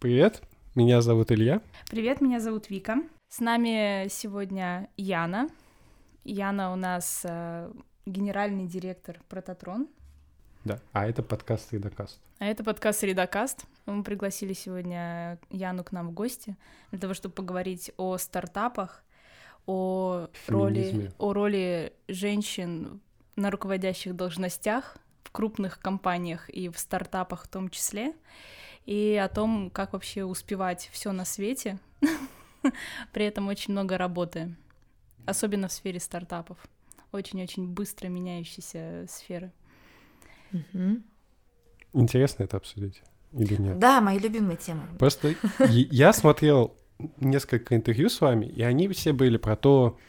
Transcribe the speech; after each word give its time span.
Привет, 0.00 0.42
меня 0.74 1.02
зовут 1.02 1.30
Илья. 1.30 1.60
Привет, 1.90 2.22
меня 2.22 2.40
зовут 2.40 2.70
Вика. 2.70 3.02
С 3.28 3.38
нами 3.38 4.08
сегодня 4.08 4.88
Яна. 4.96 5.50
Яна 6.24 6.72
у 6.72 6.76
нас 6.76 7.20
э, 7.24 7.70
генеральный 8.06 8.66
директор 8.66 9.20
Прототрон. 9.28 9.88
Да, 10.64 10.80
а 10.94 11.06
это 11.06 11.22
подкаст 11.22 11.70
Редокаст. 11.74 12.18
А 12.38 12.46
это 12.46 12.64
подкаст 12.64 13.02
Редокаст. 13.02 13.66
Мы 13.84 14.02
пригласили 14.02 14.54
сегодня 14.54 15.38
Яну 15.50 15.84
к 15.84 15.92
нам 15.92 16.08
в 16.08 16.12
гости 16.12 16.56
для 16.92 16.98
того, 16.98 17.12
чтобы 17.12 17.34
поговорить 17.34 17.92
о 17.98 18.16
стартапах, 18.16 19.04
о 19.66 20.28
роли, 20.48 21.12
о 21.18 21.34
роли 21.34 21.92
женщин 22.08 23.02
на 23.36 23.50
руководящих 23.50 24.16
должностях 24.16 24.96
в 25.24 25.30
крупных 25.30 25.78
компаниях 25.78 26.48
и 26.48 26.70
в 26.70 26.78
стартапах 26.78 27.44
в 27.44 27.48
том 27.48 27.68
числе, 27.68 28.14
и 28.90 29.14
о 29.14 29.28
том, 29.28 29.70
как 29.70 29.92
вообще 29.92 30.24
успевать 30.24 30.90
все 30.92 31.12
на 31.12 31.24
свете, 31.24 31.78
при 33.12 33.24
этом 33.24 33.46
очень 33.46 33.72
много 33.72 33.96
работы, 33.96 34.56
особенно 35.26 35.68
в 35.68 35.72
сфере 35.72 36.00
стартапов, 36.00 36.58
очень-очень 37.12 37.68
быстро 37.68 38.08
меняющейся 38.08 39.06
сферы. 39.08 39.52
Интересно 41.92 42.42
это 42.42 42.56
обсудить 42.56 43.00
или 43.32 43.54
нет? 43.62 43.78
Да, 43.78 44.00
мои 44.00 44.18
любимые 44.18 44.56
темы. 44.56 44.82
Просто 44.98 45.36
я 45.60 46.12
смотрел 46.12 46.76
несколько 47.20 47.76
интервью 47.76 48.08
с 48.08 48.20
вами, 48.20 48.46
и 48.46 48.62
они 48.62 48.88
все 48.88 49.12
были 49.12 49.36
про 49.36 49.54
то, 49.54 50.00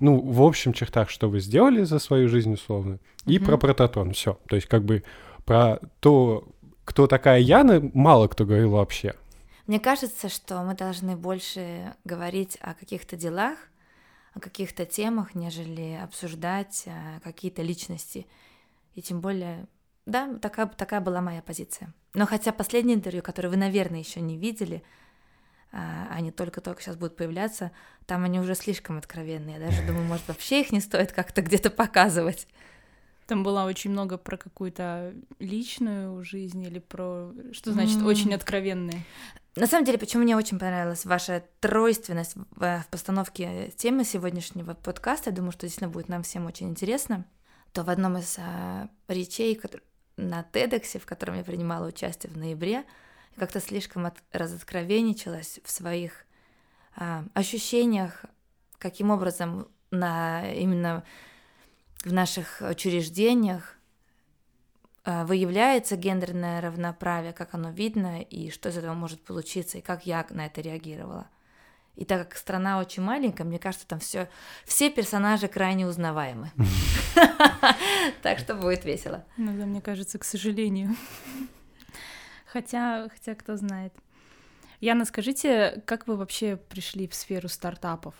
ну, 0.00 0.18
в 0.18 0.40
общем 0.40 0.72
чертах, 0.72 1.10
что 1.10 1.28
вы 1.28 1.40
сделали 1.40 1.82
за 1.82 1.98
свою 1.98 2.30
жизнь 2.30 2.54
условно, 2.54 3.00
и 3.26 3.38
про 3.38 3.58
прототон, 3.58 4.14
все. 4.14 4.40
То 4.48 4.56
есть 4.56 4.66
как 4.66 4.86
бы 4.86 5.04
про 5.44 5.78
то, 6.00 6.48
кто 6.88 7.06
такая 7.06 7.38
Яна, 7.40 7.82
мало 7.92 8.28
кто 8.28 8.46
говорил 8.46 8.70
вообще. 8.70 9.14
Мне 9.66 9.78
кажется, 9.78 10.30
что 10.30 10.62
мы 10.62 10.74
должны 10.74 11.16
больше 11.16 11.94
говорить 12.04 12.56
о 12.62 12.72
каких-то 12.72 13.14
делах, 13.14 13.58
о 14.32 14.40
каких-то 14.40 14.86
темах, 14.86 15.34
нежели 15.34 16.00
обсуждать 16.02 16.84
э, 16.86 17.20
какие-то 17.22 17.60
личности. 17.60 18.26
И 18.94 19.02
тем 19.02 19.20
более, 19.20 19.66
да, 20.06 20.34
такая, 20.40 20.66
такая 20.66 21.02
была 21.02 21.20
моя 21.20 21.42
позиция. 21.42 21.92
Но 22.14 22.24
хотя 22.24 22.52
последнее 22.52 22.96
интервью, 22.96 23.22
которое 23.22 23.50
вы, 23.50 23.58
наверное, 23.58 23.98
еще 23.98 24.22
не 24.22 24.38
видели, 24.38 24.82
а, 25.70 26.08
они 26.10 26.30
только-только 26.30 26.80
сейчас 26.80 26.96
будут 26.96 27.16
появляться, 27.16 27.70
там 28.06 28.24
они 28.24 28.40
уже 28.40 28.54
слишком 28.54 28.96
откровенные. 28.96 29.58
Я 29.58 29.66
даже 29.66 29.86
думаю, 29.86 30.06
может, 30.06 30.26
вообще 30.26 30.62
их 30.62 30.72
не 30.72 30.80
стоит 30.80 31.12
как-то 31.12 31.42
где-то 31.42 31.68
показывать. 31.68 32.48
Там 33.28 33.42
было 33.42 33.64
очень 33.64 33.90
много 33.90 34.16
про 34.16 34.38
какую-то 34.38 35.12
личную 35.38 36.24
жизнь 36.24 36.62
или 36.62 36.78
про... 36.78 37.30
Что 37.52 37.72
значит 37.72 37.98
mm. 37.98 38.06
очень 38.06 38.32
откровенные? 38.32 39.04
На 39.54 39.66
самом 39.66 39.84
деле, 39.84 39.98
почему 39.98 40.22
мне 40.22 40.34
очень 40.34 40.58
понравилась 40.58 41.04
ваша 41.04 41.44
тройственность 41.60 42.36
в, 42.36 42.46
в 42.56 42.86
постановке 42.90 43.70
темы 43.76 44.04
сегодняшнего 44.04 44.72
подкаста, 44.72 45.28
я 45.28 45.36
думаю, 45.36 45.52
что 45.52 45.66
действительно 45.66 45.90
будет 45.90 46.08
нам 46.08 46.22
всем 46.22 46.46
очень 46.46 46.70
интересно, 46.70 47.26
то 47.74 47.82
в 47.82 47.90
одном 47.90 48.16
из 48.16 48.34
а, 48.38 48.88
речей 49.08 49.60
на 50.16 50.46
TEDx, 50.50 50.98
в 50.98 51.04
котором 51.04 51.36
я 51.36 51.44
принимала 51.44 51.88
участие 51.88 52.32
в 52.32 52.38
ноябре, 52.38 52.86
как-то 53.36 53.60
слишком 53.60 54.06
от, 54.06 54.16
разоткровенничалась 54.32 55.60
в 55.62 55.70
своих 55.70 56.24
а, 56.96 57.26
ощущениях, 57.34 58.24
каким 58.78 59.10
образом 59.10 59.68
на 59.90 60.50
именно 60.50 61.04
в 62.04 62.12
наших 62.12 62.60
учреждениях 62.60 63.78
а, 65.04 65.24
выявляется 65.24 65.96
гендерное 65.96 66.60
равноправие, 66.60 67.32
как 67.32 67.54
оно 67.54 67.70
видно 67.70 68.20
и 68.20 68.50
что 68.50 68.68
из 68.68 68.76
этого 68.76 68.94
может 68.94 69.24
получиться, 69.24 69.78
и 69.78 69.82
как 69.82 70.06
я 70.06 70.26
на 70.30 70.46
это 70.46 70.60
реагировала. 70.60 71.28
И 71.96 72.04
так 72.04 72.28
как 72.28 72.38
страна 72.38 72.78
очень 72.78 73.02
маленькая, 73.02 73.44
мне 73.44 73.58
кажется, 73.58 73.86
там 73.86 73.98
все, 73.98 74.28
все 74.64 74.90
персонажи 74.90 75.48
крайне 75.48 75.86
узнаваемы. 75.86 76.52
Так 78.22 78.38
что 78.38 78.54
будет 78.54 78.84
весело. 78.84 79.24
Ну 79.36 79.58
да, 79.58 79.66
мне 79.66 79.80
кажется, 79.80 80.18
к 80.18 80.24
сожалению. 80.24 80.94
Хотя, 82.46 83.08
хотя 83.08 83.34
кто 83.34 83.56
знает. 83.56 83.92
Яна, 84.80 85.04
скажите, 85.04 85.82
как 85.86 86.06
вы 86.06 86.16
вообще 86.16 86.56
пришли 86.56 87.08
в 87.08 87.14
сферу 87.14 87.48
стартапов? 87.48 88.14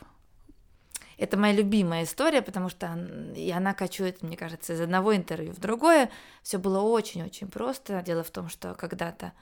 Это 1.19 1.37
моя 1.37 1.53
любимая 1.53 2.05
история, 2.05 2.43
потому 2.43 2.69
что 2.69 2.97
и 3.35 3.51
она 3.51 3.75
кочует, 3.75 4.23
мне 4.23 4.37
кажется, 4.37 4.73
из 4.73 4.81
одного 4.81 5.17
интервью 5.17 5.53
в 5.53 5.59
другое. 5.59 6.11
Все 6.45 6.59
было 6.59 6.81
очень-очень 6.81 7.49
просто. 7.49 8.01
Дело 8.03 8.23
в 8.23 8.31
том, 8.31 8.49
что 8.49 8.75
когда-то 8.75 9.33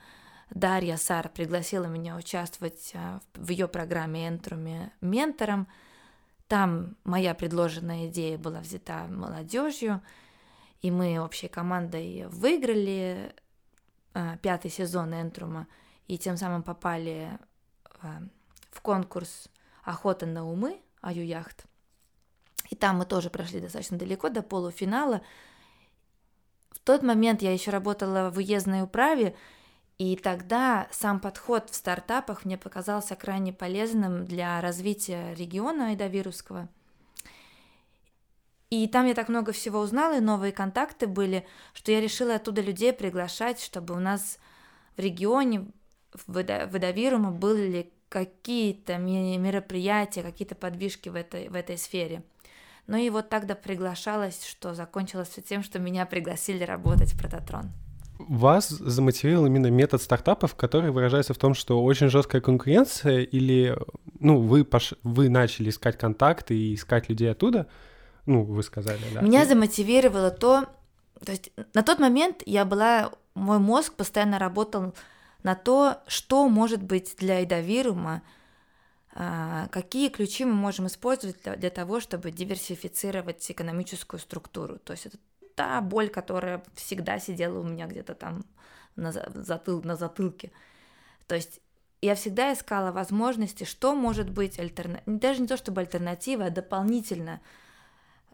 Дарья 0.49 0.97
Сар 0.97 1.29
пригласила 1.29 1.85
меня 1.85 2.17
участвовать 2.17 2.93
а, 2.95 3.21
в 3.35 3.51
ее 3.51 3.69
программе 3.69 4.27
Энтруме 4.27 4.93
ментором. 5.03 5.69
Там 6.49 6.97
моя 7.05 7.35
предложенная 7.35 8.07
идея 8.07 8.39
была 8.39 8.61
взята 8.61 9.07
молодежью, 9.09 10.01
и 10.81 10.91
мы 10.91 11.19
общей 11.19 11.49
командой 11.49 12.27
выиграли 12.29 13.35
а, 14.15 14.39
пятый 14.39 14.71
сезон 14.71 15.13
Энтрума, 15.13 15.67
и 16.07 16.17
тем 16.17 16.39
самым 16.39 16.63
попали 16.63 17.39
а, 18.01 18.23
в 18.71 18.81
конкурс 18.81 19.49
«Охота 19.83 20.25
на 20.25 20.49
умы», 20.49 20.81
Аю-яхт. 21.07 21.65
И 22.71 22.75
там 22.75 22.99
мы 22.99 23.07
тоже 23.07 23.31
прошли 23.31 23.61
достаточно 23.61 23.97
далеко, 23.97 24.29
до 24.29 24.43
полуфинала. 24.43 25.23
В 26.71 26.81
тот 26.81 27.03
момент 27.03 27.43
я 27.43 27.53
еще 27.53 27.71
работала 27.71 28.31
в 28.31 28.39
уездной 28.39 28.83
управе, 28.83 29.37
и 29.99 30.17
тогда 30.17 30.89
сам 30.91 31.21
подход 31.21 31.71
в 31.71 31.75
стартапах 31.75 32.45
мне 32.45 32.59
показался 32.59 33.15
крайне 33.15 33.53
полезным 33.53 34.27
для 34.27 34.61
развития 34.61 35.35
региона 35.35 35.89
Айдавирусского. 35.89 36.69
И 38.69 38.89
там 38.89 39.07
я 39.07 39.15
так 39.15 39.29
много 39.29 39.53
всего 39.53 39.79
узнала, 39.79 40.17
и 40.17 40.21
новые 40.21 40.53
контакты 40.53 41.07
были, 41.07 41.47
что 41.73 41.93
я 41.93 42.01
решила 42.01 42.35
оттуда 42.35 42.61
людей 42.61 42.93
приглашать, 42.93 43.61
чтобы 43.61 43.95
у 43.95 44.01
нас 44.01 44.39
в 44.97 45.01
регионе, 45.01 45.69
в 46.27 46.37
Эдавирума 46.39 47.31
были 47.31 47.93
какие-то 48.09 48.99
мероприятия, 48.99 50.23
какие-то 50.23 50.55
подвижки 50.55 51.09
в 51.09 51.15
этой, 51.15 51.49
в 51.49 51.55
этой 51.55 51.79
сфере. 51.79 52.23
Ну 52.87 52.97
и 52.97 53.11
вот 53.11 53.29
тогда 53.29 53.55
приглашалась, 53.55 54.45
что 54.47 54.75
закончилось 54.75 55.29
все 55.29 55.43
тем, 55.43 55.63
что 55.63 55.79
меня 55.79 56.07
пригласили 56.07 56.63
работать 56.63 57.13
в 57.13 57.19
Прототрон. 57.19 57.73
Вас 58.19 58.69
замотивировал 58.69 59.47
именно 59.47 59.71
метод 59.71 60.01
стартапов, 60.01 60.55
который 60.55 60.91
выражается 60.91 61.35
в 61.35 61.39
том, 61.39 61.55
что 61.55 61.83
очень 61.83 62.09
жесткая 62.09 62.41
конкуренция, 62.41 63.21
или 63.21 63.77
ну, 64.21 64.41
вы, 64.41 64.65
пош... 64.65 64.95
вы 65.03 65.29
начали 65.29 65.69
искать 65.69 65.99
контакты 65.99 66.57
и 66.57 66.75
искать 66.75 67.09
людей 67.09 67.31
оттуда, 67.31 67.67
ну, 68.25 68.43
вы 68.43 68.63
сказали, 68.63 69.01
да. 69.13 69.21
Меня 69.21 69.45
замотивировало 69.45 70.31
то, 70.31 70.67
то 71.25 71.33
есть 71.33 71.51
на 71.75 71.83
тот 71.83 71.99
момент 71.99 72.43
я 72.47 72.65
была, 72.65 73.13
мой 73.35 73.59
мозг 73.59 73.93
постоянно 73.95 74.39
работал 74.39 74.95
на 75.47 75.55
то, 75.55 76.03
что 76.09 76.49
может 76.49 76.83
быть 76.83 77.15
для 77.19 77.45
эдовирума, 77.45 78.25
а, 79.15 79.69
какие 79.69 80.09
ключи 80.09 80.45
мы 80.45 80.55
можем 80.55 80.89
использовать 80.89 81.41
для, 81.45 81.55
для 81.55 81.71
того, 81.71 82.01
чтобы 82.01 82.33
диверсифицировать 82.33 83.49
экономическую 83.49 84.19
структуру. 84.19 84.81
То 84.81 84.95
есть 84.95 85.07
это 85.07 85.19
та 85.55 85.81
боль, 85.83 86.09
которая 86.09 86.65
всегда 86.75 87.21
сидела 87.21 87.61
у 87.61 87.63
меня 87.63 87.87
где-то 87.87 88.17
там 88.17 88.45
на, 88.97 89.13
затыл, 89.13 89.85
на 89.85 89.95
затылке. 89.95 90.51
То 91.29 91.37
есть 91.37 91.61
я 92.03 92.17
всегда 92.17 92.53
искала 92.53 92.91
возможности, 92.91 93.63
что 93.63 93.95
может 93.95 94.29
быть 94.29 94.59
альтернатива, 94.59 95.17
даже 95.19 95.43
не 95.43 95.47
то 95.47 95.57
чтобы 95.57 95.81
альтернатива, 95.83 96.47
а 96.47 96.51
дополнительно 96.51 97.41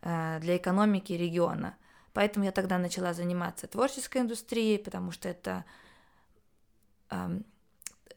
э, 0.01 0.39
для 0.41 0.57
экономики 0.57 1.13
региона. 1.13 1.77
Поэтому 2.15 2.47
я 2.47 2.53
тогда 2.53 2.79
начала 2.79 3.13
заниматься 3.13 3.67
творческой 3.67 4.23
индустрией, 4.23 4.79
потому 4.79 5.13
что 5.13 5.29
это 5.29 5.67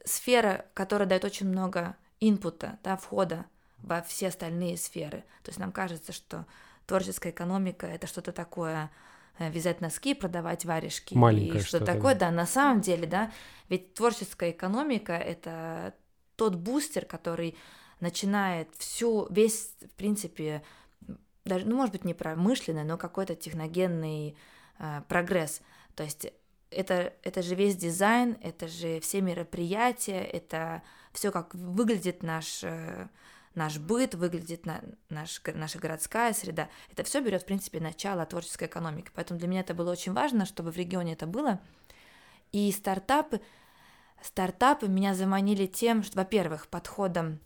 сфера, 0.04 0.66
которая 0.74 1.08
дает 1.08 1.24
очень 1.24 1.48
много 1.48 1.96
инпута, 2.20 2.78
да, 2.82 2.96
входа 2.96 3.46
во 3.78 4.02
все 4.02 4.28
остальные 4.28 4.76
сферы. 4.78 5.24
То 5.42 5.50
есть 5.50 5.58
нам 5.58 5.72
кажется, 5.72 6.12
что 6.12 6.46
творческая 6.86 7.30
экономика 7.30 7.86
это 7.86 8.06
что-то 8.06 8.32
такое 8.32 8.90
э, 9.38 9.50
вязать 9.50 9.80
носки, 9.80 10.14
продавать 10.14 10.64
варежки 10.64 11.14
Маленькое 11.14 11.60
и 11.60 11.64
что, 11.64 11.78
что 11.78 11.84
такое, 11.84 12.14
да. 12.14 12.30
да, 12.30 12.30
на 12.30 12.46
самом 12.46 12.80
деле, 12.80 13.06
да, 13.06 13.32
ведь 13.68 13.94
творческая 13.94 14.52
экономика 14.52 15.12
это 15.12 15.94
тот 16.36 16.54
бустер, 16.54 17.04
который 17.04 17.56
начинает 18.00 18.68
всю, 18.76 19.26
весь, 19.30 19.74
в 19.80 19.96
принципе, 19.96 20.62
даже, 21.44 21.66
ну, 21.66 21.76
может 21.76 21.92
быть, 21.92 22.04
не 22.04 22.14
промышленный, 22.14 22.84
но 22.84 22.96
какой-то 22.98 23.34
техногенный 23.34 24.36
э, 24.78 25.02
прогресс. 25.08 25.60
То 25.94 26.02
есть 26.02 26.32
это, 26.76 27.14
это 27.22 27.42
же 27.42 27.54
весь 27.54 27.76
дизайн, 27.76 28.36
это 28.42 28.68
же 28.68 29.00
все 29.00 29.20
мероприятия, 29.20 30.22
это 30.22 30.82
все, 31.12 31.32
как 31.32 31.54
выглядит 31.54 32.22
наш, 32.22 32.62
э, 32.62 33.08
наш 33.54 33.78
быт, 33.78 34.14
выглядит 34.14 34.66
на, 34.66 34.82
наш, 35.08 35.40
наша 35.54 35.78
городская 35.78 36.32
среда. 36.34 36.68
Это 36.92 37.02
все 37.02 37.20
берет, 37.20 37.42
в 37.42 37.46
принципе, 37.46 37.80
начало 37.80 38.26
творческой 38.26 38.68
экономики. 38.68 39.10
Поэтому 39.14 39.40
для 39.40 39.48
меня 39.48 39.60
это 39.60 39.74
было 39.74 39.90
очень 39.90 40.12
важно, 40.12 40.44
чтобы 40.44 40.70
в 40.70 40.76
регионе 40.76 41.14
это 41.14 41.26
было. 41.26 41.60
И 42.52 42.70
стартапы, 42.70 43.40
стартапы 44.22 44.88
меня 44.88 45.14
заманили 45.14 45.66
тем, 45.66 46.02
что, 46.02 46.18
во-первых, 46.18 46.68
подходом 46.68 47.40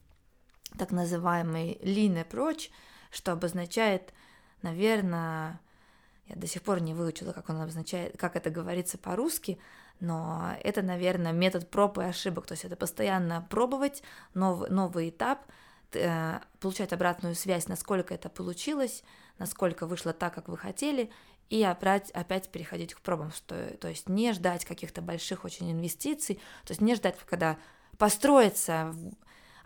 так 0.79 0.91
называемый 0.91 1.79
lean 1.83 2.27
approach, 2.27 2.71
что 3.11 3.33
обозначает, 3.33 4.13
наверное, 4.63 5.61
я 6.31 6.37
до 6.37 6.47
сих 6.47 6.63
пор 6.63 6.81
не 6.81 6.95
выучила, 6.95 7.33
как 7.33 7.49
он 7.51 7.61
обозначает, 7.61 8.17
как 8.17 8.37
это 8.37 8.51
говорится 8.51 8.99
по-русски, 8.99 9.59
но 9.99 10.55
это, 10.63 10.81
наверное, 10.81 11.33
метод 11.33 11.69
проб 11.69 11.99
и 11.99 12.03
ошибок, 12.03 12.47
то 12.47 12.53
есть 12.53 12.65
это 12.65 12.77
постоянно 12.77 13.47
пробовать 13.51 14.03
новый, 14.35 14.71
новый 14.71 15.11
этап, 15.11 15.41
э, 15.93 16.39
получать 16.61 16.93
обратную 16.93 17.35
связь, 17.35 17.67
насколько 17.67 18.15
это 18.15 18.29
получилось, 18.29 19.03
насколько 19.39 19.87
вышло 19.87 20.13
так, 20.13 20.35
как 20.35 20.49
вы 20.49 20.57
хотели, 20.57 21.11
и 21.49 21.65
опять, 21.65 22.11
опять 22.13 22.49
переходить 22.49 22.95
к 22.95 23.01
пробам, 23.01 23.33
что, 23.33 23.77
то 23.79 23.89
есть 23.89 24.09
не 24.09 24.33
ждать 24.33 24.65
каких-то 24.65 25.03
больших 25.03 25.45
очень 25.45 25.73
инвестиций, 25.73 26.37
то 26.65 26.71
есть 26.71 26.81
не 26.81 26.95
ждать, 26.95 27.17
когда 27.27 27.59
построится 27.99 28.95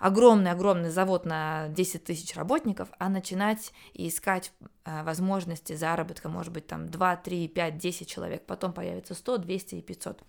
огромный-огромный 0.04 0.90
завод 0.90 1.24
на 1.24 1.68
10 1.68 2.04
тысяч 2.04 2.36
работников, 2.36 2.90
а 2.98 3.08
начинать 3.08 3.72
и 3.94 4.08
искать 4.08 4.52
э, 4.84 5.02
возможности 5.02 5.74
заработка, 5.74 6.28
может 6.28 6.52
быть, 6.52 6.66
там 6.66 6.90
2, 6.90 7.16
3, 7.16 7.48
5, 7.48 7.78
10 7.78 8.06
человек, 8.06 8.44
потом 8.44 8.74
появится 8.74 9.14
100, 9.14 9.38
200 9.38 9.76
и 9.76 9.80
500. 9.80 10.22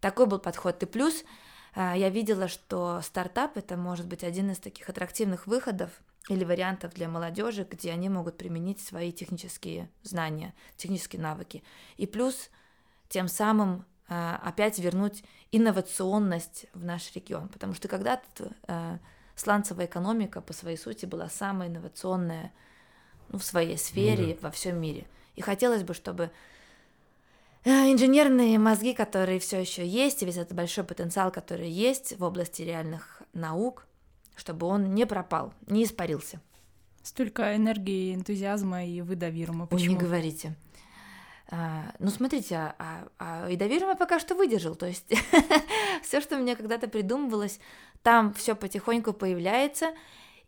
Такой 0.00 0.26
был 0.26 0.38
подход. 0.38 0.82
И 0.82 0.84
плюс 0.84 1.24
э, 1.74 1.94
я 1.96 2.10
видела, 2.10 2.46
что 2.46 3.00
стартап 3.00 3.56
это 3.56 3.78
может 3.78 4.06
быть 4.06 4.22
один 4.22 4.50
из 4.50 4.58
таких 4.58 4.86
аттрактивных 4.90 5.46
выходов 5.46 5.90
или 6.28 6.44
вариантов 6.44 6.92
для 6.92 7.08
молодежи, 7.08 7.66
где 7.70 7.90
они 7.90 8.10
могут 8.10 8.36
применить 8.36 8.80
свои 8.80 9.12
технические 9.12 9.88
знания, 10.02 10.52
технические 10.76 11.22
навыки. 11.22 11.62
И 11.96 12.06
плюс 12.06 12.50
тем 13.08 13.28
самым 13.28 13.86
э, 14.10 14.34
опять 14.42 14.78
вернуть 14.78 15.24
инновационность 15.56 16.66
в 16.74 16.84
наш 16.84 17.14
регион, 17.14 17.48
потому 17.48 17.74
что 17.74 17.88
когда-то 17.88 18.52
э, 18.66 18.98
сланцевая 19.36 19.86
экономика 19.86 20.40
по 20.40 20.52
своей 20.52 20.76
сути 20.76 21.06
была 21.06 21.28
самая 21.28 21.68
инновационная 21.68 22.52
ну, 23.28 23.38
в 23.38 23.44
своей 23.44 23.78
сфере 23.78 24.26
ну, 24.26 24.32
да. 24.34 24.38
во 24.48 24.50
всем 24.50 24.80
мире. 24.80 25.06
И 25.36 25.42
хотелось 25.42 25.82
бы, 25.82 25.94
чтобы 25.94 26.30
э, 27.64 27.70
инженерные 27.70 28.58
мозги, 28.58 28.94
которые 28.94 29.38
все 29.38 29.60
еще 29.60 29.86
есть, 29.86 30.22
и 30.22 30.26
весь 30.26 30.36
этот 30.36 30.56
большой 30.56 30.84
потенциал, 30.84 31.30
который 31.30 31.70
есть 31.70 32.18
в 32.18 32.24
области 32.24 32.62
реальных 32.62 33.22
наук, 33.32 33.86
чтобы 34.36 34.66
он 34.66 34.94
не 34.94 35.06
пропал, 35.06 35.54
не 35.66 35.84
испарился. 35.84 36.40
Столько 37.02 37.54
энергии, 37.54 38.14
энтузиазма 38.14 38.84
и 38.86 39.02
вы 39.02 39.14
Почему? 39.66 39.92
Ой, 39.92 39.94
не 39.94 40.00
говорите. 40.00 40.56
А, 41.48 41.94
ну, 41.98 42.10
смотрите, 42.10 42.56
а, 42.56 42.74
а, 43.18 43.46
а 43.46 43.50
и 43.50 43.56
пока 43.96 44.18
что 44.18 44.34
выдержал. 44.34 44.74
То 44.74 44.86
есть 44.86 45.12
все, 46.02 46.20
что 46.20 46.36
мне 46.36 46.56
когда-то 46.56 46.88
придумывалось, 46.88 47.60
там 48.02 48.32
все 48.34 48.54
потихоньку 48.54 49.12
появляется. 49.12 49.94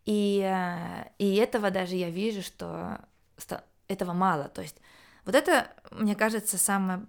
И, 0.05 0.41
а, 0.41 1.09
и 1.17 1.35
этого 1.35 1.71
даже 1.71 1.95
я 1.95 2.09
вижу, 2.09 2.41
что 2.41 3.63
этого 3.87 4.13
мало. 4.13 4.49
То 4.49 4.61
есть 4.61 4.77
вот 5.25 5.35
это, 5.35 5.71
мне 5.91 6.15
кажется, 6.15 6.57
самое 6.57 7.05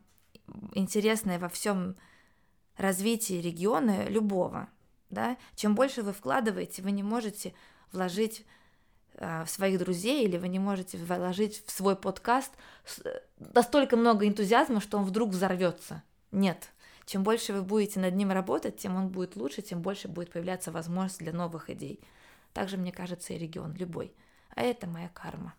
интересное 0.75 1.39
во 1.39 1.49
всем 1.49 1.97
развитии 2.77 3.41
региона 3.41 4.09
любого 4.09 4.69
да, 5.11 5.37
чем 5.55 5.75
больше 5.75 6.03
вы 6.03 6.13
вкладываете, 6.13 6.83
вы 6.83 6.91
не 6.91 7.03
можете 7.03 7.55
вложить 7.93 8.45
в 9.19 9.47
своих 9.47 9.79
друзей 9.79 10.25
или 10.25 10.37
вы 10.37 10.49
не 10.49 10.59
можете 10.59 10.97
вложить 10.99 11.65
в 11.67 11.71
свой 11.71 11.97
подкаст 11.97 12.53
э, 13.05 13.21
настолько 13.39 13.97
много 13.97 14.27
энтузиазма, 14.27 14.81
что 14.81 14.99
он 14.99 15.05
вдруг 15.05 15.31
взорвется. 15.31 16.03
Нет. 16.31 16.71
Чем 17.05 17.23
больше 17.23 17.53
вы 17.53 17.63
будете 17.63 18.01
над 18.01 18.15
ним 18.15 18.31
работать, 18.31 18.77
тем 18.77 18.97
он 18.97 19.09
будет 19.09 19.35
лучше, 19.35 19.63
тем 19.63 19.81
больше 19.81 20.09
будет 20.09 20.31
появляться 20.31 20.71
возможность 20.71 21.19
для 21.19 21.33
новых 21.33 21.71
идей. 21.71 22.01
Также, 22.53 22.77
мне 22.77 22.93
кажется, 22.93 23.33
и 23.33 23.39
регион, 23.39 23.75
любой. 23.75 24.13
А 24.55 24.63
это 24.63 24.87
моя 24.87 25.09
карма. 25.09 25.55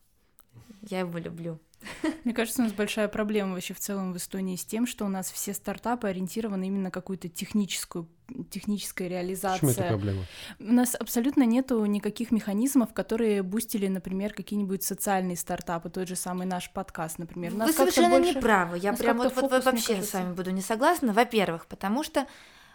Я 0.81 0.99
его 0.99 1.17
люблю. 1.17 1.59
Мне 2.23 2.33
кажется, 2.33 2.61
у 2.61 2.65
нас 2.65 2.73
большая 2.73 3.07
проблема 3.07 3.53
вообще 3.53 3.73
в 3.73 3.79
целом 3.79 4.13
в 4.13 4.17
Эстонии 4.17 4.55
с 4.55 4.65
тем, 4.65 4.85
что 4.85 5.05
у 5.05 5.07
нас 5.07 5.31
все 5.31 5.53
стартапы 5.53 6.07
ориентированы 6.07 6.67
именно 6.67 6.83
на 6.83 6.91
какую-то 6.91 7.29
техническую 7.29 8.07
техническая 8.51 9.07
реализация. 9.07 9.59
Почему 9.59 9.71
это 9.71 9.87
проблема? 9.87 10.23
У 10.59 10.71
нас 10.71 10.93
абсолютно 10.93 11.43
нету 11.43 11.83
никаких 11.85 12.29
механизмов, 12.31 12.93
которые 12.93 13.41
бустили, 13.41 13.87
например, 13.87 14.33
какие-нибудь 14.33 14.83
социальные 14.83 15.35
стартапы, 15.35 15.89
тот 15.89 16.07
же 16.07 16.15
самый 16.15 16.45
наш 16.45 16.71
подкаст, 16.71 17.17
например. 17.17 17.53
Вы 17.53 17.73
совершенно 17.73 18.19
больше... 18.19 18.35
не 18.35 18.41
правы. 18.41 18.77
Я 18.77 18.93
прям 18.93 19.17
вот, 19.17 19.35
вот 19.35 19.65
вообще 19.65 19.95
кажется... 19.95 20.11
с 20.11 20.13
вами 20.13 20.33
буду 20.33 20.51
не 20.51 20.61
согласна. 20.61 21.11
Во-первых, 21.11 21.65
потому 21.65 22.03
что 22.03 22.27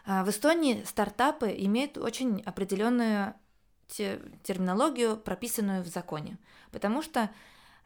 а, 0.06 0.24
в 0.24 0.30
Эстонии 0.30 0.82
стартапы 0.84 1.54
имеют 1.56 1.98
очень 1.98 2.42
определенную 2.44 3.34
терминологию, 3.86 5.16
прописанную 5.16 5.82
в 5.82 5.86
законе. 5.86 6.38
Потому 6.72 7.02
что 7.02 7.30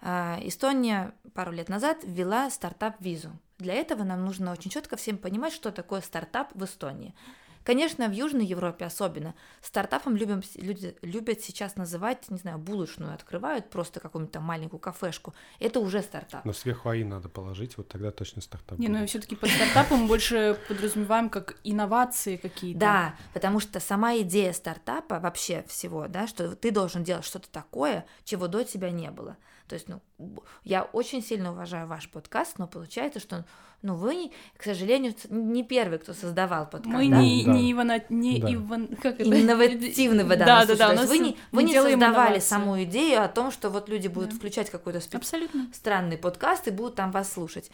Эстония 0.03 1.13
пару 1.35 1.53
лет 1.53 1.69
назад 1.69 1.99
ввела 2.03 2.51
стартап-визу. 2.51 3.31
Для 3.59 3.75
этого 3.75 4.05
нам 4.05 4.25
нужно 4.25 4.53
очень 4.53 4.71
четко 4.71 4.97
всем 4.97 5.19
понимать, 5.19 5.53
что 5.53 5.73
такое 5.73 6.01
стартап 6.01 6.51
в 6.55 6.65
Эстонии. 6.65 7.15
Конечно, 7.65 8.09
в 8.09 8.13
Южной 8.13 8.47
Европе 8.47 8.87
особенно. 8.87 9.35
Стартапом 9.61 10.17
любим, 10.17 10.43
люди 10.55 10.97
любят 11.03 11.43
сейчас 11.43 11.77
называть, 11.77 12.31
не 12.31 12.39
знаю, 12.39 12.57
булочную 12.57 13.13
открывают, 13.13 13.69
просто 13.69 14.01
какую-нибудь 14.01 14.33
там 14.33 14.43
маленькую 14.43 14.81
кафешку. 14.81 15.35
Это 15.59 15.81
уже 15.81 16.01
стартап. 16.01 16.47
Но 16.47 16.55
сверху 16.55 16.89
АИ 16.89 17.05
надо 17.05 17.29
положить, 17.29 17.77
вот 17.77 17.89
тогда 17.89 18.11
точно 18.11 18.41
стартап. 18.41 18.79
Не, 18.79 18.89
ну 18.89 19.05
все 19.07 19.19
таки 19.21 19.37
под 19.37 19.51
стартапом 19.51 20.07
больше 20.07 20.59
подразумеваем 20.67 21.29
как 21.29 21.59
инновации 21.63 22.37
какие-то. 22.37 22.81
Да, 22.81 23.15
потому 23.35 23.61
что 23.61 23.81
сама 23.81 24.17
идея 24.19 24.55
стартапа 24.55 25.21
вообще 25.21 25.63
всего, 25.69 26.09
да, 26.09 26.27
что 26.27 26.57
ты 26.57 26.71
должен 26.71 27.05
делать 27.05 27.27
что-то 27.27 27.51
такое, 27.51 28.07
чего 28.25 28.49
до 28.49 28.65
тебя 28.65 28.91
не 28.91 29.11
было. 29.11 29.37
То 29.69 29.75
есть, 29.75 29.89
ну, 29.89 30.01
я 30.65 30.83
очень 30.83 31.23
сильно 31.23 31.53
уважаю 31.53 31.87
ваш 31.87 32.09
подкаст, 32.11 32.59
но 32.59 32.67
получается, 32.67 33.21
что 33.21 33.45
ну, 33.83 33.95
вы, 33.95 34.33
к 34.57 34.65
сожалению, 34.65 35.15
не 35.29 35.63
первый, 35.63 35.99
кто 35.99 36.13
создавал 36.13 36.65
подкаст. 36.69 36.87
Мы 36.87 37.09
да? 37.09 37.21
не, 37.21 37.45
да. 37.45 37.53
не, 37.53 37.73
ивана, 37.73 38.03
не 38.09 38.41
да. 38.41 38.55
иван, 38.55 38.89
как 39.01 39.21
это? 39.21 39.41
инновативны 39.41 40.25
в 40.25 40.29
данном 40.29 40.47
да, 40.47 40.67
случае. 40.67 40.77
Да, 40.77 40.95
да, 40.95 41.07
вы 41.07 41.19
не, 41.19 41.37
вы 41.53 41.63
не 41.63 41.75
создавали 41.75 41.95
инновации. 41.95 42.41
саму 42.41 42.83
идею 42.85 43.23
о 43.23 43.29
том, 43.29 43.53
что 43.53 43.71
вот 43.71 43.89
люди 43.89 44.09
будут 44.09 44.31
да. 44.31 44.37
включать 44.37 44.71
какой-то 44.71 44.99
спе- 44.99 45.19
Абсолютно. 45.19 45.69
странный 45.73 46.19
подкаст 46.19 46.67
и 46.67 46.71
будут 46.71 46.97
там 46.97 47.13
вас 47.13 47.33
слушать. 47.33 47.71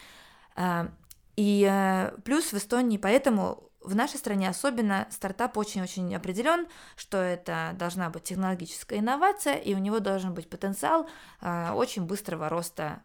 А, 0.56 0.88
и 1.36 1.66
э, 1.68 2.12
плюс 2.22 2.52
в 2.52 2.54
Эстонии, 2.54 2.98
поэтому 2.98 3.70
в 3.84 3.94
нашей 3.94 4.16
стране 4.16 4.48
особенно 4.48 5.06
стартап 5.10 5.56
очень-очень 5.56 6.14
определен, 6.14 6.66
что 6.96 7.18
это 7.18 7.74
должна 7.78 8.10
быть 8.10 8.24
технологическая 8.24 8.98
инновация, 8.98 9.56
и 9.56 9.74
у 9.74 9.78
него 9.78 10.00
должен 10.00 10.34
быть 10.34 10.48
потенциал 10.48 11.08
э, 11.40 11.70
очень 11.72 12.06
быстрого 12.06 12.48
роста, 12.48 13.02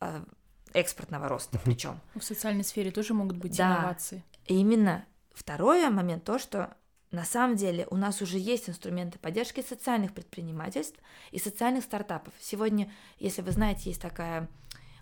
э, 0.00 0.24
экспортного 0.72 1.28
роста 1.28 1.60
причем. 1.64 2.00
В 2.14 2.22
социальной 2.22 2.64
сфере 2.64 2.90
тоже 2.90 3.14
могут 3.14 3.36
быть 3.36 3.56
да. 3.56 3.76
инновации. 3.76 4.24
И 4.46 4.56
именно 4.56 5.04
второй 5.34 5.88
момент 5.90 6.24
то, 6.24 6.38
что 6.38 6.74
на 7.10 7.24
самом 7.24 7.56
деле 7.56 7.86
у 7.90 7.96
нас 7.96 8.20
уже 8.22 8.38
есть 8.38 8.68
инструменты 8.68 9.18
поддержки 9.18 9.62
социальных 9.62 10.12
предпринимательств 10.12 10.98
и 11.30 11.38
социальных 11.38 11.84
стартапов. 11.84 12.34
Сегодня, 12.40 12.90
если 13.18 13.42
вы 13.42 13.52
знаете, 13.52 13.90
есть 13.90 14.02
такая 14.02 14.48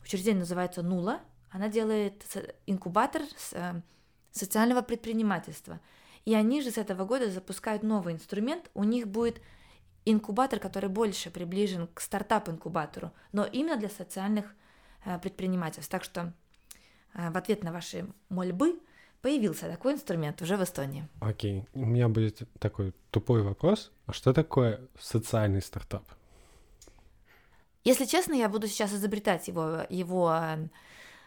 учреждение, 0.05 0.41
называется 0.41 0.83
Нула. 0.83 1.21
Она 1.51 1.69
делает 1.69 2.25
инкубатор 2.67 3.23
с 3.37 3.53
э, 3.53 3.81
социального 4.33 4.83
предпринимательства. 4.83 5.81
И 6.25 6.35
они 6.35 6.63
же 6.63 6.71
с 6.71 6.79
этого 6.79 7.05
года 7.05 7.31
запускают 7.31 7.83
новый 7.83 8.15
инструмент. 8.15 8.71
У 8.75 8.85
них 8.85 9.09
будет 9.09 9.41
инкубатор, 10.05 10.59
который 10.59 10.89
больше 10.89 11.31
приближен 11.31 11.89
к 11.95 12.01
стартап-инкубатору, 12.01 13.13
но 13.33 13.45
именно 13.45 13.77
для 13.77 13.89
социальных 13.89 14.55
э, 15.05 15.19
предпринимательств. 15.19 15.91
Так 15.91 16.05
что 16.05 16.33
э, 17.15 17.31
в 17.31 17.37
ответ 17.37 17.63
на 17.63 17.73
ваши 17.73 18.07
мольбы 18.29 18.81
появился 19.21 19.69
такой 19.69 19.95
инструмент 19.95 20.43
уже 20.43 20.57
в 20.57 20.63
Эстонии. 20.63 21.09
Окей, 21.21 21.65
у 21.73 21.87
меня 21.87 22.09
будет 22.09 22.43
такой 22.59 22.93
тупой 23.11 23.43
вопрос. 23.43 23.93
А 24.07 24.13
что 24.13 24.33
такое 24.33 24.81
социальный 24.99 25.63
стартап? 25.63 26.05
Если 27.85 28.05
честно, 28.05 28.35
я 28.35 28.49
буду 28.49 28.69
сейчас 28.69 28.93
изобретать 28.93 29.49
его, 29.49 29.87
его 29.89 30.33
э, 30.33 30.69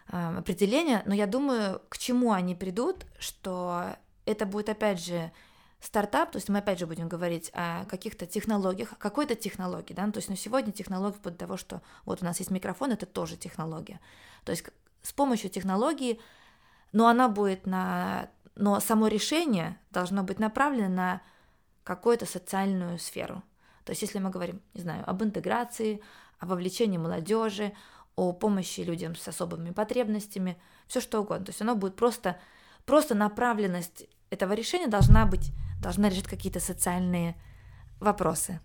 определения, 0.07 1.03
но 1.05 1.13
я 1.13 1.27
думаю, 1.27 1.81
к 1.89 1.97
чему 1.97 2.31
они 2.31 2.55
придут, 2.55 3.05
что 3.19 3.95
это 4.25 4.45
будет 4.45 4.69
опять 4.69 5.03
же 5.03 5.31
стартап, 5.79 6.31
то 6.31 6.37
есть 6.37 6.49
мы 6.49 6.59
опять 6.59 6.79
же 6.79 6.87
будем 6.87 7.07
говорить 7.07 7.51
о 7.53 7.85
каких-то 7.85 8.25
технологиях, 8.25 8.93
о 8.93 8.95
какой-то 8.95 9.35
технологии, 9.35 9.93
да, 9.93 10.05
ну, 10.05 10.11
то 10.11 10.17
есть 10.17 10.29
на 10.29 10.37
сегодня 10.37 10.71
технология 10.71 11.19
до 11.23 11.31
того, 11.31 11.57
что 11.57 11.81
вот 12.05 12.21
у 12.21 12.25
нас 12.25 12.39
есть 12.39 12.51
микрофон, 12.51 12.91
это 12.91 13.05
тоже 13.05 13.37
технология, 13.37 13.99
то 14.43 14.51
есть 14.51 14.65
с 15.01 15.13
помощью 15.13 15.49
технологии, 15.49 16.19
но 16.91 17.07
она 17.07 17.27
будет 17.27 17.67
на, 17.67 18.29
но 18.55 18.79
само 18.79 19.07
решение 19.07 19.77
должно 19.91 20.23
быть 20.23 20.39
направлено 20.39 20.89
на 20.89 21.21
какую-то 21.83 22.25
социальную 22.25 22.97
сферу, 22.97 23.43
то 23.83 23.91
есть 23.91 24.01
если 24.01 24.19
мы 24.19 24.31
говорим, 24.31 24.61
не 24.73 24.81
знаю, 24.81 25.07
об 25.07 25.23
интеграции, 25.23 26.01
о 26.39 26.47
вовлечении 26.47 26.97
молодежи, 26.97 27.73
о 28.15 28.33
помощи 28.33 28.81
людям 28.81 29.15
с 29.15 29.27
особыми 29.27 29.71
потребностями, 29.71 30.57
все 30.87 31.01
что 31.01 31.21
угодно. 31.21 31.45
То 31.45 31.49
есть 31.49 31.61
оно 31.61 31.75
будет 31.75 31.95
просто 31.95 32.37
просто 32.85 33.15
направленность 33.15 34.05
этого 34.29 34.53
решения 34.53 34.87
должна 34.87 35.25
быть, 35.25 35.51
должна 35.81 36.09
решить 36.09 36.27
какие-то 36.27 36.59
социальные 36.59 37.35
вопросы. 37.99 38.59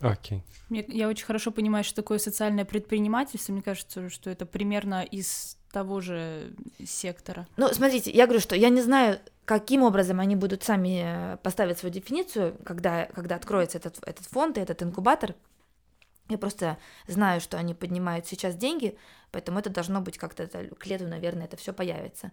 Окей. 0.00 0.44
Okay. 0.70 0.84
Я 0.88 1.08
очень 1.08 1.26
хорошо 1.26 1.50
понимаю, 1.50 1.82
что 1.84 1.96
такое 1.96 2.18
социальное 2.18 2.64
предпринимательство. 2.64 3.52
Мне 3.52 3.62
кажется, 3.62 4.10
что 4.10 4.30
это 4.30 4.46
примерно 4.46 5.02
из 5.02 5.56
того 5.72 6.00
же 6.00 6.54
сектора. 6.84 7.46
Ну, 7.56 7.68
смотрите, 7.72 8.10
я 8.10 8.26
говорю, 8.26 8.40
что 8.40 8.54
я 8.54 8.68
не 8.68 8.80
знаю, 8.80 9.18
каким 9.44 9.82
образом 9.82 10.20
они 10.20 10.36
будут 10.36 10.62
сами 10.62 11.02
э, 11.04 11.36
поставить 11.38 11.78
свою 11.78 11.92
дефиницию, 11.92 12.56
когда, 12.64 13.06
когда 13.06 13.36
откроется 13.36 13.78
этот, 13.78 13.98
этот 14.06 14.26
фонд 14.26 14.56
и 14.56 14.60
этот 14.60 14.82
инкубатор. 14.82 15.34
Я 16.28 16.38
просто 16.38 16.78
знаю, 17.06 17.40
что 17.40 17.56
они 17.56 17.74
поднимают 17.74 18.26
сейчас 18.26 18.54
деньги, 18.54 18.98
поэтому 19.30 19.58
это 19.58 19.70
должно 19.70 20.00
быть 20.00 20.18
как-то 20.18 20.46
к 20.46 20.86
лету, 20.86 21.06
наверное, 21.06 21.46
это 21.46 21.56
все 21.56 21.72
появится. 21.72 22.32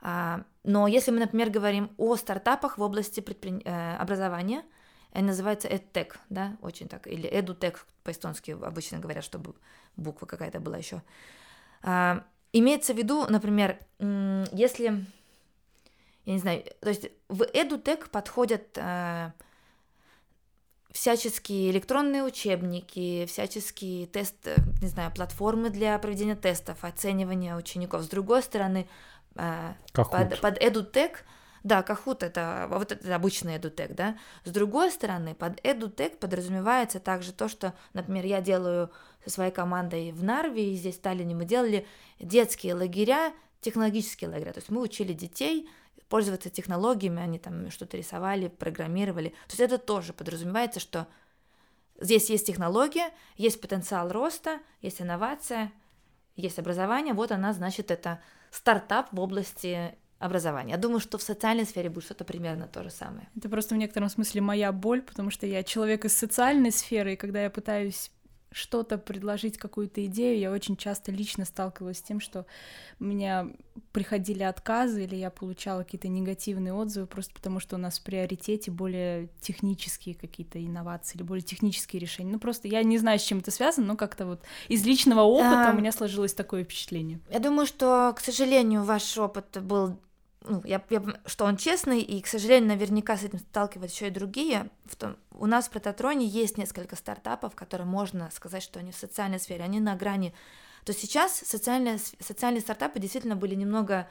А, 0.00 0.42
но 0.64 0.86
если 0.86 1.12
мы, 1.12 1.20
например, 1.20 1.50
говорим 1.50 1.90
о 1.96 2.16
стартапах 2.16 2.76
в 2.78 2.82
области 2.82 3.20
предпри... 3.20 3.62
Э, 3.64 3.96
образования, 3.96 4.64
называется 5.14 5.68
EdTech, 5.68 6.16
да, 6.30 6.56
очень 6.62 6.88
так, 6.88 7.06
или 7.06 7.30
EduTech 7.30 7.76
по-эстонски 8.02 8.52
обычно 8.52 8.98
говорят, 8.98 9.24
чтобы 9.24 9.54
буква 9.96 10.26
какая-то 10.26 10.58
была 10.60 10.78
еще. 10.78 11.02
А, 11.82 12.24
имеется 12.52 12.94
в 12.94 12.96
виду, 12.96 13.26
например, 13.28 13.78
если, 13.98 15.04
я 16.24 16.32
не 16.32 16.38
знаю, 16.38 16.64
то 16.80 16.88
есть 16.88 17.08
в 17.28 17.42
EduTech 17.42 18.10
подходят 18.10 18.76
а, 18.78 19.32
всяческие 20.92 21.70
электронные 21.70 22.22
учебники, 22.22 23.26
всяческие 23.26 24.06
тест, 24.06 24.36
не 24.80 24.88
знаю, 24.88 25.12
платформы 25.12 25.70
для 25.70 25.98
проведения 25.98 26.36
тестов, 26.36 26.84
оценивания 26.84 27.56
учеников. 27.56 28.02
С 28.02 28.08
другой 28.08 28.42
стороны, 28.42 28.86
а, 29.34 29.74
под, 29.94 30.40
под 30.40 30.62
EduTech 30.62 31.16
да, 31.64 31.82
Кахут 31.82 32.22
это 32.22 32.66
вот 32.70 32.90
это 32.90 33.14
обычный 33.14 33.56
edutech, 33.56 33.94
да. 33.94 34.16
С 34.44 34.50
другой 34.50 34.90
стороны, 34.90 35.34
под 35.34 35.60
edutech 35.64 36.18
подразумевается 36.18 36.98
также 36.98 37.32
то, 37.32 37.48
что, 37.48 37.74
например, 37.92 38.24
я 38.24 38.40
делаю 38.40 38.90
со 39.24 39.30
своей 39.30 39.52
командой 39.52 40.10
в 40.10 40.24
Нарве, 40.24 40.72
и 40.72 40.76
здесь 40.76 40.96
в 40.96 41.00
Таллине 41.00 41.34
мы 41.34 41.44
делали 41.44 41.86
детские 42.18 42.74
лагеря, 42.74 43.32
технологические 43.60 44.30
лагеря. 44.30 44.52
То 44.52 44.58
есть 44.58 44.70
мы 44.70 44.80
учили 44.80 45.12
детей 45.12 45.68
пользоваться 46.12 46.50
технологиями, 46.50 47.22
они 47.22 47.38
там 47.38 47.70
что-то 47.70 47.96
рисовали, 47.96 48.48
программировали. 48.48 49.30
То 49.30 49.52
есть 49.52 49.60
это 49.60 49.78
тоже 49.78 50.12
подразумевается, 50.12 50.78
что 50.78 51.06
здесь 51.98 52.28
есть 52.28 52.46
технология, 52.46 53.14
есть 53.38 53.62
потенциал 53.62 54.12
роста, 54.12 54.60
есть 54.82 55.00
инновация, 55.00 55.72
есть 56.36 56.58
образование, 56.58 57.14
вот 57.14 57.32
она, 57.32 57.54
значит, 57.54 57.90
это 57.90 58.20
стартап 58.50 59.08
в 59.10 59.20
области 59.20 59.96
образования. 60.18 60.72
Я 60.72 60.76
думаю, 60.76 61.00
что 61.00 61.16
в 61.16 61.22
социальной 61.22 61.64
сфере 61.64 61.88
будет 61.88 62.04
что-то 62.04 62.26
примерно 62.26 62.68
то 62.68 62.82
же 62.82 62.90
самое. 62.90 63.30
Это 63.34 63.48
просто 63.48 63.74
в 63.74 63.78
некотором 63.78 64.10
смысле 64.10 64.42
моя 64.42 64.70
боль, 64.70 65.00
потому 65.00 65.30
что 65.30 65.46
я 65.46 65.62
человек 65.62 66.04
из 66.04 66.14
социальной 66.14 66.72
сферы, 66.72 67.14
и 67.14 67.16
когда 67.16 67.42
я 67.42 67.48
пытаюсь 67.48 68.10
что-то 68.52 68.98
предложить, 68.98 69.58
какую-то 69.58 70.04
идею, 70.06 70.38
я 70.38 70.50
очень 70.50 70.76
часто 70.76 71.10
лично 71.10 71.44
сталкивалась 71.44 71.98
с 71.98 72.02
тем, 72.02 72.20
что 72.20 72.46
у 73.00 73.04
меня 73.04 73.48
приходили 73.92 74.42
отказы 74.42 75.04
или 75.04 75.16
я 75.16 75.30
получала 75.30 75.82
какие-то 75.82 76.08
негативные 76.08 76.72
отзывы 76.72 77.06
просто 77.06 77.34
потому, 77.34 77.60
что 77.60 77.76
у 77.76 77.78
нас 77.78 77.98
в 77.98 78.04
приоритете 78.04 78.70
более 78.70 79.28
технические 79.40 80.14
какие-то 80.14 80.64
инновации 80.64 81.16
или 81.16 81.22
более 81.22 81.42
технические 81.42 82.00
решения. 82.00 82.32
Ну 82.32 82.38
просто 82.38 82.68
я 82.68 82.82
не 82.82 82.98
знаю, 82.98 83.18
с 83.18 83.22
чем 83.22 83.38
это 83.38 83.50
связано, 83.50 83.86
но 83.88 83.96
как-то 83.96 84.26
вот 84.26 84.42
из 84.68 84.84
личного 84.84 85.22
опыта 85.22 85.70
а... 85.70 85.72
у 85.72 85.76
меня 85.76 85.92
сложилось 85.92 86.34
такое 86.34 86.64
впечатление. 86.64 87.20
Я 87.30 87.40
думаю, 87.40 87.66
что, 87.66 88.12
к 88.16 88.20
сожалению, 88.20 88.84
ваш 88.84 89.16
опыт 89.18 89.58
был 89.62 89.98
ну, 90.44 90.62
я, 90.64 90.82
я, 90.90 91.02
что 91.26 91.44
он 91.44 91.56
честный, 91.56 92.00
и, 92.00 92.20
к 92.20 92.26
сожалению, 92.26 92.70
наверняка 92.70 93.16
с 93.16 93.22
этим 93.22 93.38
сталкиваются 93.38 93.96
еще 93.96 94.08
и 94.08 94.10
другие. 94.10 94.70
В 94.84 94.96
том, 94.96 95.16
у 95.32 95.46
нас 95.46 95.66
в 95.66 95.70
Прототроне 95.70 96.26
есть 96.26 96.58
несколько 96.58 96.96
стартапов, 96.96 97.54
которые 97.54 97.86
можно 97.86 98.30
сказать, 98.32 98.62
что 98.62 98.78
они 98.80 98.92
в 98.92 98.96
социальной 98.96 99.38
сфере, 99.38 99.64
они 99.64 99.80
на 99.80 99.94
грани. 99.96 100.34
То 100.84 100.92
сейчас 100.92 101.32
социальные, 101.34 101.98
социальные 101.98 102.60
стартапы 102.60 102.98
действительно 102.98 103.36
были 103.36 103.54
немного, 103.54 104.08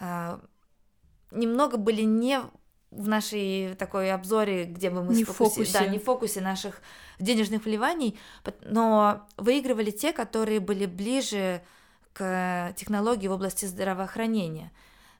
э, 0.00 0.38
немного 1.30 1.76
были 1.76 2.02
не 2.02 2.40
в 2.90 3.06
нашей 3.06 3.74
такой 3.74 4.10
обзоре, 4.10 4.64
где 4.64 4.90
бы 4.90 5.04
мы 5.04 5.14
не 5.14 5.24
фокусе, 5.24 5.72
да, 5.72 5.86
не 5.86 5.98
в 5.98 6.04
фокусе 6.04 6.40
наших 6.40 6.80
денежных 7.18 7.64
вливаний, 7.64 8.18
но 8.62 9.26
выигрывали 9.36 9.90
те, 9.90 10.12
которые 10.12 10.60
были 10.60 10.86
ближе 10.86 11.62
к 12.14 12.72
технологии 12.76 13.28
в 13.28 13.32
области 13.32 13.66
здравоохранения. 13.66 14.72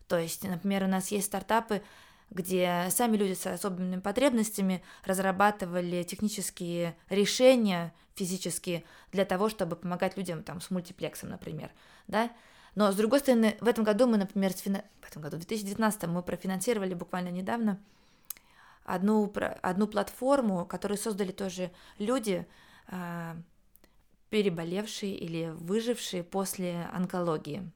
То 0.09 0.19
есть, 0.19 0.43
например, 0.43 0.85
у 0.85 0.89
нас 0.89 1.09
есть 1.09 1.27
стартапы, 1.27 1.83
где 2.31 2.87
сами 2.91 3.17
люди 3.17 3.35
с 3.35 3.47
особенными 3.47 4.01
потребностями 4.01 4.83
разрабатывали 5.05 6.03
технические 6.03 6.97
решения 7.09 7.95
физические 8.15 8.85
для 9.13 9.25
того, 9.25 9.49
чтобы 9.49 9.77
помогать 9.77 10.17
людям 10.17 10.43
там, 10.43 10.61
с 10.61 10.71
мультиплексом, 10.71 11.31
например, 11.31 11.71
да. 12.09 12.31
Но, 12.75 12.93
с 12.93 12.97
другой 12.97 13.21
стороны, 13.21 13.57
в 13.61 13.69
этом 13.69 13.85
году 13.85 14.07
мы, 14.07 14.19
например, 14.19 14.53
фина... 14.53 14.85
в 15.01 15.09
этом 15.09 15.23
году, 15.23 15.37
в 15.37 15.41
2019 15.41 16.05
мы 16.09 16.23
профинансировали 16.23 16.95
буквально 16.95 17.29
недавно 17.29 17.81
одну, 18.85 19.33
одну 19.63 19.87
платформу, 19.87 20.67
которую 20.67 20.99
создали 20.99 21.33
тоже 21.33 21.71
люди, 21.99 22.47
а, 22.89 23.37
переболевшие 24.31 25.15
или 25.15 25.53
выжившие 25.57 26.23
после 26.23 26.89
онкологии 26.93 27.71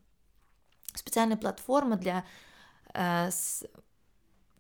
специальная 0.95 1.37
платформа 1.37 1.97
для 1.97 2.25
э, 2.95 3.31
с, 3.31 3.65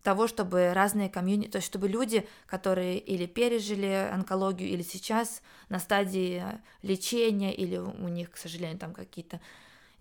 того, 0.02 0.26
чтобы 0.26 0.72
разные 0.72 1.08
комьюнити, 1.08 1.48
то 1.48 1.56
есть 1.56 1.66
чтобы 1.66 1.88
люди, 1.88 2.26
которые 2.46 2.98
или 2.98 3.26
пережили 3.26 4.08
онкологию, 4.12 4.68
или 4.68 4.82
сейчас 4.82 5.42
на 5.68 5.78
стадии 5.78 6.44
лечения, 6.82 7.54
или 7.54 7.76
у 7.76 8.08
них, 8.08 8.30
к 8.30 8.36
сожалению, 8.36 8.78
там 8.78 8.92
какие-то 8.92 9.40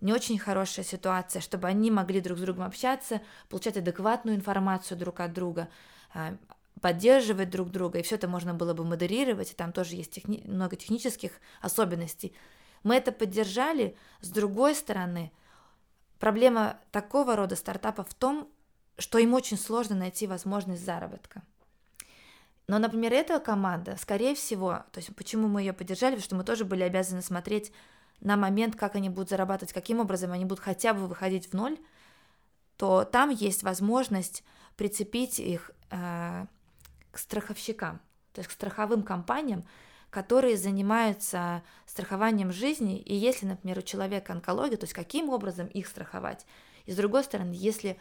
не 0.00 0.12
очень 0.12 0.38
хорошая 0.38 0.84
ситуация, 0.84 1.40
чтобы 1.40 1.68
они 1.68 1.90
могли 1.92 2.20
друг 2.20 2.38
с 2.38 2.40
другом 2.40 2.64
общаться, 2.64 3.22
получать 3.48 3.76
адекватную 3.76 4.36
информацию 4.36 4.98
друг 4.98 5.20
от 5.20 5.32
друга, 5.32 5.68
э, 6.14 6.36
поддерживать 6.80 7.50
друг 7.50 7.70
друга, 7.70 8.00
и 8.00 8.02
все 8.02 8.16
это 8.16 8.26
можно 8.26 8.54
было 8.54 8.74
бы 8.74 8.84
модерировать, 8.84 9.52
и 9.52 9.54
там 9.54 9.72
тоже 9.72 9.94
есть 9.94 10.18
техни- 10.18 10.42
много 10.48 10.74
технических 10.74 11.30
особенностей. 11.60 12.34
Мы 12.82 12.96
это 12.96 13.12
поддержали, 13.12 13.96
с 14.20 14.28
другой 14.30 14.74
стороны– 14.74 15.30
Проблема 16.22 16.78
такого 16.92 17.34
рода 17.34 17.56
стартапа 17.56 18.04
в 18.04 18.14
том, 18.14 18.48
что 18.96 19.18
им 19.18 19.34
очень 19.34 19.58
сложно 19.58 19.96
найти 19.96 20.28
возможность 20.28 20.84
заработка. 20.84 21.42
Но, 22.68 22.78
например, 22.78 23.12
эта 23.12 23.40
команда, 23.40 23.96
скорее 24.00 24.36
всего, 24.36 24.84
то 24.92 24.98
есть 24.98 25.12
почему 25.16 25.48
мы 25.48 25.62
ее 25.62 25.72
поддержали, 25.72 26.12
потому 26.12 26.24
что 26.24 26.36
мы 26.36 26.44
тоже 26.44 26.64
были 26.64 26.84
обязаны 26.84 27.22
смотреть 27.22 27.72
на 28.20 28.36
момент, 28.36 28.76
как 28.76 28.94
они 28.94 29.08
будут 29.08 29.30
зарабатывать, 29.30 29.72
каким 29.72 29.98
образом 29.98 30.30
они 30.30 30.44
будут 30.44 30.62
хотя 30.62 30.94
бы 30.94 31.08
выходить 31.08 31.50
в 31.50 31.54
ноль, 31.54 31.76
то 32.76 33.02
там 33.02 33.30
есть 33.30 33.64
возможность 33.64 34.44
прицепить 34.76 35.40
их 35.40 35.72
э, 35.90 36.46
к 37.10 37.18
страховщикам, 37.18 38.00
то 38.32 38.42
есть 38.42 38.48
к 38.48 38.52
страховым 38.52 39.02
компаниям, 39.02 39.66
которые 40.12 40.58
занимаются 40.58 41.62
страхованием 41.86 42.52
жизни, 42.52 43.00
и 43.00 43.14
если, 43.14 43.46
например, 43.46 43.78
у 43.78 43.82
человека 43.82 44.34
онкология, 44.34 44.76
то 44.76 44.84
есть 44.84 44.92
каким 44.92 45.30
образом 45.30 45.66
их 45.68 45.88
страховать. 45.88 46.46
И 46.84 46.92
с 46.92 46.96
другой 46.96 47.24
стороны, 47.24 47.54
если... 47.56 47.98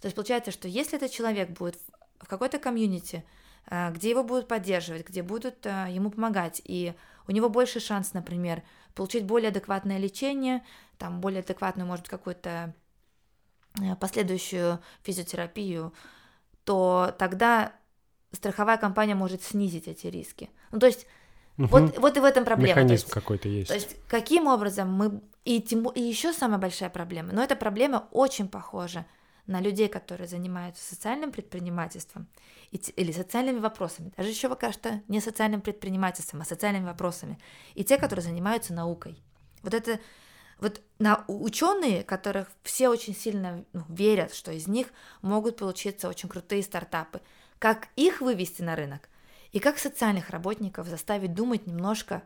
То 0.00 0.06
есть 0.06 0.14
получается, 0.14 0.52
что 0.52 0.68
если 0.68 0.96
этот 0.96 1.10
человек 1.10 1.50
будет 1.50 1.76
в 2.20 2.28
какой-то 2.28 2.60
комьюнити, 2.60 3.24
э, 3.66 3.90
где 3.90 4.10
его 4.10 4.22
будут 4.22 4.46
поддерживать, 4.46 5.08
где 5.08 5.24
будут 5.24 5.66
э, 5.66 5.88
ему 5.90 6.12
помогать, 6.12 6.62
и 6.64 6.94
у 7.26 7.32
него 7.32 7.48
больше 7.48 7.80
шанс, 7.80 8.12
например, 8.12 8.62
получить 8.94 9.24
более 9.24 9.48
адекватное 9.48 9.98
лечение, 9.98 10.64
там 10.98 11.20
более 11.20 11.40
адекватную, 11.40 11.84
может, 11.84 12.08
какую-то 12.08 12.72
э, 13.80 13.96
последующую 13.96 14.80
физиотерапию, 15.02 15.92
то 16.62 17.12
тогда 17.18 17.72
страховая 18.30 18.76
компания 18.76 19.16
может 19.16 19.42
снизить 19.42 19.88
эти 19.88 20.06
риски. 20.06 20.48
Ну, 20.70 20.78
то 20.78 20.86
есть 20.86 21.08
Угу. 21.60 21.68
Вот, 21.68 21.98
вот 21.98 22.16
и 22.16 22.20
в 22.20 22.24
этом 22.24 22.46
проблема. 22.46 22.80
Механизм 22.80 23.08
какой-то 23.10 23.48
есть. 23.48 23.68
То 23.68 23.74
есть 23.74 23.96
каким 24.08 24.46
образом 24.46 24.90
мы... 24.90 25.20
И, 25.44 25.60
тем... 25.60 25.88
и 25.90 26.00
еще 26.00 26.32
самая 26.32 26.58
большая 26.58 26.88
проблема, 26.88 27.32
но 27.32 27.42
эта 27.42 27.54
проблема 27.54 28.08
очень 28.12 28.48
похожа 28.48 29.04
на 29.46 29.60
людей, 29.60 29.88
которые 29.88 30.26
занимаются 30.26 30.82
социальным 30.82 31.32
предпринимательством 31.32 32.28
или 32.70 33.12
социальными 33.12 33.58
вопросами, 33.58 34.12
даже 34.16 34.30
еще 34.30 34.48
пока 34.48 34.72
что 34.72 35.02
не 35.08 35.20
социальным 35.20 35.60
предпринимательством, 35.60 36.40
а 36.40 36.44
социальными 36.44 36.86
вопросами, 36.86 37.38
и 37.74 37.84
те, 37.84 37.98
которые 37.98 38.22
занимаются 38.22 38.72
наукой. 38.72 39.18
Вот 39.62 39.74
это 39.74 40.00
вот 40.60 40.80
на 40.98 41.24
ученые, 41.26 42.04
которых 42.04 42.48
все 42.62 42.88
очень 42.88 43.14
сильно 43.14 43.64
ну, 43.72 43.84
верят, 43.88 44.34
что 44.34 44.52
из 44.52 44.66
них 44.66 44.88
могут 45.20 45.58
получиться 45.58 46.08
очень 46.08 46.28
крутые 46.28 46.62
стартапы, 46.62 47.20
как 47.58 47.88
их 47.96 48.22
вывести 48.22 48.62
на 48.62 48.76
рынок, 48.76 49.09
и 49.52 49.58
как 49.58 49.78
социальных 49.78 50.30
работников 50.30 50.86
заставить 50.86 51.34
думать 51.34 51.66
немножко 51.66 52.22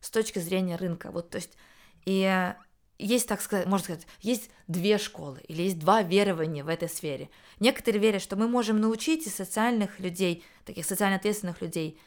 с 0.00 0.10
точки 0.10 0.38
зрения 0.38 0.76
рынка. 0.76 1.10
Вот, 1.10 1.30
то 1.30 1.36
есть, 1.36 1.56
и 2.04 2.54
есть, 2.98 3.28
так 3.28 3.40
сказать, 3.40 3.66
можно 3.66 3.84
сказать, 3.84 4.06
есть 4.20 4.50
две 4.66 4.98
школы 4.98 5.40
или 5.46 5.62
есть 5.62 5.78
два 5.78 6.02
верования 6.02 6.64
в 6.64 6.68
этой 6.68 6.88
сфере. 6.88 7.30
Некоторые 7.60 8.00
верят, 8.00 8.22
что 8.22 8.36
мы 8.36 8.48
можем 8.48 8.80
научить 8.80 9.26
и 9.26 9.30
социальных 9.30 10.00
людей, 10.00 10.44
таких 10.64 10.84
социально 10.84 11.16
ответственных 11.16 11.60
людей, 11.62 12.00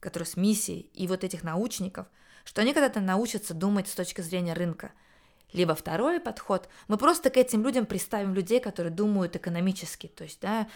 которые 0.00 0.26
с 0.26 0.36
миссией, 0.36 0.90
и 0.92 1.06
вот 1.06 1.24
этих 1.24 1.42
научников, 1.42 2.06
что 2.44 2.60
они 2.60 2.74
когда-то 2.74 3.00
научатся 3.00 3.54
думать 3.54 3.88
с 3.88 3.94
точки 3.94 4.20
зрения 4.20 4.52
рынка. 4.52 4.92
Либо 5.52 5.74
второй 5.74 6.20
подход, 6.20 6.68
мы 6.86 6.98
просто 6.98 7.30
к 7.30 7.36
этим 7.36 7.64
людям 7.64 7.86
представим 7.86 8.34
людей, 8.34 8.60
которые 8.60 8.92
думают 8.92 9.36
экономически, 9.36 10.06
то 10.08 10.24
есть, 10.24 10.40
да, 10.40 10.68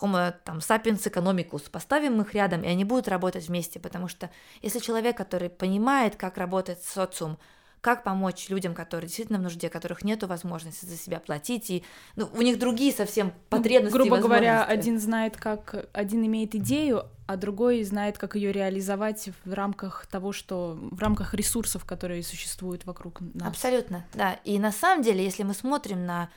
Homo 0.00 0.34
там, 0.44 0.58
sapiens 0.58 1.02
economicus, 1.02 1.70
поставим 1.70 2.20
их 2.20 2.34
рядом, 2.34 2.62
и 2.62 2.68
они 2.68 2.84
будут 2.84 3.08
работать 3.08 3.48
вместе, 3.48 3.80
потому 3.80 4.08
что 4.08 4.30
если 4.62 4.78
человек, 4.78 5.16
который 5.16 5.50
понимает, 5.50 6.16
как 6.16 6.38
работает 6.38 6.82
социум, 6.82 7.38
как 7.80 8.04
помочь 8.04 8.48
людям, 8.50 8.74
которые 8.74 9.06
действительно 9.06 9.38
в 9.38 9.42
нужде, 9.42 9.70
которых 9.70 10.04
нет 10.04 10.22
возможности 10.22 10.84
за 10.84 10.96
себя 10.96 11.18
платить, 11.18 11.70
и 11.70 11.84
ну, 12.14 12.28
у 12.34 12.42
них 12.42 12.58
другие 12.58 12.92
совсем 12.92 13.28
ну, 13.28 13.58
потребности. 13.58 13.96
Ну, 13.96 14.04
грубо 14.04 14.18
говоря, 14.18 14.64
один 14.64 15.00
знает, 15.00 15.36
как 15.36 15.88
один 15.92 16.26
имеет 16.26 16.54
идею, 16.54 17.06
а 17.26 17.36
другой 17.36 17.82
знает, 17.84 18.18
как 18.18 18.34
ее 18.34 18.52
реализовать 18.52 19.30
в 19.44 19.52
рамках 19.52 20.06
того, 20.06 20.32
что 20.32 20.78
в 20.78 21.00
рамках 21.00 21.32
ресурсов, 21.32 21.84
которые 21.84 22.22
существуют 22.22 22.84
вокруг 22.84 23.20
нас. 23.20 23.48
Абсолютно, 23.48 24.04
да. 24.12 24.34
И 24.44 24.58
на 24.58 24.72
самом 24.72 25.02
деле, 25.02 25.24
если 25.24 25.42
мы 25.42 25.54
смотрим 25.54 26.04
на 26.04 26.28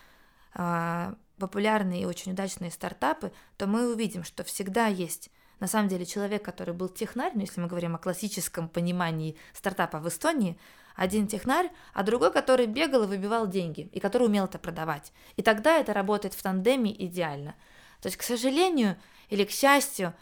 э, 0.55 1.13
популярные 1.37 2.03
и 2.03 2.05
очень 2.05 2.33
удачные 2.33 2.71
стартапы, 2.71 3.31
то 3.57 3.67
мы 3.67 3.91
увидим, 3.91 4.23
что 4.23 4.43
всегда 4.43 4.87
есть 4.87 5.29
на 5.59 5.67
самом 5.67 5.87
деле 5.87 6.05
человек, 6.05 6.43
который 6.43 6.73
был 6.73 6.89
технарь, 6.89 7.31
ну, 7.35 7.41
если 7.41 7.61
мы 7.61 7.67
говорим 7.67 7.95
о 7.95 7.97
классическом 7.97 8.67
понимании 8.67 9.37
стартапа 9.53 9.99
в 9.99 10.07
Эстонии, 10.09 10.57
один 10.93 11.25
технарь, 11.25 11.71
а 11.93 12.03
другой, 12.03 12.33
который 12.33 12.65
бегал 12.65 13.03
и 13.03 13.07
выбивал 13.07 13.47
деньги, 13.47 13.89
и 13.93 14.01
который 14.01 14.27
умел 14.27 14.45
это 14.45 14.59
продавать. 14.59 15.13
И 15.37 15.41
тогда 15.41 15.77
это 15.77 15.93
работает 15.93 16.33
в 16.33 16.43
тандеме 16.43 16.93
идеально. 17.05 17.55
То 18.01 18.07
есть, 18.07 18.17
к 18.17 18.23
сожалению 18.23 18.97
или 19.29 19.45
к 19.45 19.51
счастью, 19.51 20.13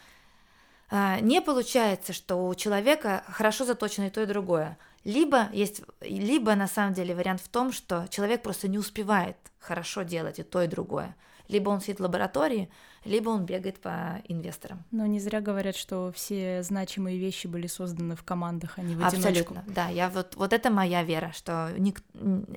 а, 0.91 1.20
не 1.20 1.41
получается, 1.41 2.13
что 2.13 2.48
у 2.48 2.53
человека 2.53 3.24
хорошо 3.27 3.65
заточено 3.65 4.06
и 4.06 4.10
то, 4.12 4.22
и 4.22 4.27
другое. 4.27 4.77
Либо 5.03 5.50
есть, 5.51 5.82
либо 6.01 6.53
на 6.53 6.68
самом 6.68 6.94
деле 6.94 7.15
вариант 7.15 7.41
в 7.41 7.50
том, 7.50 7.72
что 7.72 8.06
человек 8.10 8.44
просто 8.44 8.68
не 8.68 8.77
успевает 8.77 9.38
хорошо 9.62 10.01
делать 10.03 10.39
и 10.39 10.44
то, 10.44 10.62
и 10.62 10.68
другое. 10.68 11.15
Либо 11.48 11.70
он 11.70 11.82
сидит 11.82 12.00
в 12.00 12.03
лаборатории, 12.03 12.70
либо 13.06 13.30
он 13.30 13.46
бегает 13.46 13.80
по 13.80 14.22
инвесторам. 14.27 14.84
Но 14.91 15.06
не 15.06 15.20
зря 15.20 15.41
говорят, 15.41 15.75
что 15.75 16.12
все 16.13 16.63
значимые 16.63 17.18
вещи 17.18 17.48
были 17.48 17.68
созданы 17.68 18.15
в 18.15 18.24
командах, 18.24 18.77
а 18.77 18.82
не 18.82 18.96
в 18.96 19.06
одиночку. 19.06 19.27
Абсолютно, 19.27 19.63
да. 19.68 19.89
Я 19.89 20.10
вот, 20.10 20.36
вот 20.36 20.53
это 20.53 20.70
моя 20.70 21.03
вера, 21.03 21.32
что 21.34 21.74
ник, 21.77 22.01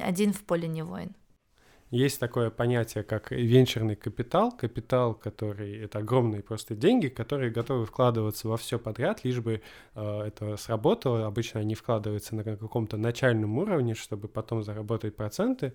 один 0.00 0.32
в 0.32 0.42
поле 0.44 0.68
не 0.68 0.82
воин. 0.82 1.14
Есть 1.90 2.18
такое 2.18 2.50
понятие, 2.50 3.04
как 3.04 3.30
венчурный 3.30 3.94
капитал. 3.94 4.50
Капитал, 4.50 5.14
который 5.14 5.78
это 5.78 6.00
огромные 6.00 6.42
просто 6.42 6.75
деньги, 6.75 7.06
которые 7.06 7.52
готовы 7.52 7.87
вкладываться 7.87 8.49
во 8.49 8.56
все 8.56 8.80
подряд, 8.80 9.23
лишь 9.25 9.38
бы 9.40 9.62
э, 9.94 10.20
это 10.26 10.56
сработало. 10.56 11.26
Обычно 11.26 11.61
они 11.61 11.76
вкладываются 11.76 12.34
на 12.34 12.42
каком-то 12.42 12.96
начальном 12.96 13.58
уровне, 13.58 13.94
чтобы 13.94 14.26
потом 14.26 14.64
заработать 14.64 15.14
проценты. 15.14 15.73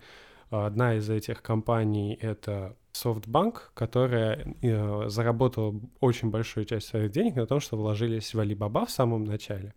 Одна 0.50 0.96
из 0.96 1.10
этих 1.10 1.42
компаний— 1.42 2.18
это 2.22 2.76
SoftBank, 2.94 3.56
которая 3.74 4.56
э, 4.62 5.10
заработала 5.10 5.80
очень 6.00 6.30
большую 6.30 6.66
часть 6.66 6.88
своих 6.88 7.12
денег 7.12 7.36
на 7.36 7.46
том, 7.46 7.60
что 7.60 7.78
вложились 7.78 8.34
в 8.34 8.40
Alibaba 8.40 8.86
в 8.86 8.92
самом 8.92 9.26
начале. 9.26 9.74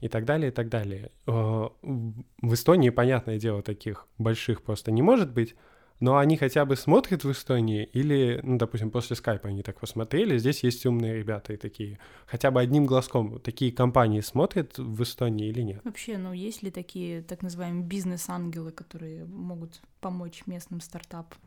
И 0.00 0.08
так 0.08 0.24
далее, 0.24 0.48
и 0.48 0.52
так 0.52 0.68
далее. 0.68 1.10
Э, 1.26 1.68
в 1.82 2.54
Эстонии, 2.54 2.90
понятное 2.90 3.38
дело, 3.38 3.62
таких 3.62 4.06
больших 4.18 4.62
просто 4.62 4.92
не 4.92 5.02
может 5.02 5.32
быть, 5.32 5.56
но 6.00 6.16
они 6.16 6.36
хотя 6.36 6.64
бы 6.64 6.76
смотрят 6.76 7.24
в 7.24 7.30
Эстонии 7.30 7.84
или, 7.84 8.40
ну, 8.42 8.58
допустим, 8.58 8.90
после 8.90 9.16
скайпа 9.16 9.48
они 9.48 9.62
так 9.62 9.80
посмотрели, 9.80 10.38
здесь 10.38 10.62
есть 10.62 10.84
умные 10.86 11.14
ребята 11.14 11.52
и 11.52 11.56
такие, 11.56 11.98
хотя 12.26 12.50
бы 12.50 12.60
одним 12.60 12.86
глазком, 12.86 13.38
такие 13.40 13.72
компании 13.72 14.20
смотрят 14.20 14.78
в 14.78 15.02
Эстонии 15.02 15.48
или 15.48 15.62
нет? 15.62 15.80
Вообще, 15.84 16.18
ну, 16.18 16.32
есть 16.32 16.62
ли 16.62 16.70
такие 16.70 17.22
так 17.22 17.42
называемые 17.42 17.84
бизнес-ангелы, 17.84 18.72
которые 18.72 19.24
могут 19.24 19.80
помочь 20.00 20.42
местным 20.46 20.80
стартапам? 20.80 21.38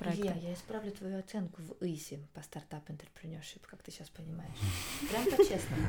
проектам. 0.00 0.38
Я, 0.40 0.48
я 0.48 0.54
исправлю 0.54 0.90
твою 0.92 1.18
оценку 1.18 1.62
в 1.62 1.84
ИСИ 1.84 2.18
по 2.34 2.42
стартап 2.42 2.88
entrepreneurship, 2.88 3.60
как 3.66 3.82
ты 3.82 3.90
сейчас 3.90 4.08
понимаешь. 4.08 4.56
Прям 5.10 5.24
по-честному. 5.24 5.88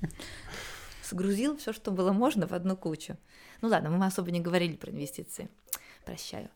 Сгрузил 1.04 1.56
все, 1.58 1.72
что 1.72 1.90
было 1.90 2.12
можно, 2.12 2.46
в 2.46 2.52
одну 2.52 2.76
кучу. 2.76 3.16
Ну 3.60 3.68
ладно, 3.68 3.90
мы 3.90 4.06
особо 4.06 4.30
не 4.30 4.40
говорили 4.40 4.76
про 4.76 4.90
инвестиции. 4.90 5.48
Прощаю. 6.04 6.48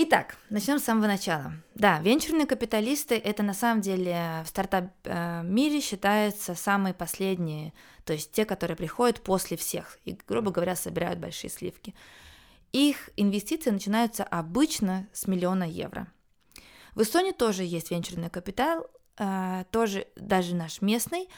Итак, 0.00 0.36
начнем 0.48 0.78
с 0.78 0.84
самого 0.84 1.08
начала. 1.08 1.54
Да, 1.74 1.98
венчурные 1.98 2.46
капиталисты 2.46 3.16
это 3.16 3.42
на 3.42 3.52
самом 3.52 3.80
деле 3.80 4.44
в 4.44 4.48
стартап-мире 4.48 5.80
считаются 5.80 6.54
самые 6.54 6.94
последние, 6.94 7.72
то 8.04 8.12
есть 8.12 8.30
те, 8.30 8.44
которые 8.44 8.76
приходят 8.76 9.20
после 9.20 9.56
всех 9.56 9.98
и, 10.04 10.16
грубо 10.28 10.52
говоря, 10.52 10.76
собирают 10.76 11.18
большие 11.18 11.50
сливки. 11.50 11.96
Их 12.70 13.10
инвестиции 13.16 13.70
начинаются 13.70 14.22
обычно 14.22 15.08
с 15.12 15.26
миллиона 15.26 15.64
евро. 15.64 16.06
В 16.94 17.02
Эстонии 17.02 17.32
тоже 17.32 17.64
есть 17.64 17.90
венчурный 17.90 18.30
капитал, 18.30 18.86
э, 19.16 19.64
тоже 19.72 20.06
даже 20.14 20.54
наш 20.54 20.80
местный. 20.80 21.28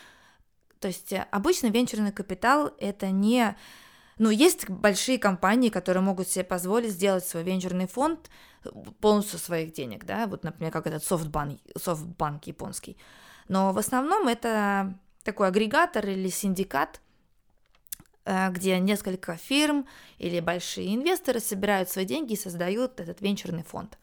То 0.80 0.88
есть 0.88 1.14
э, 1.14 1.26
обычно 1.30 1.68
венчурный 1.68 2.12
капитал 2.12 2.74
это 2.78 3.10
не... 3.10 3.56
Ну, 4.20 4.30
есть 4.30 4.68
большие 4.68 5.18
компании, 5.18 5.70
которые 5.70 6.02
могут 6.02 6.28
себе 6.28 6.44
позволить 6.44 6.92
сделать 6.92 7.26
свой 7.26 7.42
венчурный 7.42 7.86
фонд 7.86 8.30
полностью 9.00 9.38
своих 9.38 9.72
денег, 9.72 10.04
да, 10.04 10.26
вот, 10.26 10.44
например, 10.44 10.72
как 10.72 10.86
этот 10.86 11.02
софтбанк, 11.02 11.58
софтбанк 11.76 12.44
японский. 12.44 12.96
Но 13.48 13.72
в 13.72 13.78
основном 13.78 14.28
это 14.28 14.94
такой 15.24 15.48
агрегатор 15.48 16.06
или 16.06 16.28
синдикат, 16.28 17.00
Э, 18.24 18.50
где 18.50 18.78
несколько 18.78 19.36
фирм 19.36 19.86
или 20.18 20.40
большие 20.40 20.94
инвесторы 20.94 21.40
собирают 21.40 21.88
свои 21.88 22.04
деньги 22.04 22.34
и 22.34 22.36
создают 22.36 23.00
этот 23.00 23.20
венчурный 23.20 23.62
фонд. 23.62 23.98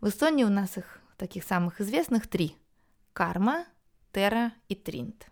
В 0.00 0.08
Эстонии 0.08 0.44
у 0.44 0.48
нас 0.48 0.78
их 0.78 1.00
таких 1.16 1.44
самых 1.44 1.80
известных 1.80 2.26
три. 2.28 2.56
Карма, 3.12 3.66
Терра 4.12 4.52
и 4.68 4.74
Тринт. 4.74 5.26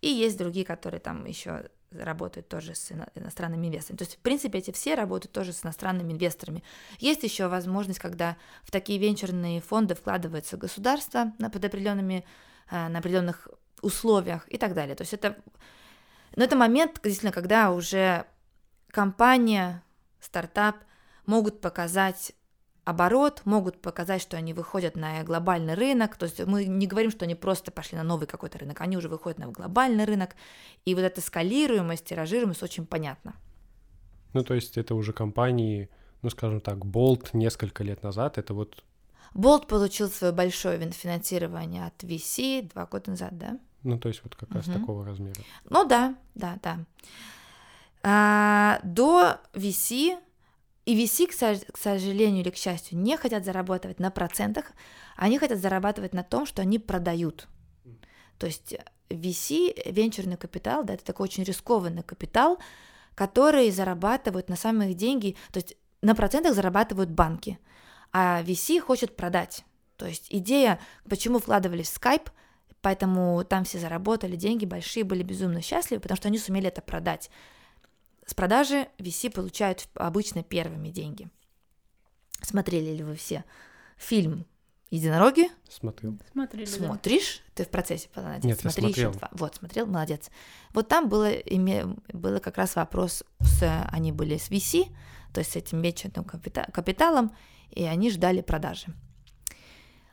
И 0.00 0.08
есть 0.08 0.38
другие, 0.38 0.64
которые 0.64 1.00
там 1.00 1.26
еще 1.26 1.70
работают 1.90 2.48
тоже 2.48 2.74
с 2.74 2.92
иностранными 3.14 3.66
инвесторами. 3.66 3.98
То 3.98 4.04
есть, 4.04 4.16
в 4.16 4.20
принципе, 4.20 4.58
эти 4.58 4.70
все 4.70 4.94
работают 4.94 5.32
тоже 5.32 5.52
с 5.52 5.64
иностранными 5.64 6.12
инвесторами. 6.12 6.62
Есть 6.98 7.22
еще 7.22 7.48
возможность, 7.48 7.98
когда 7.98 8.36
в 8.62 8.70
такие 8.70 8.98
венчурные 8.98 9.60
фонды 9.60 9.94
вкладывается 9.94 10.56
государство 10.56 11.32
на, 11.38 11.50
под 11.50 11.64
определенными, 11.64 12.24
э, 12.70 12.88
на 12.88 12.98
определенных 12.98 13.48
условиях 13.80 14.46
и 14.48 14.58
так 14.58 14.74
далее. 14.74 14.94
То 14.94 15.02
есть 15.02 15.14
это 15.14 15.36
но 16.36 16.44
это 16.44 16.56
момент, 16.56 17.00
действительно, 17.02 17.32
когда 17.32 17.72
уже 17.72 18.24
компания, 18.90 19.82
стартап 20.20 20.76
могут 21.26 21.60
показать 21.60 22.32
оборот, 22.88 23.42
могут 23.44 23.80
показать, 23.82 24.22
что 24.22 24.36
они 24.36 24.54
выходят 24.54 24.96
на 24.96 25.22
глобальный 25.22 25.74
рынок. 25.74 26.16
То 26.16 26.24
есть 26.24 26.44
мы 26.46 26.64
не 26.64 26.86
говорим, 26.86 27.10
что 27.10 27.26
они 27.26 27.34
просто 27.34 27.70
пошли 27.70 27.98
на 27.98 28.04
новый 28.04 28.26
какой-то 28.26 28.58
рынок, 28.58 28.80
они 28.80 28.96
уже 28.96 29.08
выходят 29.08 29.38
на 29.38 29.48
глобальный 29.48 30.04
рынок. 30.04 30.30
И 30.86 30.94
вот 30.94 31.02
эта 31.02 31.20
скалируемость, 31.20 32.06
тиражируемость 32.06 32.62
очень 32.62 32.86
понятна. 32.86 33.34
Ну, 34.32 34.42
то 34.42 34.54
есть 34.54 34.78
это 34.78 34.94
уже 34.94 35.12
компании, 35.12 35.90
ну, 36.22 36.30
скажем 36.30 36.60
так, 36.60 36.78
Bolt 36.78 37.30
несколько 37.34 37.84
лет 37.84 38.02
назад, 38.02 38.38
это 38.38 38.54
вот... 38.54 38.82
Bolt 39.34 39.66
получил 39.66 40.08
свое 40.08 40.32
большое 40.32 40.78
финансирование 40.90 41.84
от 41.84 42.02
VC 42.02 42.70
два 42.72 42.86
года 42.86 43.10
назад, 43.10 43.36
да? 43.36 43.58
Ну, 43.82 43.98
то 43.98 44.08
есть 44.08 44.22
вот 44.24 44.34
как 44.34 44.50
раз 44.52 44.66
угу. 44.66 44.78
такого 44.78 45.04
размера. 45.04 45.40
Ну 45.68 45.86
да, 45.86 46.14
да, 46.34 46.58
да. 46.62 46.78
А, 48.02 48.80
до 48.82 49.36
VC, 49.52 50.18
и 50.88 51.04
VC, 51.04 51.26
к, 51.26 51.76
сожалению 51.76 52.40
или 52.40 52.50
к 52.50 52.56
счастью, 52.56 52.98
не 52.98 53.16
хотят 53.16 53.44
зарабатывать 53.44 54.00
на 54.00 54.10
процентах, 54.10 54.72
они 55.16 55.38
хотят 55.38 55.58
зарабатывать 55.58 56.14
на 56.14 56.22
том, 56.22 56.46
что 56.46 56.62
они 56.62 56.78
продают. 56.78 57.46
То 58.38 58.46
есть 58.46 58.74
VC, 59.10 59.90
венчурный 59.90 60.36
капитал, 60.36 60.84
да, 60.84 60.94
это 60.94 61.04
такой 61.04 61.24
очень 61.24 61.44
рискованный 61.44 62.02
капитал, 62.02 62.58
который 63.14 63.70
зарабатывают 63.70 64.48
на 64.48 64.56
самых 64.56 64.94
деньги, 64.94 65.36
то 65.52 65.58
есть 65.58 65.76
на 66.00 66.14
процентах 66.14 66.54
зарабатывают 66.54 67.10
банки, 67.10 67.58
а 68.12 68.42
VC 68.42 68.80
хочет 68.80 69.14
продать. 69.14 69.64
То 69.96 70.06
есть 70.06 70.28
идея, 70.30 70.80
почему 71.08 71.38
вкладывались 71.38 71.90
в 71.90 72.00
Skype– 72.00 72.30
Поэтому 72.80 73.44
там 73.44 73.64
все 73.64 73.78
заработали 73.78 74.36
деньги 74.36 74.64
большие, 74.64 75.04
были 75.04 75.22
безумно 75.22 75.60
счастливы, 75.60 76.00
потому 76.00 76.16
что 76.16 76.28
они 76.28 76.38
сумели 76.38 76.68
это 76.68 76.80
продать. 76.80 77.30
С 78.28 78.34
продажи 78.34 78.88
VC 78.98 79.30
получают 79.30 79.88
обычно 79.94 80.42
первыми 80.42 80.90
деньги. 80.90 81.30
Смотрели 82.42 82.94
ли 82.94 83.02
вы 83.02 83.14
все 83.14 83.42
фильм 83.96 84.44
Единороги? 84.90 85.48
Смотрел. 85.66 86.18
Смотрели, 86.32 86.66
Смотришь? 86.66 87.38
Да. 87.46 87.52
Ты 87.54 87.64
в 87.64 87.70
процессе 87.70 88.10
молодец. 88.14 88.44
Нет, 88.44 88.60
Смотри 88.60 88.82
я 88.82 88.92
смотрел. 88.92 89.10
еще 89.10 89.18
два. 89.18 89.30
Вот, 89.32 89.54
смотрел, 89.54 89.86
молодец. 89.86 90.30
Вот 90.74 90.88
там 90.88 91.08
было, 91.08 91.32
име, 91.32 91.86
было 92.12 92.38
как 92.38 92.58
раз 92.58 92.76
вопрос, 92.76 93.24
с, 93.40 93.86
они 93.90 94.12
были 94.12 94.36
с 94.36 94.50
VC, 94.50 94.94
то 95.32 95.40
есть 95.40 95.52
с 95.52 95.56
этим 95.56 95.80
венчурным 95.80 96.26
капита, 96.26 96.68
капиталом, 96.70 97.34
и 97.70 97.84
они 97.84 98.10
ждали 98.10 98.42
продажи. 98.42 98.88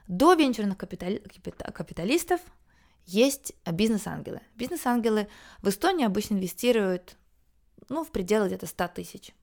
До 0.08 0.36
венчурных 0.36 0.78
капитали, 0.78 1.22
капиталистов 1.74 2.40
есть 3.06 3.52
бизнес-ангелы. 3.70 4.40
Бизнес-ангелы 4.56 5.28
в 5.62 5.68
Эстонии 5.68 6.06
обычно 6.06 6.36
инвестируют 6.36 7.18
ну, 7.90 8.04
в 8.04 8.12
пределах 8.12 8.48
где-то 8.48 8.68
100 8.68 8.88
тысяч, 8.90 9.34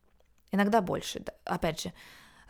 иногда 0.50 0.80
больше. 0.80 1.22
Опять 1.44 1.82
же, 1.82 1.92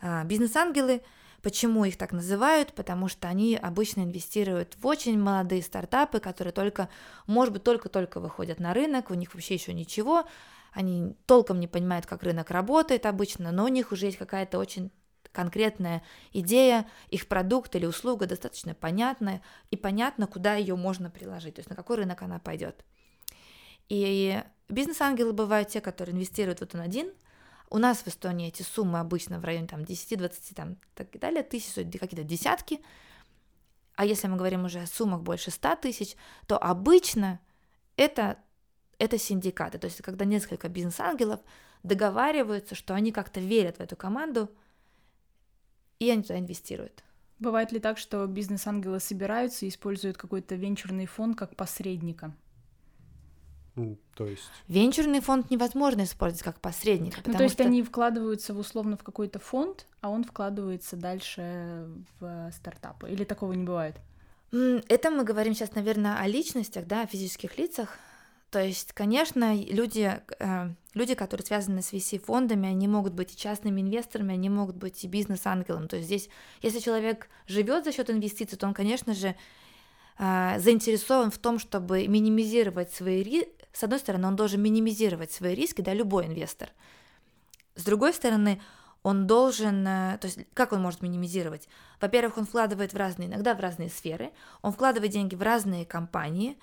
а, 0.01 0.23
бизнес-ангелы– 0.23 1.01
Почему 1.43 1.83
их 1.83 1.97
так 1.97 2.13
называют? 2.13 2.73
Потому 2.73 3.09
что 3.09 3.27
они 3.27 3.59
обычно 3.61 3.99
инвестируют 3.99 4.77
в 4.77 4.87
очень 4.87 5.19
молодые 5.19 5.61
стартапы, 5.61 6.21
которые 6.21 6.53
только, 6.53 6.87
может 7.27 7.53
быть, 7.53 7.63
только-только 7.63 8.21
выходят 8.21 8.61
на 8.61 8.73
рынок, 8.73 9.11
у 9.11 9.13
них 9.13 9.33
вообще 9.33 9.55
еще 9.55 9.73
ничего, 9.73 10.23
они 10.71 11.17
толком 11.25 11.59
не 11.59 11.67
понимают, 11.67 12.05
как 12.05 12.23
рынок 12.23 12.49
работает 12.49 13.05
обычно, 13.05 13.51
но 13.51 13.65
у 13.65 13.67
них 13.67 13.91
уже 13.91 14.05
есть 14.05 14.17
какая-то 14.17 14.57
очень 14.57 14.89
конкретная 15.33 16.01
идея, 16.31 16.87
их 17.09 17.27
продукт 17.27 17.75
или 17.75 17.85
услуга 17.85 18.25
достаточно 18.25 18.73
понятная, 18.73 19.41
и 19.69 19.75
понятно, 19.75 20.27
куда 20.27 20.55
ее 20.55 20.77
можно 20.77 21.09
приложить, 21.09 21.55
то 21.55 21.59
есть 21.59 21.69
на 21.69 21.75
какой 21.75 21.97
рынок 21.97 22.21
она 22.21 22.39
пойдет. 22.39 22.85
И 23.89 24.41
бизнес-ангелы 24.69 25.33
бывают 25.33 25.69
те, 25.69 25.81
которые 25.81 26.15
инвестируют 26.15 26.61
вот 26.61 26.75
он 26.75 26.81
один, 26.81 27.11
у 27.69 27.79
нас 27.79 28.03
в 28.03 28.07
Эстонии 28.07 28.49
эти 28.49 28.61
суммы 28.61 28.99
обычно 28.99 29.39
в 29.39 29.45
районе 29.45 29.67
там 29.67 29.81
10-20 29.81 30.53
там 30.55 30.77
так 30.93 31.15
и 31.15 31.19
далее, 31.19 31.41
тысяч, 31.41 31.73
какие-то 31.73 32.23
десятки. 32.23 32.81
А 33.95 34.05
если 34.05 34.27
мы 34.27 34.37
говорим 34.37 34.65
уже 34.65 34.81
о 34.81 34.87
суммах 34.87 35.21
больше 35.21 35.49
100 35.49 35.77
тысяч, 35.77 36.15
то 36.45 36.57
обычно 36.57 37.39
это, 37.95 38.37
это 38.99 39.17
синдикаты. 39.17 39.79
То 39.79 39.85
есть 39.85 40.01
когда 40.03 40.23
несколько 40.23 40.69
бизнес-ангелов 40.69 41.39
договариваются, 41.81 42.75
что 42.75 42.93
они 42.93 43.11
как-то 43.11 43.39
верят 43.39 43.77
в 43.77 43.81
эту 43.81 43.95
команду, 43.95 44.49
и 45.97 46.09
они 46.11 46.21
туда 46.21 46.37
инвестируют. 46.37 47.03
Бывает 47.39 47.71
ли 47.71 47.79
так, 47.79 47.97
что 47.97 48.25
бизнес-ангелы 48.27 48.99
собираются 48.99 49.65
и 49.65 49.69
используют 49.69 50.17
какой-то 50.17 50.55
венчурный 50.55 51.07
фонд 51.07 51.37
как 51.37 51.55
посредника? 51.55 52.35
То 53.75 54.27
есть... 54.27 54.43
Венчурный 54.67 55.19
фонд 55.19 55.49
невозможно 55.49 56.03
использовать 56.03 56.43
как 56.43 56.59
посредника. 56.59 57.21
Ну, 57.25 57.33
то 57.33 57.43
есть 57.43 57.55
что... 57.55 57.63
они 57.63 57.81
вкладываются 57.81 58.53
в 58.53 58.59
условно 58.59 58.97
в 58.97 59.03
какой-то 59.03 59.39
фонд, 59.39 59.87
а 60.01 60.09
он 60.09 60.23
вкладывается 60.23 60.95
дальше 60.95 61.87
в 62.19 62.51
стартапы. 62.51 63.09
Или 63.09 63.23
такого 63.23 63.53
не 63.53 63.63
бывает? 63.63 63.95
Это 64.51 65.09
мы 65.09 65.23
говорим 65.23 65.55
сейчас, 65.55 65.73
наверное, 65.73 66.17
о 66.19 66.27
личностях, 66.27 66.85
да, 66.85 67.01
о 67.01 67.07
физических 67.07 67.57
лицах. 67.57 67.97
То 68.51 68.63
есть, 68.63 68.93
конечно, 68.93 69.55
люди, 69.55 70.21
э, 70.37 70.69
люди, 70.93 71.15
которые 71.15 71.43
связаны 71.43 71.81
с 71.81 71.91
VC-фондами, 71.91 72.69
они 72.69 72.87
могут 72.87 73.13
быть 73.13 73.33
и 73.33 73.35
частными 73.37 73.81
инвесторами, 73.81 74.35
они 74.35 74.47
могут 74.49 74.75
быть 74.75 75.03
и 75.03 75.07
бизнес-ангелом. 75.07 75.87
То 75.87 75.95
есть 75.95 76.05
здесь, 76.05 76.29
если 76.61 76.77
человек 76.77 77.29
живет 77.47 77.83
за 77.83 77.91
счет 77.91 78.11
инвестиций, 78.11 78.55
то 78.55 78.67
он, 78.67 78.75
конечно 78.75 79.15
же, 79.15 79.35
э, 80.19 80.59
заинтересован 80.59 81.31
в 81.31 81.39
том, 81.39 81.57
чтобы 81.57 82.07
минимизировать 82.07 82.93
свои 82.93 83.23
риски, 83.23 83.49
с 83.73 83.83
одной 83.83 83.99
стороны, 83.99 84.27
он 84.27 84.35
должен 84.35 84.61
минимизировать 84.61 85.31
свои 85.31 85.55
риски, 85.55 85.81
да, 85.81 85.93
любой 85.93 86.27
инвестор. 86.27 86.69
С 87.75 87.83
другой 87.83 88.13
стороны, 88.13 88.61
он 89.01 89.27
должен, 89.27 89.85
э, 89.85 90.17
то 90.19 90.27
есть 90.27 90.39
как 90.53 90.71
он 90.71 90.81
может 90.81 91.01
минимизировать? 91.01 91.67
Во-первых, 91.99 92.37
он 92.37 92.45
вкладывает 92.45 92.93
в 92.93 92.97
разные, 92.97 93.27
иногда 93.27 93.55
в 93.55 93.59
разные 93.59 93.89
сферы, 93.89 94.31
он 94.61 94.71
вкладывает 94.71 95.11
деньги 95.11 95.35
в 95.35 95.41
разные 95.41 95.85
компании, 95.85 96.57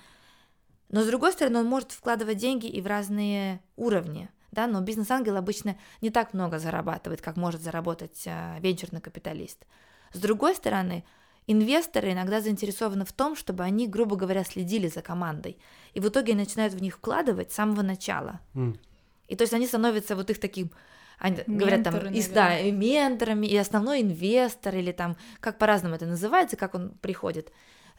но 0.88 1.03
с 1.03 1.07
другой 1.07 1.33
стороны, 1.33 1.59
он 1.59 1.66
может 1.66 1.92
вкладывать 1.92 2.38
деньги 2.38 2.66
и 2.66 2.81
в 2.81 2.87
разные 2.87 3.61
уровни, 3.77 4.31
да, 4.53 4.66
но 4.66 4.81
бизнес-ангел 4.81 5.37
обычно 5.37 5.77
не 6.01 6.11
так 6.11 6.33
много 6.33 6.59
зарабатывает, 6.59 7.20
как 7.20 7.37
может 7.37 7.61
заработать 7.61 8.23
э, 8.27 8.57
венчурный 8.61 9.01
капиталист. 9.01 9.66
С 10.12 10.18
другой 10.18 10.55
стороны, 10.55 11.05
Инвесторы 11.52 12.12
иногда 12.12 12.40
заинтересованы 12.40 13.04
в 13.04 13.12
том, 13.12 13.34
чтобы 13.34 13.64
они, 13.64 13.88
грубо 13.88 14.14
говоря, 14.14 14.44
следили 14.44 14.86
за 14.86 15.02
командой. 15.02 15.58
И 15.94 16.00
в 16.00 16.08
итоге 16.08 16.36
начинают 16.36 16.74
в 16.74 16.80
них 16.80 16.94
вкладывать 16.94 17.50
с 17.50 17.56
самого 17.56 17.82
начала. 17.82 18.38
Mm. 18.54 18.78
И 19.26 19.34
то 19.34 19.42
есть 19.42 19.52
они 19.52 19.66
становятся 19.66 20.14
вот 20.14 20.30
их 20.30 20.38
таким, 20.38 20.70
они 21.18 21.38
Менторы, 21.38 21.58
говорят 21.58 21.82
там, 21.82 22.12
и, 22.12 22.22
да, 22.28 22.56
и 22.56 22.70
менторами, 22.70 23.48
и 23.48 23.56
основной 23.56 24.00
инвестор, 24.00 24.76
или 24.76 24.92
там, 24.92 25.16
как 25.40 25.58
по-разному 25.58 25.96
это 25.96 26.06
называется, 26.06 26.56
как 26.56 26.76
он 26.76 26.90
приходит. 27.00 27.50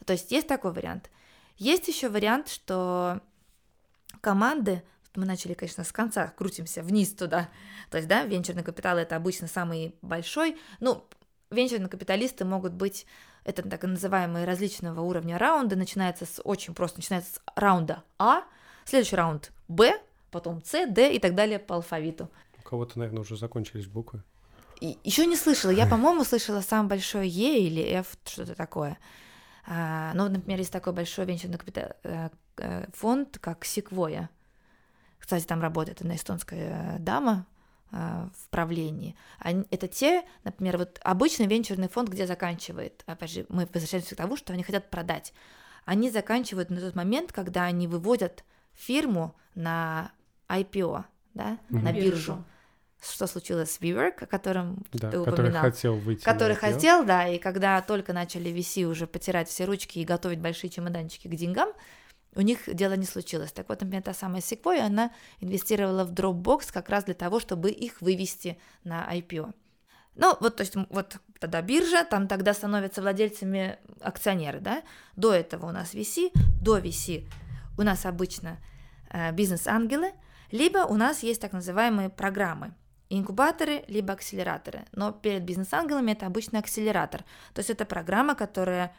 То 0.06 0.14
есть 0.14 0.32
есть 0.32 0.48
такой 0.48 0.72
вариант. 0.72 1.10
Есть 1.58 1.88
еще 1.88 2.08
вариант, 2.08 2.48
что 2.48 3.20
команды, 4.22 4.82
мы 5.14 5.26
начали, 5.26 5.52
конечно, 5.52 5.84
с 5.84 5.92
конца, 5.92 6.28
крутимся 6.28 6.82
вниз 6.82 7.12
туда. 7.12 7.50
То 7.90 7.98
есть, 7.98 8.08
да, 8.08 8.24
венчурный 8.24 8.62
капитал 8.62 8.96
это 8.96 9.14
обычно 9.14 9.46
самый 9.46 9.94
большой. 10.00 10.56
Ну, 10.80 11.06
венчурные 11.52 11.88
капиталисты 11.88 12.44
могут 12.44 12.72
быть 12.72 13.06
это 13.44 13.62
так 13.62 13.82
называемые 13.82 14.44
различного 14.44 15.00
уровня 15.00 15.38
раунды, 15.38 15.76
начинается 15.76 16.26
с 16.26 16.40
очень 16.42 16.74
просто, 16.74 16.98
начинается 16.98 17.34
с 17.34 17.40
раунда 17.54 18.04
А, 18.18 18.42
следующий 18.84 19.16
раунд 19.16 19.52
Б, 19.68 20.00
потом 20.30 20.62
С, 20.64 20.86
Д 20.86 21.14
и 21.14 21.18
так 21.18 21.34
далее 21.34 21.58
по 21.58 21.76
алфавиту. 21.76 22.30
У 22.58 22.62
кого-то, 22.62 22.98
наверное, 22.98 23.22
уже 23.22 23.36
закончились 23.36 23.86
буквы. 23.86 24.22
И, 24.80 24.98
еще 25.04 25.26
не 25.26 25.36
слышала. 25.36 25.70
Я, 25.70 25.86
по-моему, 25.86 26.24
слышала 26.24 26.60
самое 26.60 26.88
большое 26.88 27.28
Е 27.28 27.60
или 27.66 27.82
F, 27.82 28.16
что-то 28.24 28.54
такое. 28.54 28.98
А, 29.64 30.12
ну, 30.14 30.28
например, 30.28 30.58
есть 30.58 30.72
такой 30.72 30.92
большой 30.92 31.24
венчурный 31.24 31.58
капитал, 31.58 31.90
э, 32.02 32.30
э, 32.56 32.86
фонд, 32.92 33.38
как 33.40 33.64
Секвоя. 33.64 34.28
Кстати, 35.18 35.44
там 35.44 35.60
работает 35.60 36.00
одна 36.00 36.16
эстонская 36.16 36.98
дама, 36.98 37.46
а, 37.48 37.51
в 37.92 38.48
правлении. 38.48 39.14
Они, 39.38 39.64
это 39.70 39.86
те, 39.86 40.24
например, 40.44 40.78
вот 40.78 40.98
обычный 41.02 41.46
венчурный 41.46 41.88
фонд, 41.88 42.08
где 42.08 42.26
заканчивает, 42.26 43.02
опять 43.06 43.30
же, 43.30 43.46
мы 43.50 43.68
возвращаемся 43.72 44.14
к 44.14 44.18
тому, 44.18 44.36
что 44.36 44.54
они 44.54 44.62
хотят 44.62 44.88
продать. 44.88 45.34
Они 45.84 46.10
заканчивают 46.10 46.70
на 46.70 46.80
тот 46.80 46.94
момент, 46.94 47.32
когда 47.32 47.64
они 47.64 47.86
выводят 47.86 48.44
фирму 48.72 49.36
на 49.54 50.12
IPO, 50.48 51.04
да, 51.34 51.58
mm-hmm. 51.68 51.82
на 51.82 51.92
биржу. 51.92 52.44
Что 53.02 53.26
случилось 53.26 53.72
с 53.72 53.80
WeWork, 53.80 54.22
о 54.22 54.26
котором 54.26 54.84
да, 54.92 55.10
ты 55.10 55.18
упоминал? 55.18 55.64
Который 55.64 55.72
хотел 55.72 55.96
выйти 55.96 56.24
Который 56.24 56.56
хотел, 56.56 57.04
да, 57.04 57.26
и 57.26 57.38
когда 57.38 57.82
только 57.82 58.12
начали 58.12 58.52
VC 58.52 58.84
уже 58.84 59.08
потирать 59.08 59.48
все 59.48 59.64
ручки 59.64 59.98
и 59.98 60.04
готовить 60.04 60.38
большие 60.38 60.70
чемоданчики 60.70 61.26
к 61.26 61.34
деньгам, 61.34 61.70
у 62.34 62.40
них 62.40 62.60
дело 62.66 62.94
не 62.94 63.06
случилось. 63.06 63.52
Так 63.52 63.68
вот, 63.68 63.80
например, 63.80 64.02
та 64.02 64.14
самая 64.14 64.40
Sequoia, 64.40 64.86
она 64.86 65.12
инвестировала 65.40 66.04
в 66.04 66.12
Dropbox 66.12 66.72
как 66.72 66.88
раз 66.88 67.04
для 67.04 67.14
того, 67.14 67.40
чтобы 67.40 67.70
их 67.70 68.00
вывести 68.00 68.58
на 68.84 69.06
IPO. 69.14 69.52
Ну, 70.14 70.36
вот, 70.40 70.56
то 70.56 70.62
есть, 70.62 70.74
вот 70.90 71.16
тогда 71.40 71.62
биржа, 71.62 72.04
там 72.04 72.28
тогда 72.28 72.52
становятся 72.52 73.00
владельцами 73.00 73.78
акционеры, 74.00 74.60
да. 74.60 74.82
До 75.16 75.32
этого 75.32 75.66
у 75.66 75.72
нас 75.72 75.94
VC, 75.94 76.30
до 76.60 76.78
VC 76.78 77.26
у 77.78 77.82
нас 77.82 78.04
обычно 78.04 78.58
э, 79.10 79.32
бизнес-ангелы, 79.32 80.12
либо 80.50 80.78
у 80.78 80.96
нас 80.96 81.22
есть 81.22 81.40
так 81.40 81.52
называемые 81.52 82.10
программы, 82.10 82.74
инкубаторы, 83.08 83.84
либо 83.88 84.12
акселераторы. 84.12 84.84
Но 84.92 85.12
перед 85.12 85.44
бизнес-ангелами 85.44 86.12
это 86.12 86.26
обычно 86.26 86.58
акселератор. 86.58 87.24
То 87.54 87.60
есть 87.60 87.70
это 87.70 87.86
программа, 87.86 88.34
которая 88.34 88.94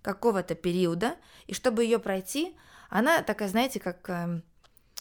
какого-то 0.00 0.54
периода, 0.54 1.16
и 1.46 1.52
чтобы 1.52 1.84
ее 1.84 1.98
пройти, 1.98 2.56
она 2.88 3.22
такая, 3.22 3.48
знаете, 3.48 3.80
как... 3.80 4.08
Э, 4.08 4.40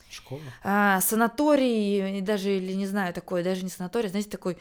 Школа? 0.10 0.42
А, 0.64 1.02
санаторий, 1.02 2.22
даже, 2.22 2.58
или 2.58 2.74
не 2.74 2.88
знаю, 2.88 3.14
такой, 3.14 3.44
даже 3.44 3.64
не 3.64 3.70
санаторий, 3.70 4.10
знаете, 4.10 4.30
такой 4.30 4.58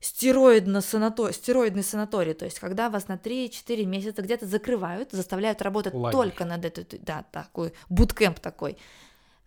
стероидно 0.00 0.80
санатор... 0.80 1.32
стероидный 1.32 1.84
санаторий, 1.84 2.34
то 2.34 2.44
есть 2.44 2.58
когда 2.58 2.90
вас 2.90 3.08
на 3.08 3.14
3-4 3.14 3.84
месяца 3.84 4.20
где-то 4.20 4.46
закрывают, 4.46 5.12
заставляют 5.12 5.62
работать 5.62 5.94
Лагерь. 5.94 6.12
только 6.12 6.44
над 6.44 6.64
эту, 6.64 6.98
да, 7.00 7.24
такой, 7.30 7.72
буткемп 7.88 8.40
такой, 8.40 8.76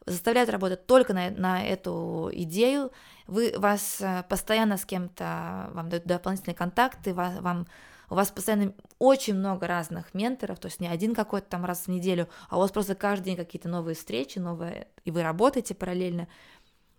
заставляют 0.06 0.50
работать 0.50 0.86
только 0.86 1.14
на, 1.14 1.30
на 1.30 1.64
эту 1.66 2.30
идею, 2.32 2.92
вы, 3.28 3.54
вас 3.58 4.02
э, 4.02 4.24
постоянно 4.30 4.78
с 4.78 4.86
кем-то, 4.86 5.70
вам 5.74 5.90
дают 5.90 6.06
дополнительные 6.06 6.56
контакты, 6.56 7.14
вам 7.14 7.68
у 8.10 8.16
вас 8.16 8.30
постоянно 8.30 8.74
очень 9.00 9.34
много 9.34 9.66
разных 9.66 10.14
менторов, 10.14 10.60
то 10.60 10.68
есть 10.68 10.80
не 10.80 10.88
один 10.88 11.16
какой-то 11.16 11.50
там 11.50 11.66
раз 11.66 11.86
в 11.86 11.88
неделю, 11.88 12.30
а 12.50 12.58
у 12.58 12.60
вас 12.60 12.72
просто 12.72 12.94
каждый 12.94 13.26
день 13.26 13.36
какие-то 13.36 13.68
новые 13.68 13.96
встречи, 13.96 14.38
новые, 14.38 14.88
и 15.06 15.12
вы 15.12 15.24
работаете 15.24 15.74
параллельно. 15.74 16.28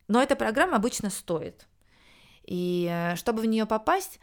Но 0.09 0.21
эта 0.21 0.35
программа 0.35 0.77
обычно 0.77 1.11
стоит. 1.11 1.69
И 2.45 2.89
э, 2.91 3.15
чтобы 3.15 3.43
в 3.43 3.47
нее 3.47 3.67
попасть, 3.67 4.19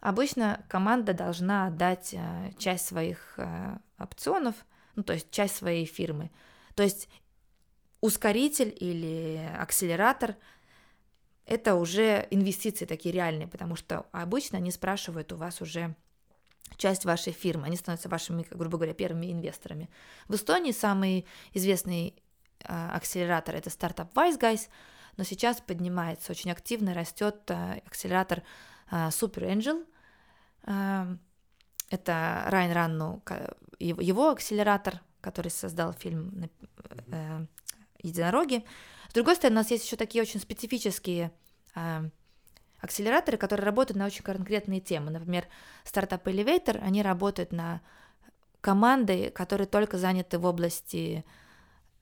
обычно 0.00 0.64
команда 0.68 1.12
должна 1.12 1.66
отдать 1.66 2.14
э, 2.14 2.52
часть 2.58 2.86
своих 2.86 3.38
опционов, 3.98 4.54
ну, 4.94 5.02
то 5.02 5.12
есть 5.12 5.30
часть 5.32 5.56
своей 5.56 5.86
фирмы. 5.86 6.30
То 6.76 6.84
есть 6.84 7.08
ускоритель 8.00 8.72
или 8.78 9.44
акселератор– 9.58 10.36
это 11.48 11.74
уже 11.76 12.26
инвестиции 12.30 12.84
такие 12.84 13.12
реальные, 13.12 13.48
потому 13.48 13.74
что 13.76 14.06
обычно 14.12 14.58
они 14.58 14.70
спрашивают 14.70 15.32
у 15.32 15.36
вас 15.36 15.60
уже 15.60 15.96
часть 16.76 17.04
вашей 17.04 17.32
фирмы, 17.32 17.66
они 17.66 17.76
становятся 17.76 18.08
вашими, 18.08 18.46
грубо 18.50 18.76
говоря, 18.76 18.92
первыми 18.94 19.32
инвесторами. 19.32 19.88
В 20.28 20.34
Эстонии 20.34 20.72
самый 20.72 21.26
известный 21.54 22.14
э, 22.60 22.88
акселератор 22.92 23.54
это 23.54 23.70
стартап 23.70 24.14
Wise 24.16 24.38
Guys, 24.38 24.68
но 25.16 25.24
сейчас 25.24 25.60
поднимается 25.60 26.32
очень 26.32 26.50
активно, 26.50 26.94
растет 26.94 27.36
э, 27.48 27.80
акселератор 27.86 28.42
э, 28.90 29.08
Super 29.08 29.50
Angel. 29.50 29.86
Это 31.90 32.44
Райан 32.48 32.72
Ранну, 32.72 33.22
его 33.78 34.30
акселератор, 34.30 35.00
который 35.22 35.50
создал 35.50 35.94
фильм 35.94 36.50
э, 37.10 37.46
«Единороги». 38.02 38.64
С 39.08 39.12
другой 39.12 39.36
стороны, 39.36 39.56
у 39.56 39.62
нас 39.62 39.70
есть 39.70 39.84
еще 39.84 39.96
такие 39.96 40.22
очень 40.22 40.40
специфические 40.40 41.32
э, 41.74 42.08
акселераторы, 42.80 43.36
которые 43.36 43.64
работают 43.64 43.98
на 43.98 44.06
очень 44.06 44.22
конкретные 44.22 44.80
темы. 44.80 45.10
Например, 45.10 45.46
Startup 45.84 46.22
Elevator, 46.22 46.78
они 46.78 47.02
работают 47.02 47.52
на 47.52 47.80
команды, 48.60 49.30
которые 49.30 49.66
только 49.66 49.98
заняты 49.98 50.38
в 50.38 50.44
области 50.44 51.24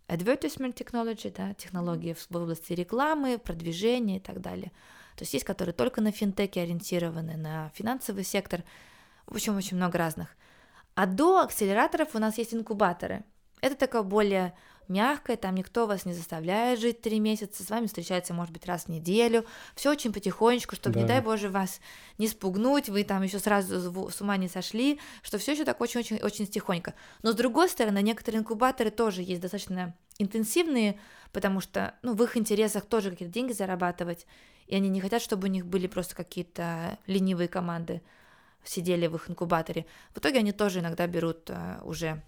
advertisement 0.08 0.74
technology, 0.74 1.32
да, 1.36 1.54
технологии 1.54 2.14
в 2.14 2.36
области 2.36 2.72
рекламы, 2.72 3.38
продвижения 3.38 4.18
и 4.18 4.20
так 4.20 4.40
далее. 4.40 4.72
То 5.16 5.22
есть 5.22 5.34
есть, 5.34 5.44
которые 5.44 5.74
только 5.74 6.00
на 6.00 6.12
финтеке 6.12 6.62
ориентированы, 6.62 7.36
на 7.36 7.70
финансовый 7.74 8.24
сектор, 8.24 8.62
в 9.26 9.34
общем, 9.34 9.56
очень 9.56 9.76
много 9.76 9.98
разных. 9.98 10.36
А 10.94 11.06
до 11.06 11.40
акселераторов 11.40 12.14
у 12.14 12.18
нас 12.18 12.38
есть 12.38 12.54
инкубаторы. 12.54 13.24
Это 13.60 13.74
такое 13.74 14.02
более 14.02 14.54
мягкое, 14.88 15.36
там 15.36 15.54
никто 15.54 15.86
вас 15.86 16.04
не 16.04 16.12
заставляет 16.12 16.80
жить 16.80 17.00
три 17.00 17.20
месяца, 17.20 17.62
с 17.62 17.70
вами 17.70 17.86
встречается, 17.86 18.34
может 18.34 18.52
быть, 18.52 18.66
раз 18.66 18.84
в 18.84 18.88
неделю, 18.88 19.44
все 19.74 19.90
очень 19.90 20.12
потихонечку, 20.12 20.76
чтобы, 20.76 20.94
да. 20.94 21.00
не 21.00 21.06
дай 21.06 21.20
боже, 21.20 21.48
вас 21.48 21.80
не 22.18 22.28
спугнуть, 22.28 22.88
вы 22.88 23.04
там 23.04 23.22
еще 23.22 23.38
сразу 23.38 24.10
с 24.10 24.20
ума 24.20 24.36
не 24.36 24.48
сошли, 24.48 25.00
что 25.22 25.38
все 25.38 25.52
еще 25.52 25.64
так 25.64 25.80
очень-очень-очень 25.80 26.46
тихонько. 26.46 26.94
Но 27.22 27.32
с 27.32 27.34
другой 27.34 27.68
стороны, 27.68 28.02
некоторые 28.02 28.40
инкубаторы 28.40 28.90
тоже 28.90 29.22
есть 29.22 29.40
достаточно 29.40 29.94
интенсивные, 30.18 30.98
потому 31.32 31.60
что, 31.60 31.94
ну, 32.02 32.14
в 32.14 32.22
их 32.22 32.36
интересах 32.36 32.86
тоже 32.86 33.10
какие-то 33.10 33.34
деньги 33.34 33.52
зарабатывать, 33.52 34.26
и 34.66 34.74
они 34.74 34.88
не 34.88 35.00
хотят, 35.00 35.22
чтобы 35.22 35.48
у 35.48 35.50
них 35.50 35.66
были 35.66 35.86
просто 35.86 36.14
какие-то 36.14 36.98
ленивые 37.06 37.48
команды, 37.48 38.02
сидели 38.64 39.06
в 39.06 39.14
их 39.16 39.30
инкубаторе. 39.30 39.86
В 40.14 40.18
итоге 40.18 40.40
они 40.40 40.52
тоже 40.52 40.80
иногда 40.80 41.06
берут 41.06 41.50
а, 41.50 41.80
уже 41.84 42.22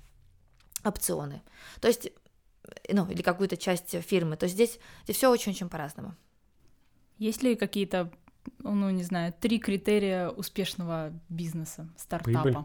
опционы. 0.85 1.43
То 1.81 1.89
есть 1.89 2.11
ну, 2.89 3.11
или 3.11 3.23
какую-то 3.23 3.57
часть 3.57 4.01
фирмы. 4.03 4.37
То 4.37 4.45
есть 4.45 4.55
здесь, 4.55 4.79
здесь 5.05 5.17
все 5.17 5.31
очень-очень 5.31 5.69
по-разному. 5.69 6.15
Есть 7.19 7.43
ли 7.43 7.57
какие-то, 7.57 8.11
ну, 8.59 8.91
не 8.91 9.03
знаю, 9.03 9.35
три 9.41 9.59
критерия 9.59 10.29
успешного 10.31 11.13
бизнеса, 11.29 11.89
стартапа? 11.97 12.43
Прибыль. 12.43 12.65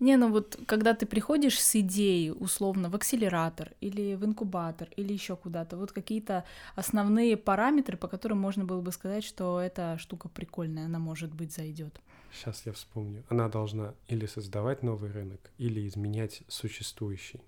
Не, 0.00 0.16
ну 0.16 0.30
вот 0.30 0.58
когда 0.66 0.94
ты 0.94 1.06
приходишь 1.06 1.60
с 1.60 1.76
идеей, 1.76 2.30
условно, 2.30 2.90
в 2.90 2.96
акселератор 2.96 3.72
или 3.80 4.14
в 4.14 4.24
инкубатор 4.24 4.88
или 4.96 5.12
еще 5.12 5.36
куда-то, 5.36 5.76
вот 5.76 5.92
какие-то 5.92 6.44
основные 6.74 7.36
параметры, 7.36 7.96
по 7.96 8.08
которым 8.08 8.38
можно 8.38 8.64
было 8.64 8.80
бы 8.80 8.92
сказать, 8.92 9.24
что 9.24 9.60
эта 9.60 9.96
штука 9.98 10.28
прикольная, 10.28 10.86
она 10.86 10.98
может 10.98 11.32
быть 11.32 11.52
зайдет. 11.52 12.00
Сейчас 12.32 12.66
я 12.66 12.72
вспомню. 12.72 13.24
Она 13.28 13.48
должна 13.48 13.94
или 14.08 14.26
создавать 14.26 14.82
новый 14.82 15.10
рынок, 15.10 15.40
или 15.56 15.86
изменять 15.86 16.42
существующий. 16.48 17.40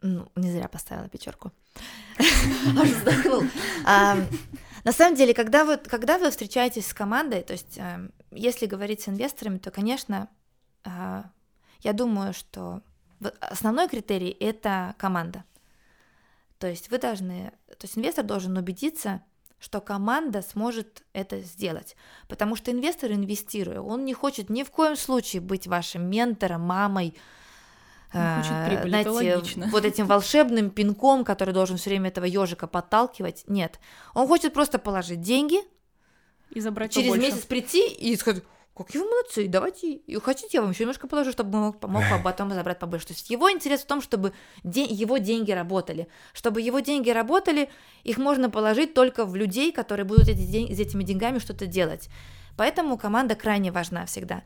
Ну, 0.00 0.30
не 0.36 0.50
зря 0.50 0.68
поставила 0.68 1.08
пятерку. 1.08 1.50
Аж 2.18 2.88
вздохнул. 2.88 3.42
На 4.84 4.92
самом 4.92 5.16
деле, 5.16 5.34
когда 5.34 5.64
вы, 5.64 5.76
когда 5.76 6.18
вы 6.18 6.30
встречаетесь 6.30 6.86
с 6.86 6.94
командой, 6.94 7.42
то 7.42 7.52
есть 7.52 7.76
эм, 7.78 8.12
если 8.30 8.66
говорить 8.66 9.02
с 9.02 9.08
инвесторами, 9.08 9.58
то, 9.58 9.70
конечно, 9.70 10.28
а, 10.84 11.24
я 11.80 11.92
думаю, 11.92 12.32
что 12.32 12.82
основной 13.40 13.88
критерий— 13.88 14.30
это 14.40 14.94
команда. 14.98 15.44
То 16.58 16.68
есть 16.68 16.90
вы 16.90 16.98
должны, 16.98 17.52
то 17.66 17.84
есть 17.84 17.98
инвестор 17.98 18.24
должен 18.24 18.56
убедиться, 18.56 19.22
что 19.60 19.80
команда 19.80 20.42
сможет 20.42 21.02
это 21.12 21.40
сделать. 21.40 21.96
Потому 22.28 22.56
что 22.56 22.70
инвестор, 22.70 23.12
инвестируя, 23.12 23.80
он 23.80 24.04
не 24.04 24.14
хочет 24.14 24.50
ни 24.50 24.62
в 24.62 24.70
коем 24.70 24.96
случае 24.96 25.42
быть 25.42 25.66
вашим 25.66 26.08
ментором, 26.08 26.62
мамой, 26.62 27.16
прибыль, 28.68 28.90
знаете, 28.90 29.10
вот 29.70 29.84
этим 29.84 30.06
волшебным 30.06 30.70
пинком, 30.70 31.24
который 31.24 31.52
должен 31.52 31.76
все 31.76 31.90
время 31.90 32.08
этого 32.08 32.24
ежика 32.24 32.66
подталкивать. 32.66 33.44
Нет. 33.48 33.78
Он 34.14 34.26
хочет 34.26 34.54
просто 34.54 34.78
положить 34.78 35.20
деньги, 35.20 35.58
и 36.50 36.60
забрать 36.60 36.92
через 36.92 37.08
побольше. 37.08 37.26
месяц 37.30 37.44
прийти 37.44 37.86
и 37.88 38.16
сказать, 38.16 38.42
какие 38.74 39.02
вы 39.02 39.08
молодцы, 39.08 39.48
давайте, 39.48 39.92
и 39.92 40.18
хотите, 40.18 40.48
я 40.52 40.62
вам 40.62 40.70
еще 40.70 40.84
немножко 40.84 41.06
положу, 41.06 41.32
чтобы 41.32 41.58
мог, 41.58 41.82
мог 41.82 42.02
потом 42.24 42.50
забрать 42.50 42.78
побольше. 42.78 43.08
То 43.08 43.12
есть 43.12 43.28
его 43.28 43.50
интерес 43.50 43.82
в 43.82 43.86
том, 43.86 44.00
чтобы 44.00 44.32
де- 44.64 44.84
его 44.84 45.18
деньги 45.18 45.52
работали. 45.52 46.08
Чтобы 46.32 46.62
его 46.62 46.80
деньги 46.80 47.10
работали, 47.10 47.68
их 48.04 48.16
можно 48.18 48.48
положить 48.48 48.94
только 48.94 49.26
в 49.26 49.36
людей, 49.36 49.72
которые 49.72 50.06
будут 50.06 50.28
эти 50.28 50.46
день- 50.46 50.74
с 50.74 50.80
этими 50.80 51.02
деньгами 51.02 51.38
что-то 51.38 51.66
делать. 51.66 52.08
Поэтому 52.56 52.96
команда 52.96 53.34
крайне 53.34 53.70
важна 53.70 54.06
всегда. 54.06 54.42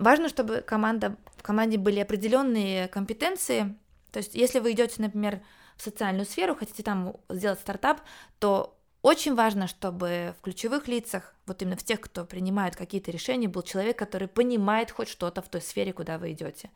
Важно, 0.00 0.30
чтобы 0.30 0.62
команда 0.62 1.16
в 1.36 1.42
команде 1.42 1.76
были 1.76 2.00
определенные 2.00 2.88
компетенции. 2.88 3.76
То 4.12 4.18
есть, 4.18 4.34
если 4.34 4.58
вы 4.58 4.72
идете, 4.72 4.94
например, 4.98 5.42
в 5.76 5.82
социальную 5.82 6.24
сферу, 6.24 6.56
хотите 6.56 6.82
там 6.82 7.16
сделать 7.28 7.60
стартап, 7.60 8.00
то 8.38 8.78
очень 9.02 9.34
важно, 9.34 9.66
чтобы 9.66 10.34
в 10.38 10.42
ключевых 10.42 10.88
лицах, 10.88 11.34
вот 11.44 11.60
именно 11.60 11.76
в 11.76 11.84
тех, 11.84 12.00
кто 12.00 12.24
принимает 12.24 12.76
какие-то 12.76 13.10
решения, 13.10 13.46
был 13.46 13.60
человек, 13.60 13.98
который 13.98 14.26
понимает 14.26 14.90
хоть 14.90 15.08
что-то 15.08 15.42
в 15.42 15.50
той 15.50 15.60
сфере, 15.60 15.92
куда 15.92 16.16
вы 16.16 16.32
идете. 16.32 16.70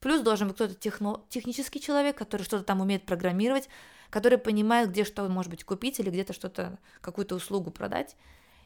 Плюс 0.00 0.22
должен 0.22 0.48
быть 0.48 0.56
кто-то 0.56 0.74
техно, 0.74 1.20
технический 1.28 1.80
человек, 1.80 2.16
который 2.16 2.44
что-то 2.44 2.64
там 2.64 2.80
умеет 2.80 3.04
программировать, 3.04 3.68
который 4.08 4.38
понимает, 4.38 4.88
где 4.88 5.04
что 5.04 5.28
может 5.28 5.50
быть 5.50 5.64
купить 5.64 6.00
или 6.00 6.08
где-то 6.08 6.32
что-то, 6.32 6.78
какую-то 7.02 7.34
услугу 7.34 7.70
продать. 7.70 8.16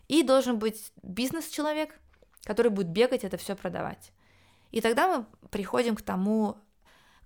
И 0.07 0.23
должен 0.23 0.61
быть 0.61 0.93
бизнес-человек, 1.03 1.99
который 2.45 2.71
будет 2.71 2.89
бегать 2.89 3.25
это 3.25 3.37
все 3.37 3.55
продавать. 3.55 4.13
И 4.71 4.81
тогда 4.81 5.19
мы 5.19 5.27
приходим 5.51 5.97
к 5.97 6.03
тому 6.03 6.57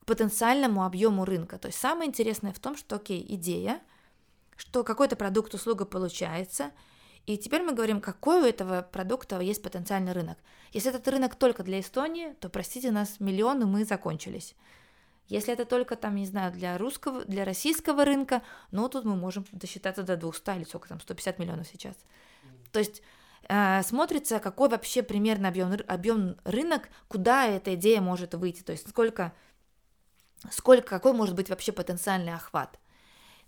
к 0.01 0.05
потенциальному 0.05 0.85
объему 0.85 1.25
рынка. 1.25 1.59
То 1.59 1.69
есть 1.69 1.79
самое 1.79 2.09
интересное 2.09 2.53
в 2.53 2.59
том, 2.59 2.77
что, 2.77 2.97
окей, 2.97 3.25
идея, 3.37 3.81
что 4.57 4.83
какой-то 4.83 5.15
продукт, 5.15 5.55
услуга 5.55 5.85
получается, 5.85 6.73
и 7.27 7.39
теперь 7.39 7.63
мы 7.63 7.73
говорим, 7.73 8.01
какой 8.01 8.43
у 8.43 8.45
этого 8.45 8.83
продукта 8.83 9.39
есть 9.39 9.63
потенциальный 9.63 10.13
рынок. 10.13 10.39
Если 10.73 10.91
этот 10.91 11.07
рынок 11.07 11.37
только 11.37 11.63
для 11.63 11.79
Эстонии, 11.79 12.33
то, 12.41 12.49
простите 12.49 12.91
нас, 12.91 13.21
миллионы 13.21 13.65
мы 13.65 13.85
закончились. 13.85 14.57
Если 15.29 15.53
это 15.53 15.65
только 15.65 15.95
там, 15.95 16.17
не 16.17 16.27
знаю, 16.27 16.53
для 16.53 16.77
русского, 16.79 17.25
для 17.25 17.45
российского 17.45 18.05
рынка, 18.05 18.43
ну, 18.73 18.89
тут 18.89 19.05
мы 19.05 19.15
можем 19.15 19.47
досчитаться 19.53 20.03
до 20.03 20.17
200 20.17 20.51
или 20.57 20.65
сколько 20.65 20.89
там, 20.89 21.01
150 21.01 21.39
миллионов 21.39 21.69
сейчас. 21.69 21.95
То 22.73 22.81
есть 22.81 23.03
смотрится, 23.83 24.39
какой 24.39 24.69
вообще 24.69 25.03
примерно 25.03 25.49
объем, 25.49 25.77
объем 25.87 26.37
рынок, 26.45 26.89
куда 27.09 27.47
эта 27.47 27.75
идея 27.75 28.01
может 28.01 28.35
выйти, 28.35 28.63
то 28.63 28.73
есть 28.73 28.89
сколько, 28.89 29.33
сколько, 30.51 30.89
какой 30.89 31.13
может 31.13 31.35
быть 31.35 31.51
вообще 31.51 31.73
потенциальный 31.73 32.35
охват. 32.35 32.79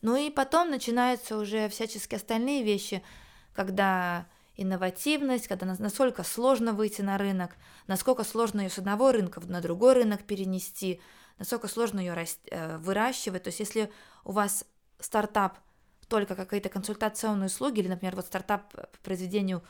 Ну 0.03 0.17
и 0.17 0.31
потом 0.31 0.71
начинаются 0.71 1.39
уже 1.39 1.69
всяческие 1.69 2.17
остальные 2.17 2.63
вещи, 2.63 3.03
когда 3.55 4.27
инновативность, 4.57 5.49
когда 5.49 5.75
насколько 5.79 6.23
сложно 6.23 6.73
выйти 6.73 7.01
на 7.01 7.19
рынок, 7.19 7.57
насколько 7.87 8.25
сложно 8.25 8.61
ее 8.61 8.71
с 8.71 8.79
одного 8.79 9.13
рынка 9.13 9.41
на 9.41 9.61
другой 9.61 9.95
рынок 9.95 10.25
перенести, 10.25 11.01
насколько 11.39 11.69
сложно 11.69 12.01
ее 12.01 12.15
э, 12.51 12.77
выращивать. 12.79 13.45
То 13.45 13.49
есть 13.49 13.61
если 13.61 13.91
у 14.25 14.33
вас 14.33 14.65
стартап 15.01 15.59
только 16.09 16.35
какие-то 16.35 16.69
консультационные 16.69 17.47
услуги, 17.47 17.81
или, 17.81 17.89
например, 17.89 18.15
вот 18.15 18.27
стартап 18.27 18.71
по 18.73 18.87
произведению 19.03 19.63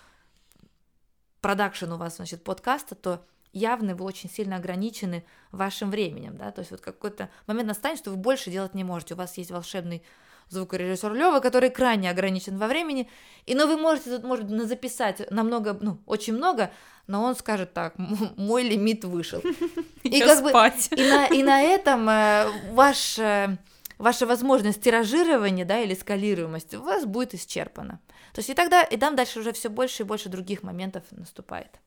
продакшн 1.44 1.92
у 1.92 1.98
вас, 1.98 2.16
значит, 2.16 2.42
подкаста, 2.42 2.94
то 2.94 3.22
явно 3.52 3.94
вы 3.94 4.06
очень 4.06 4.30
сильно 4.30 4.56
ограничены 4.56 5.26
вашим 5.52 5.90
временем, 5.90 6.38
да, 6.38 6.50
то 6.50 6.60
есть 6.60 6.70
вот 6.70 6.80
какой-то 6.80 7.28
момент 7.46 7.68
настанет, 7.68 7.98
что 7.98 8.10
вы 8.10 8.16
больше 8.16 8.50
делать 8.50 8.72
не 8.72 8.82
можете, 8.82 9.12
у 9.12 9.18
вас 9.18 9.36
есть 9.36 9.50
волшебный 9.50 10.02
звукорежиссер 10.48 11.12
Лева, 11.12 11.40
который 11.40 11.68
крайне 11.68 12.08
ограничен 12.08 12.56
во 12.56 12.66
времени, 12.66 13.10
и 13.44 13.54
но 13.54 13.66
ну, 13.66 13.74
вы 13.74 13.82
можете 13.82 14.16
тут, 14.16 14.24
может 14.24 14.48
записать 14.66 15.30
намного, 15.30 15.76
ну, 15.78 15.98
очень 16.06 16.32
много, 16.32 16.70
но 17.06 17.22
он 17.22 17.36
скажет 17.36 17.74
так, 17.74 17.92
мой 17.98 18.62
лимит 18.62 19.04
вышел. 19.04 19.42
И 20.02 20.20
как 20.20 20.42
бы 20.42 20.50
и 20.50 21.10
на, 21.10 21.26
и 21.26 21.42
на 21.42 21.60
этом 21.60 22.08
э, 22.08 22.46
ваш 22.72 23.18
э, 23.18 23.58
ваша 24.04 24.26
возможность 24.26 24.82
тиражирования, 24.82 25.64
да, 25.64 25.80
или 25.80 25.94
скалируемости 25.94 26.76
у 26.76 26.82
вас 26.82 27.06
будет 27.06 27.34
исчерпана. 27.34 28.00
То 28.34 28.40
есть 28.40 28.50
и 28.50 28.54
тогда, 28.54 28.82
и 28.82 28.98
там 28.98 29.16
дальше 29.16 29.40
уже 29.40 29.52
все 29.52 29.70
больше 29.70 30.02
и 30.02 30.06
больше 30.06 30.28
других 30.28 30.62
моментов 30.62 31.04
наступает. 31.10 31.80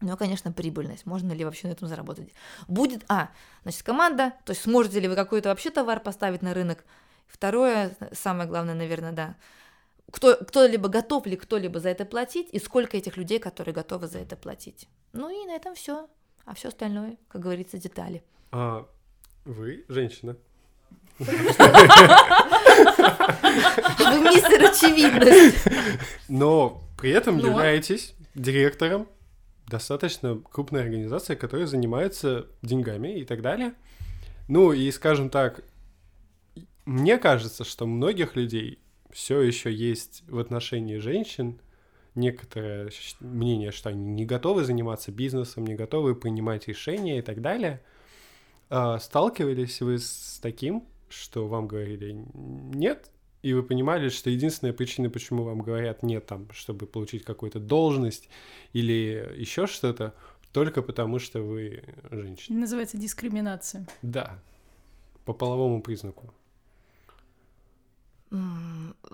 Ну, 0.00 0.16
конечно, 0.16 0.52
прибыльность. 0.52 1.04
Можно 1.04 1.32
ли 1.34 1.44
вообще 1.44 1.68
на 1.68 1.72
этом 1.72 1.86
заработать? 1.86 2.32
Будет, 2.66 3.04
а, 3.08 3.28
значит, 3.62 3.82
команда, 3.82 4.32
то 4.46 4.52
есть 4.52 4.62
сможете 4.62 5.00
ли 5.00 5.08
вы 5.08 5.16
какой-то 5.16 5.50
вообще 5.50 5.70
товар 5.70 6.00
поставить 6.00 6.40
на 6.40 6.54
рынок? 6.54 6.84
Второе, 7.26 7.94
самое 8.12 8.48
главное, 8.48 8.74
наверное, 8.74 9.12
да, 9.12 9.36
кто, 10.10 10.36
кто-либо 10.36 10.88
готов 10.88 11.26
ли 11.26 11.36
кто-либо 11.36 11.78
за 11.78 11.90
это 11.90 12.06
платить, 12.06 12.48
и 12.52 12.58
сколько 12.58 12.96
этих 12.96 13.18
людей, 13.18 13.38
которые 13.38 13.74
готовы 13.74 14.06
за 14.06 14.18
это 14.18 14.36
платить. 14.36 14.88
Ну 15.12 15.28
и 15.28 15.46
на 15.46 15.54
этом 15.54 15.74
все. 15.74 16.08
А 16.46 16.54
все 16.54 16.68
остальное, 16.68 17.18
как 17.28 17.42
говорится, 17.42 17.76
детали. 17.76 18.22
А 18.50 18.86
вы 19.44 19.84
женщина? 19.88 20.36
Вы 21.18 21.26
мистер 24.20 24.64
очевидность. 24.64 25.56
Но 26.28 26.82
при 26.98 27.10
этом 27.10 27.38
являетесь 27.38 28.14
директором 28.34 29.08
достаточно 29.66 30.38
крупной 30.50 30.82
организации, 30.82 31.34
которая 31.34 31.66
занимается 31.66 32.46
деньгами 32.62 33.18
и 33.18 33.24
так 33.24 33.42
далее. 33.42 33.74
Ну 34.48 34.72
и, 34.72 34.90
скажем 34.90 35.30
так, 35.30 35.62
мне 36.84 37.18
кажется, 37.18 37.64
что 37.64 37.86
многих 37.86 38.36
людей 38.36 38.78
все 39.10 39.40
еще 39.40 39.72
есть 39.72 40.22
в 40.28 40.38
отношении 40.38 40.98
женщин 40.98 41.58
некоторое 42.14 42.90
мнение, 43.20 43.72
что 43.72 43.90
они 43.90 44.04
не 44.04 44.24
готовы 44.24 44.64
заниматься 44.64 45.10
бизнесом, 45.12 45.66
не 45.66 45.74
готовы 45.74 46.14
принимать 46.14 46.68
решения 46.68 47.18
и 47.18 47.22
так 47.22 47.40
далее. 47.40 47.82
А, 48.70 48.98
сталкивались 48.98 49.80
вы 49.80 49.98
с 49.98 50.38
таким, 50.40 50.86
что 51.20 51.48
вам 51.48 51.66
говорили 51.66 52.12
нет, 52.34 53.10
и 53.42 53.54
вы 53.54 53.62
понимали, 53.62 54.08
что 54.08 54.30
единственная 54.30 54.72
причина, 54.72 55.10
почему 55.10 55.44
вам 55.44 55.60
говорят 55.60 56.02
нет, 56.02 56.26
там, 56.26 56.48
чтобы 56.52 56.86
получить 56.86 57.24
какую-то 57.24 57.60
должность 57.60 58.28
или 58.72 59.34
еще 59.36 59.66
что-то, 59.66 60.14
только 60.52 60.82
потому, 60.82 61.18
что 61.18 61.42
вы 61.42 61.84
женщина. 62.10 62.60
Называется 62.60 62.96
дискриминация. 62.96 63.86
Да, 64.02 64.38
по 65.24 65.32
половому 65.32 65.82
признаку. 65.82 66.32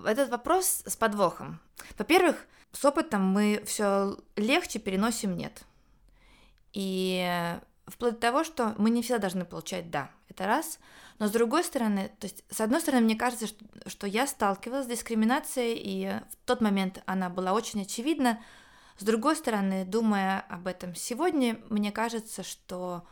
Этот 0.05 0.29
вопрос 0.29 0.83
с 0.85 0.95
подвохом. 0.95 1.59
Во-первых, 1.97 2.37
с 2.71 2.83
опытом 2.85 3.21
мы 3.21 3.61
все 3.65 4.17
легче 4.35 4.79
переносим 4.79 5.37
нет. 5.37 5.63
И 6.73 7.59
вплоть 7.87 8.15
до 8.15 8.19
того, 8.19 8.43
что 8.43 8.75
мы 8.77 8.89
не 8.89 9.01
всегда 9.01 9.19
должны 9.19 9.45
получать 9.45 9.89
да. 9.89 10.11
Это 10.29 10.47
раз. 10.47 10.79
Но 11.19 11.27
с 11.27 11.31
другой 11.31 11.63
стороны, 11.63 12.11
то 12.19 12.27
есть, 12.27 12.43
с 12.49 12.59
одной 12.61 12.81
стороны, 12.81 13.03
мне 13.05 13.15
кажется, 13.15 13.47
что, 13.47 13.65
что 13.87 14.07
я 14.07 14.25
сталкивалась 14.25 14.85
с 14.85 14.89
дискриминацией, 14.89 15.75
и 15.77 16.19
в 16.31 16.45
тот 16.45 16.61
момент 16.61 17.03
она 17.05 17.29
была 17.29 17.53
очень 17.53 17.81
очевидна. 17.81 18.41
С 18.97 19.03
другой 19.03 19.35
стороны, 19.35 19.85
думая 19.85 20.41
об 20.49 20.67
этом 20.67 20.95
сегодня, 20.95 21.59
мне 21.69 21.91
кажется, 21.91 22.43
что, 22.43 23.05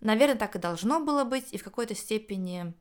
наверное, 0.00 0.36
так 0.36 0.56
и 0.56 0.58
должно 0.58 1.00
было 1.00 1.24
быть, 1.24 1.52
и 1.52 1.58
в 1.58 1.64
какой-то 1.64 1.94
степени 1.94 2.74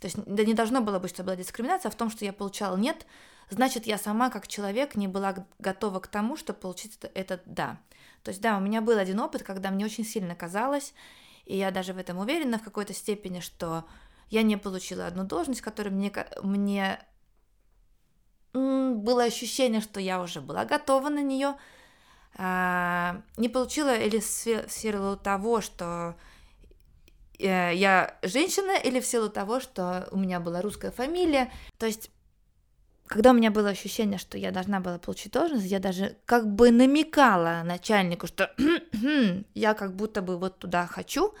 то 0.00 0.06
есть 0.06 0.18
да 0.26 0.44
не 0.44 0.54
должно 0.54 0.80
было 0.80 0.98
быть, 0.98 1.10
что 1.10 1.24
была 1.24 1.36
дискриминация, 1.36 1.88
а 1.88 1.92
в 1.92 1.96
том, 1.96 2.10
что 2.10 2.24
я 2.24 2.32
получала 2.32 2.76
нет, 2.76 3.06
значит, 3.50 3.86
я 3.86 3.98
сама 3.98 4.30
как 4.30 4.46
человек 4.46 4.94
не 4.94 5.08
была 5.08 5.46
готова 5.58 6.00
к 6.00 6.06
тому, 6.06 6.36
чтобы 6.36 6.58
получить 6.58 6.98
это, 6.98 7.10
это 7.14 7.42
да. 7.46 7.80
То 8.26 8.30
есть 8.30 8.42
да, 8.42 8.56
у 8.58 8.60
меня 8.60 8.80
был 8.80 8.98
один 8.98 9.20
опыт, 9.20 9.44
когда 9.44 9.70
мне 9.70 9.84
очень 9.84 10.04
сильно 10.04 10.34
казалось, 10.34 10.94
и 11.44 11.56
я 11.56 11.70
даже 11.70 11.92
в 11.92 11.98
этом 11.98 12.18
уверена 12.18 12.58
в 12.58 12.62
какой-то 12.64 12.92
степени, 12.92 13.38
что 13.38 13.84
я 14.30 14.42
не 14.42 14.56
получила 14.56 15.06
одну 15.06 15.22
должность, 15.22 15.60
которая 15.60 15.94
мне, 15.94 16.12
мне 16.42 16.98
было 18.52 19.22
ощущение, 19.22 19.80
что 19.80 20.00
я 20.00 20.20
уже 20.20 20.40
была 20.40 20.64
готова 20.64 21.08
на 21.08 21.22
нее, 21.22 21.54
а, 22.36 23.22
не 23.36 23.48
получила 23.48 23.96
или 23.96 24.18
в 24.18 24.24
силу 24.68 25.16
того, 25.16 25.60
что 25.60 26.16
Э, 27.38 27.74
я 27.74 28.16
женщина 28.22 28.76
или 28.76 29.00
в 29.00 29.06
силу 29.06 29.28
того, 29.28 29.60
что 29.60 30.08
у 30.10 30.18
меня 30.18 30.40
была 30.40 30.62
русская 30.62 30.90
фамилия. 30.90 31.52
То 31.78 31.86
есть, 31.86 32.10
когда 33.06 33.30
у 33.30 33.34
меня 33.34 33.50
было 33.50 33.70
ощущение, 33.70 34.18
что 34.18 34.38
я 34.38 34.50
должна 34.50 34.80
была 34.80 34.98
получить 34.98 35.32
должность, 35.32 35.66
я 35.66 35.78
даже 35.78 36.16
как 36.24 36.46
бы 36.52 36.70
намекала 36.70 37.62
начальнику, 37.64 38.26
что 38.26 38.54
я 39.54 39.74
как 39.74 39.94
будто 39.94 40.22
бы 40.22 40.38
вот 40.38 40.58
туда 40.58 40.86
хочу. 40.86 41.34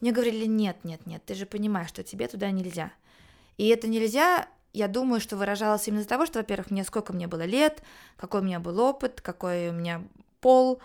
Мне 0.00 0.12
говорили, 0.12 0.46
нет, 0.46 0.84
нет, 0.84 1.06
нет, 1.06 1.24
ты 1.24 1.34
же 1.34 1.46
понимаешь, 1.46 1.88
что 1.88 2.02
тебе 2.02 2.28
туда 2.28 2.50
нельзя. 2.50 2.92
И 3.56 3.68
это 3.68 3.88
нельзя, 3.88 4.48
я 4.72 4.86
думаю, 4.86 5.20
что 5.20 5.36
выражалось 5.36 5.88
именно 5.88 6.00
из-за 6.00 6.08
того, 6.08 6.26
что, 6.26 6.38
во-первых, 6.38 6.70
мне 6.70 6.84
сколько 6.84 7.12
мне 7.12 7.26
было 7.26 7.44
лет, 7.44 7.82
какой 8.16 8.40
у 8.40 8.44
меня 8.44 8.60
был 8.60 8.78
опыт, 8.80 9.20
какой 9.20 9.70
у 9.70 9.72
меня 9.72 10.02
пол, 10.40 10.80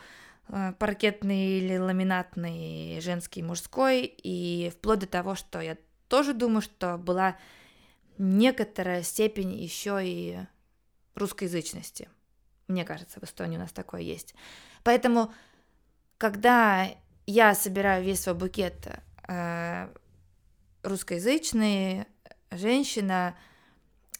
Э, 0.49 0.73
паркетный 0.77 1.59
или 1.59 1.77
ламинатный, 1.77 2.99
женский, 2.99 3.41
мужской, 3.41 4.05
и 4.05 4.71
вплоть 4.73 4.99
до 4.99 5.07
того, 5.07 5.35
что 5.35 5.61
я 5.61 5.77
тоже 6.09 6.33
думаю, 6.33 6.61
что 6.61 6.97
была 6.97 7.37
некоторая 8.17 9.03
степень 9.03 9.53
еще 9.53 9.99
и 10.01 10.39
русскоязычности. 11.15 12.09
Мне 12.67 12.85
кажется, 12.85 13.19
в 13.19 13.23
Эстонии 13.23 13.57
у 13.57 13.59
нас 13.59 13.71
такое 13.71 14.01
есть. 14.01 14.35
Поэтому, 14.83 15.33
когда 16.17 16.87
я 17.25 17.53
собираю 17.55 18.03
весь 18.03 18.21
свой 18.21 18.35
букет 18.35 18.87
э, 19.27 19.89
русскоязычный, 20.81 22.05
женщина 22.51 23.35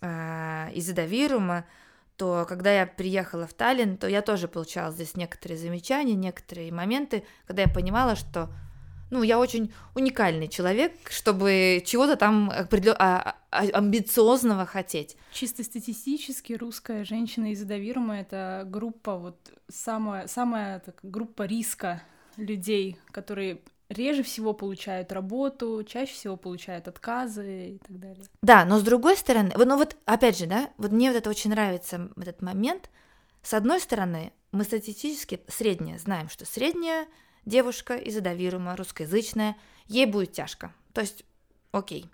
э, 0.02 0.72
из 0.74 0.90
Эдавирума, 0.90 1.66
то 2.18 2.46
когда 2.48 2.72
я 2.72 2.86
приехала 2.86 3.48
в 3.48 3.54
Таллин, 3.54 3.98
то 3.98 4.08
я 4.08 4.22
тоже 4.22 4.48
получала 4.48 4.92
здесь 4.92 5.16
некоторые 5.16 5.58
замечания, 5.58 6.14
некоторые 6.14 6.72
моменты, 6.72 7.26
когда 7.48 7.64
я 7.64 7.68
понимала, 7.68 8.16
что 8.16 8.54
ну, 9.14 9.22
я 9.22 9.40
очень 9.40 9.72
уникальный 9.94 10.48
человек, 10.48 10.92
чтобы 11.10 11.84
чего-то 11.86 12.16
там 12.16 12.50
определен... 12.50 12.96
а, 12.98 13.36
а, 13.52 13.62
амбициозного 13.62 14.66
хотеть. 14.66 15.16
Чисто 15.32 15.64
статистически 15.64 16.54
русская 16.54 17.06
женщина 17.06 17.52
из 17.52 17.62
Адавирума— 17.62 18.20
это 18.20 18.64
группа, 18.66 19.18
вот 19.18 19.38
самая, 19.70 20.28
самая 20.28 20.80
так, 20.80 21.00
группа 21.04 21.44
риска 21.44 22.02
людей, 22.38 22.98
которые 23.12 23.62
реже 23.88 24.24
всего 24.24 24.54
получают 24.54 25.12
работу, 25.12 25.84
чаще 25.88 26.14
всего 26.14 26.36
получают 26.36 26.88
отказы 26.88 27.76
и 27.76 27.78
так 27.78 28.00
далее. 28.00 28.26
Да, 28.42 28.66
но 28.66 28.80
с 28.80 28.82
другой 28.82 29.16
стороны, 29.16 29.52
ну 29.56 29.78
вот 29.78 29.96
опять 30.06 30.40
же, 30.40 30.48
да, 30.48 30.72
вот 30.78 30.92
мне 30.92 31.12
вот 31.12 31.18
это 31.18 31.30
очень 31.30 31.52
нравится, 31.52 32.10
этот 32.18 32.42
момент. 32.42 32.90
С 33.44 33.54
одной 33.54 33.80
стороны, 33.80 34.34
мы 34.52 34.64
статистически 34.64 35.42
средняя 35.48 36.00
знаем, 36.00 36.30
что 36.30 36.46
средняя 36.46 37.06
девушка 37.46 37.96
из 37.96 38.18
Адавирума, 38.18 38.76
русскоязычная, 38.76 39.56
ей 39.88 40.06
будет 40.06 40.34
тяжко. 40.34 40.74
То 40.94 41.02
есть, 41.02 41.24
окей. 41.72 42.10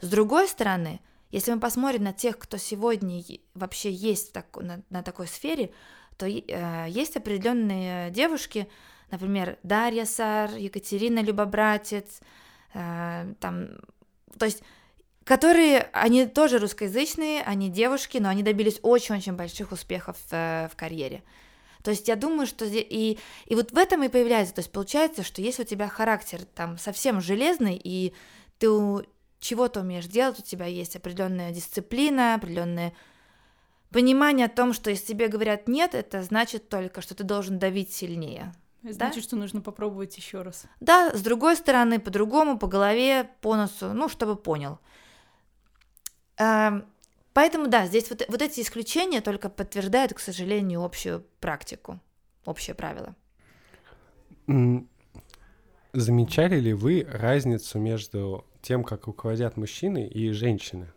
С 0.00 0.08
другой 0.08 0.48
стороны, 0.48 1.00
если 1.30 1.52
мы 1.52 1.60
посмотрим 1.60 2.04
на 2.04 2.12
тех, 2.12 2.38
кто 2.38 2.56
сегодня 2.56 3.22
вообще 3.54 3.90
есть 3.90 4.32
так, 4.32 4.56
на, 4.56 4.82
на 4.90 5.02
такой 5.02 5.26
сфере, 5.26 5.72
то 6.16 6.26
э, 6.26 6.86
есть 6.88 7.16
определенные 7.16 8.10
девушки, 8.10 8.68
например, 9.10 9.58
Дарья 9.62 10.04
Сар, 10.04 10.54
Екатерина 10.56 11.20
Любобратец, 11.20 12.20
э, 12.74 13.34
там, 13.40 13.68
то 14.38 14.46
есть 14.46 14.62
которые, 15.24 15.90
они 15.92 16.26
тоже 16.26 16.58
русскоязычные, 16.58 17.42
они 17.42 17.68
девушки, 17.68 18.16
но 18.16 18.30
они 18.30 18.42
добились 18.42 18.78
очень-очень 18.80 19.34
больших 19.34 19.72
успехов 19.72 20.16
э, 20.30 20.68
в 20.72 20.76
карьере. 20.76 21.22
То 21.82 21.90
есть 21.90 22.08
я 22.08 22.16
думаю, 22.16 22.46
что 22.46 22.64
и, 22.64 23.18
и 23.46 23.54
вот 23.54 23.72
в 23.72 23.76
этом 23.76 24.02
и 24.02 24.08
появляется, 24.08 24.54
то 24.54 24.60
есть 24.60 24.72
получается, 24.72 25.22
что 25.22 25.40
если 25.42 25.62
у 25.62 25.66
тебя 25.66 25.88
характер 25.88 26.44
там 26.54 26.78
совсем 26.78 27.20
железный, 27.20 27.80
и 27.82 28.14
ты 28.58 28.68
чего-то 29.40 29.80
умеешь 29.80 30.06
делать, 30.06 30.38
у 30.38 30.42
тебя 30.42 30.66
есть 30.66 30.96
определенная 30.96 31.52
дисциплина, 31.52 32.34
определенное 32.34 32.92
понимание 33.90 34.46
о 34.46 34.50
том, 34.50 34.72
что 34.72 34.90
если 34.90 35.06
тебе 35.06 35.28
говорят 35.28 35.68
нет, 35.68 35.94
это 35.94 36.22
значит 36.22 36.68
только, 36.68 37.00
что 37.00 37.14
ты 37.14 37.24
должен 37.24 37.58
давить 37.58 37.92
сильнее. 37.92 38.52
Значит, 38.82 39.16
да? 39.16 39.22
что 39.22 39.36
нужно 39.36 39.60
попробовать 39.60 40.16
еще 40.16 40.42
раз. 40.42 40.64
Да, 40.80 41.10
с 41.14 41.20
другой 41.20 41.56
стороны, 41.56 41.98
по-другому, 41.98 42.58
по 42.58 42.68
голове, 42.68 43.28
по 43.40 43.56
носу, 43.56 43.92
ну, 43.92 44.08
чтобы 44.08 44.36
понял. 44.36 44.78
Поэтому, 47.38 47.68
да, 47.68 47.86
здесь 47.86 48.10
вот, 48.10 48.24
вот 48.26 48.42
эти 48.42 48.62
исключения 48.62 49.20
только 49.20 49.48
подтверждают, 49.48 50.12
к 50.12 50.18
сожалению, 50.18 50.82
общую 50.82 51.24
практику, 51.38 52.00
общее 52.44 52.74
правило. 52.74 53.14
Замечали 55.92 56.58
ли 56.58 56.72
вы 56.72 57.06
разницу 57.08 57.78
между 57.78 58.44
тем, 58.60 58.82
как 58.82 59.06
руководят 59.06 59.56
мужчины 59.56 60.08
и 60.08 60.32
женщины? 60.32 60.88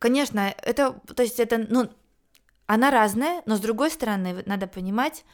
Конечно, 0.00 0.52
это, 0.60 1.00
то 1.14 1.22
есть 1.22 1.38
это, 1.38 1.58
ну, 1.58 1.88
она 2.66 2.90
разная, 2.90 3.44
но 3.46 3.54
с 3.54 3.60
другой 3.60 3.92
стороны, 3.92 4.42
надо 4.44 4.66
понимать, 4.66 5.24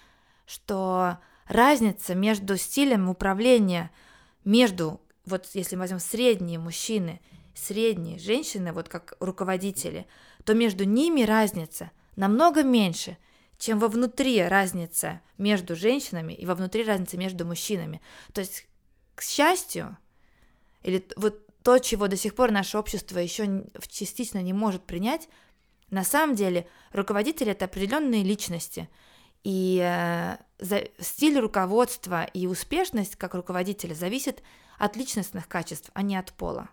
что 0.45 1.17
разница 1.47 2.15
между 2.15 2.59
стилем 2.59 3.09
управления, 3.09 3.91
между, 4.45 5.01
вот 5.25 5.47
если 5.55 5.77
мы 5.77 5.85
возьмем 5.85 5.99
средние 5.99 6.59
мужчины, 6.59 7.23
средние 7.59 8.19
женщины, 8.19 8.73
вот 8.73 8.89
как 8.89 9.17
руководители, 9.21 10.07
то 10.45 10.55
между 10.55 10.85
ними 10.85 11.23
разница 11.23 11.91
намного 12.17 12.63
меньше, 12.63 13.19
чем 13.59 13.79
во 13.79 13.89
внутри 13.89 14.43
разница 14.43 15.21
между 15.37 15.75
женщинами 15.77 16.33
и 16.33 16.47
во 16.47 16.55
внутри 16.55 16.85
разница 16.85 17.17
между 17.17 17.45
мужчинами. 17.45 18.01
То 18.33 18.41
есть, 18.41 18.67
к 19.15 19.23
счастью, 19.23 19.97
или 20.83 21.07
вот 21.17 21.45
то, 21.63 21.79
чего 21.79 22.09
до 22.09 22.17
сих 22.17 22.35
пор 22.35 22.51
наше 22.51 22.79
общество 22.79 23.19
еще 23.19 23.65
частично 23.89 24.41
не 24.43 24.53
может 24.53 24.85
принять, 24.85 25.29
на 25.91 26.05
самом 26.05 26.37
деле 26.37 26.69
руководители 26.93 27.53
это 27.53 27.65
определенные 27.65 28.23
личности– 28.23 28.89
И 29.45 29.81
э, 29.83 30.37
за, 30.59 30.89
стиль 30.99 31.39
руководства 31.39 32.25
и 32.25 32.47
успешность 32.47 33.17
как 33.17 33.35
руководителя 33.35 33.95
зависит 33.95 34.43
от 34.79 34.97
личностных 34.97 35.49
качеств, 35.49 35.91
а 35.95 36.03
не 36.03 36.17
от 36.17 36.33
пола. 36.33 36.69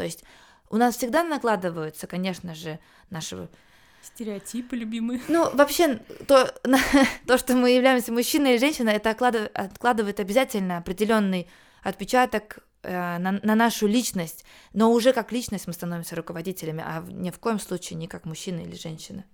То 0.00 0.04
есть 0.04 0.24
у 0.70 0.78
нас 0.78 0.96
всегда 0.96 1.22
накладываются, 1.22 2.06
конечно 2.06 2.54
же, 2.54 2.78
наши 3.10 3.50
Стереотипы 4.00 4.76
любимые. 4.76 5.20
Ну, 5.28 5.54
вообще, 5.54 5.96
то, 6.26 6.50
то, 7.26 7.36
что 7.36 7.54
мы 7.54 7.72
являемся 7.72 8.10
мужчиной 8.10 8.52
или 8.52 8.58
женщиной, 8.58 8.94
это 8.94 9.10
откладывает, 9.10 9.54
откладывает 9.54 10.18
обязательно 10.18 10.78
определенный 10.78 11.50
отпечаток 11.82 12.60
э, 12.82 13.18
на, 13.18 13.32
на 13.42 13.54
нашу 13.54 13.86
личность. 13.86 14.46
Но 14.72 14.90
уже 14.90 15.12
как 15.12 15.32
личность 15.32 15.66
мы 15.66 15.74
становимся 15.74 16.16
руководителями, 16.16 16.82
а 16.82 17.04
ни 17.06 17.30
в 17.30 17.38
коем 17.38 17.60
случае 17.60 17.98
не 17.98 18.06
как 18.06 18.24
мужчина 18.24 18.60
или 18.60 18.74
женщина. 18.74 19.26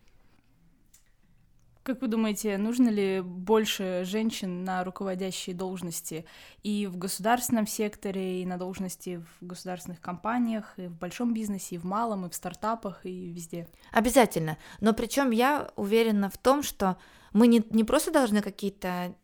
Как 1.87 2.03
вы 2.03 2.09
думаете, 2.09 2.59
нужно 2.59 2.89
ли 2.89 3.21
больше 3.21 4.03
женщин 4.05 4.65
на 4.65 4.83
руководящие 4.83 5.55
должности 5.55 6.27
и 6.65 6.89
в 6.89 6.99
государственном 6.99 7.69
секторе, 7.69 8.43
и 8.43 8.45
на 8.45 8.57
должности 8.57 9.23
в 9.39 9.47
государственных 9.47 10.01
компаниях, 10.01 10.75
и 10.79 10.89
в 10.89 10.97
большом 10.97 11.33
бизнесе, 11.33 11.77
и 11.77 11.79
в 11.79 11.85
малом, 11.85 12.27
и 12.27 12.29
в 12.29 12.35
стартапах, 12.35 13.07
и 13.07 13.31
везде? 13.31 13.69
Обязательно. 13.93 14.59
Но 14.81 14.95
причем 14.95 15.31
я 15.31 15.71
уверена 15.77 16.29
в 16.29 16.37
том, 16.39 16.65
что 16.65 16.97
мы 17.33 17.47
не, 17.47 17.63
не 17.71 17.85
просто 17.85 18.11
должны 18.11 18.43
какие-то 18.43 19.15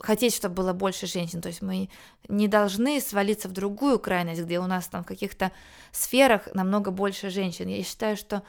хотеть, 0.00 0.34
чтобы 0.34 0.56
было 0.56 0.72
больше 0.72 1.06
женщин. 1.06 1.40
То 1.40 1.46
есть 1.46 1.62
мы 1.62 1.90
не 2.28 2.48
должны 2.48 3.00
свалиться 3.00 3.46
в 3.48 3.52
другую 3.52 4.00
крайность, 4.00 4.42
где 4.42 4.58
у 4.58 4.66
нас 4.66 4.88
там 4.88 5.04
в 5.04 5.06
каких-то 5.06 5.52
сферах 5.92 6.48
намного 6.54 6.90
больше 6.90 7.30
женщин. 7.30 7.68
Я 7.68 7.84
считаю, 7.84 8.16
что 8.16 8.42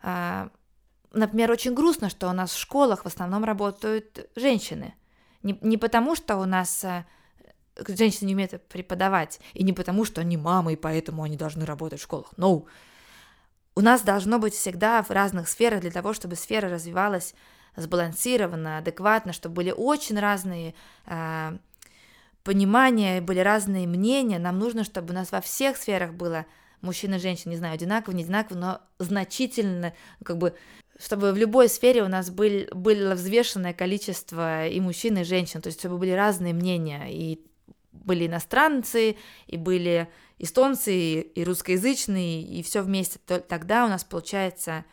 а, 0.00 0.50
например, 1.14 1.50
очень 1.50 1.74
грустно, 1.74 2.10
что 2.10 2.28
у 2.28 2.32
нас 2.32 2.52
в 2.52 2.58
школах 2.58 3.04
в 3.04 3.06
основном 3.06 3.44
работают 3.44 4.28
женщины. 4.36 4.94
Не, 5.42 5.58
не 5.60 5.76
потому, 5.76 6.14
что 6.14 6.36
у 6.36 6.44
нас 6.44 6.84
э, 6.84 7.04
женщины 7.88 8.28
не 8.28 8.34
умеют 8.34 8.66
преподавать, 8.68 9.40
и 9.52 9.62
не 9.62 9.72
потому, 9.72 10.04
что 10.04 10.20
они 10.20 10.36
мамы, 10.36 10.74
и 10.74 10.76
поэтому 10.76 11.22
они 11.22 11.36
должны 11.36 11.64
работать 11.64 12.00
в 12.00 12.02
школах. 12.02 12.32
No. 12.36 12.66
У 13.76 13.80
нас 13.80 14.02
должно 14.02 14.38
быть 14.38 14.54
всегда 14.54 15.02
в 15.02 15.10
разных 15.10 15.48
сферах 15.48 15.80
для 15.80 15.90
того, 15.90 16.12
чтобы 16.12 16.36
сфера 16.36 16.68
развивалась 16.68 17.34
сбалансированно, 17.76 18.78
адекватно, 18.78 19.32
чтобы 19.32 19.56
были 19.56 19.74
очень 19.76 20.18
разные 20.18 20.74
э, 21.06 21.58
понимания, 22.44 23.20
были 23.20 23.40
разные 23.40 23.86
мнения. 23.86 24.38
Нам 24.38 24.58
нужно, 24.58 24.84
чтобы 24.84 25.10
у 25.10 25.14
нас 25.14 25.32
во 25.32 25.40
всех 25.40 25.76
сферах 25.76 26.12
было 26.12 26.46
мужчин 26.82 27.14
и 27.14 27.18
женщин, 27.18 27.50
не 27.50 27.56
знаю, 27.56 27.74
одинаково, 27.74 28.14
не 28.14 28.22
одинаково, 28.22 28.58
но 28.58 28.80
значительно, 28.98 29.92
как 30.24 30.38
бы 30.38 30.54
чтобы 30.98 31.32
в 31.32 31.36
любой 31.36 31.68
сфере 31.68 32.02
у 32.02 32.08
нас 32.08 32.30
был, 32.30 32.66
было 32.72 33.14
взвешенное 33.14 33.72
количество 33.72 34.66
и 34.66 34.80
мужчин, 34.80 35.18
и 35.18 35.24
женщин, 35.24 35.60
то 35.60 35.68
есть 35.68 35.80
чтобы 35.80 35.98
были 35.98 36.12
разные 36.12 36.54
мнения, 36.54 37.06
и 37.10 37.40
были 37.92 38.26
иностранцы, 38.26 39.16
и 39.46 39.56
были 39.56 40.08
эстонцы, 40.38 41.20
и 41.20 41.44
русскоязычные, 41.44 42.42
и 42.42 42.62
все 42.62 42.82
вместе. 42.82 43.18
Тогда 43.26 43.86
у 43.86 43.88
нас 43.88 44.04
получается 44.04 44.84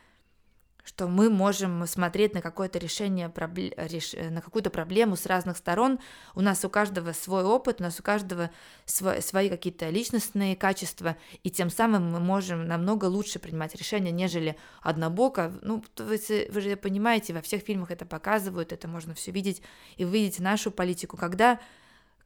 что 0.84 1.08
мы 1.08 1.30
можем 1.30 1.86
смотреть 1.86 2.34
на 2.34 2.42
какое-то 2.42 2.80
решение, 2.80 3.28
на 3.28 4.42
какую-то 4.42 4.70
проблему 4.70 5.16
с 5.16 5.26
разных 5.26 5.58
сторон. 5.58 6.00
У 6.34 6.42
нас 6.42 6.66
у 6.66 6.70
каждого 6.70 7.12
свой 7.14 7.44
опыт, 7.44 7.80
у 7.80 7.84
нас 7.84 8.00
у 8.00 8.04
каждого 8.04 8.50
свои 8.86 9.50
какие-то 9.50 9.90
личностные 9.90 10.56
качества, 10.56 11.18
и 11.44 11.52
тем 11.52 11.70
самым 11.70 12.12
мы 12.12 12.20
можем 12.20 12.68
намного 12.68 13.06
лучше 13.06 13.40
принимать 13.40 13.76
решения, 13.76 14.12
нежели 14.12 14.58
однобоко. 14.82 15.54
Ну, 15.62 15.84
вы, 15.98 16.20
вы 16.50 16.62
же 16.62 16.76
понимаете, 16.76 17.34
во 17.34 17.42
всех 17.42 17.62
фильмах 17.62 17.92
это 17.92 18.06
показывают, 18.06 18.72
это 18.72 18.88
можно 18.88 19.14
все 19.14 19.32
видеть, 19.32 19.62
и 19.98 20.06
вы 20.06 20.14
видите 20.14 20.42
нашу 20.42 20.72
политику, 20.72 21.16
когда 21.16 21.60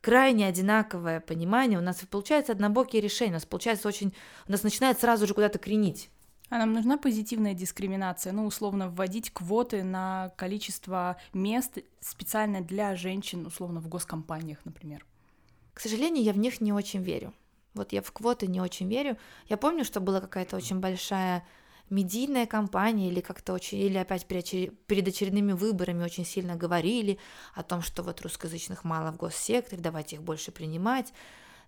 крайне 0.02 0.48
одинаковое 0.48 1.20
понимание, 1.20 1.80
у 1.80 1.82
нас 1.82 1.98
получается 2.10 2.52
однобокие 2.52 3.02
решения, 3.02 3.32
у 3.32 3.36
нас 3.36 3.46
получается 3.46 3.88
очень, 3.88 4.14
у 4.48 4.52
нас 4.52 4.64
начинает 4.64 5.00
сразу 5.00 5.28
же 5.28 5.34
куда-то 5.34 5.58
кренить. 5.58 6.10
А 6.50 6.60
нам 6.60 6.74
нужна 6.74 6.98
позитивная 6.98 7.54
дискриминация, 7.54 8.32
ну, 8.32 8.46
условно, 8.46 8.90
вводить 8.90 9.32
квоты 9.32 9.84
на 9.84 10.32
количество 10.38 11.18
мест 11.34 11.80
специально 12.00 12.62
для 12.62 12.96
женщин, 12.96 13.46
условно, 13.48 13.80
в 13.80 13.88
госкомпаниях, 13.88 14.60
например. 14.64 15.06
К 15.74 15.80
сожалению, 15.80 16.24
я 16.24 16.34
в 16.34 16.38
них 16.38 16.62
не 16.62 16.72
очень 16.72 17.02
верю. 17.02 17.34
Вот 17.74 17.92
я 17.94 18.02
в 18.02 18.12
квоты 18.12 18.48
не 18.48 18.62
очень 18.62 18.88
верю. 18.88 19.18
Я 19.50 19.58
помню, 19.58 19.84
что 19.84 20.00
была 20.00 20.22
какая-то 20.22 20.56
очень 20.56 20.80
большая 20.80 21.46
медийная 21.90 22.46
кампания 22.46 23.10
или 23.10 23.22
как-то 23.22 23.54
очень, 23.54 23.80
или 23.80 23.98
опять 23.98 24.26
перед 24.26 25.08
очередными 25.08 25.52
выборами 25.52 26.04
очень 26.04 26.26
сильно 26.26 26.56
говорили 26.56 27.20
о 27.54 27.64
том, 27.64 27.82
что 27.82 28.02
вот 28.02 28.22
русскоязычных 28.22 28.84
мало 28.84 29.12
в 29.12 29.18
госсекторе, 29.18 29.82
давайте 29.82 30.16
их 30.16 30.24
больше 30.24 30.52
принимать 30.52 31.12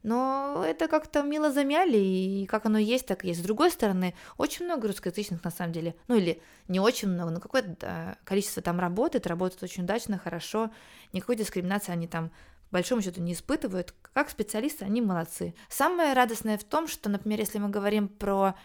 но 0.04 0.64
это 0.66 0.88
как-то 0.88 1.24
мило 1.24 1.52
замяли, 1.52 1.98
и 1.98 2.46
как 2.46 2.66
оно 2.66 2.78
есть, 2.78 3.06
так 3.06 3.26
и 3.26 3.30
есть. 3.30 3.42
С 3.42 3.44
другой 3.44 3.72
стороны, 3.72 4.14
очень 4.38 4.66
много 4.66 4.88
русскоязычных 4.88 5.44
на 5.44 5.52
самом 5.52 5.74
деле, 5.74 5.96
ну 6.08 6.16
или 6.16 6.42
не 6.68 6.80
очень 6.80 7.10
много, 7.10 7.32
но 7.32 7.40
какое-то 7.40 8.18
количество 8.24 8.62
там 8.62 8.80
работает, 8.80 9.28
работает 9.28 9.64
очень 9.64 9.84
удачно, 9.84 10.18
хорошо, 10.18 10.72
никакой 11.14 11.36
дискриминации 11.36 11.92
они 11.92 12.08
там 12.08 12.32
по 12.70 12.78
большому 12.78 13.02
счету 13.02 13.22
не 13.22 13.34
испытывают. 13.34 13.94
Как 14.14 14.30
специалисты 14.30 14.84
они 14.84 15.02
молодцы. 15.02 15.54
Самое 15.70 16.14
радостное 16.14 16.58
в 16.58 16.64
том, 16.64 16.88
что, 16.88 17.10
например, 17.10 17.40
если 17.40 17.60
мы 17.60 17.70
говорим 17.70 18.10
про 18.10 18.56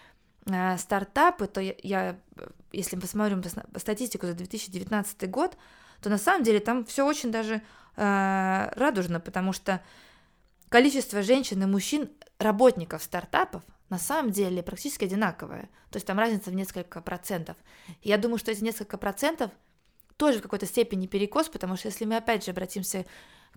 э, 0.46 0.76
стартапы, 0.78 1.46
то 1.46 1.60
я, 1.60 1.74
я, 1.82 2.16
если 2.72 2.96
мы 2.96 3.02
посмотрим 3.02 3.42
статистику 3.76 4.26
за 4.26 4.34
2019 4.34 5.30
год, 5.30 5.56
то 6.00 6.10
на 6.10 6.18
самом 6.18 6.42
деле 6.42 6.58
там 6.58 6.84
все 6.84 7.06
очень 7.06 7.30
даже 7.30 7.62
э, 7.96 8.72
радужно, 8.74 9.20
потому 9.20 9.52
что 9.52 9.80
количество 10.72 11.20
женщин 11.20 11.62
и 11.62 11.66
мужчин, 11.66 12.10
работников 12.38 13.02
стартапов, 13.02 13.62
на 13.90 13.98
самом 13.98 14.32
деле 14.32 14.62
практически 14.62 15.04
одинаковое. 15.04 15.68
То 15.90 15.98
есть 15.98 16.06
там 16.06 16.18
разница 16.18 16.50
в 16.50 16.54
несколько 16.54 17.02
процентов. 17.02 17.58
Я 18.02 18.16
думаю, 18.16 18.38
что 18.38 18.50
эти 18.50 18.64
несколько 18.64 18.96
процентов 18.96 19.50
тоже 20.16 20.38
в 20.38 20.42
какой-то 20.42 20.64
степени 20.64 21.06
перекос, 21.06 21.50
потому 21.50 21.76
что 21.76 21.88
если 21.88 22.06
мы 22.06 22.16
опять 22.16 22.46
же 22.46 22.52
обратимся 22.52 23.04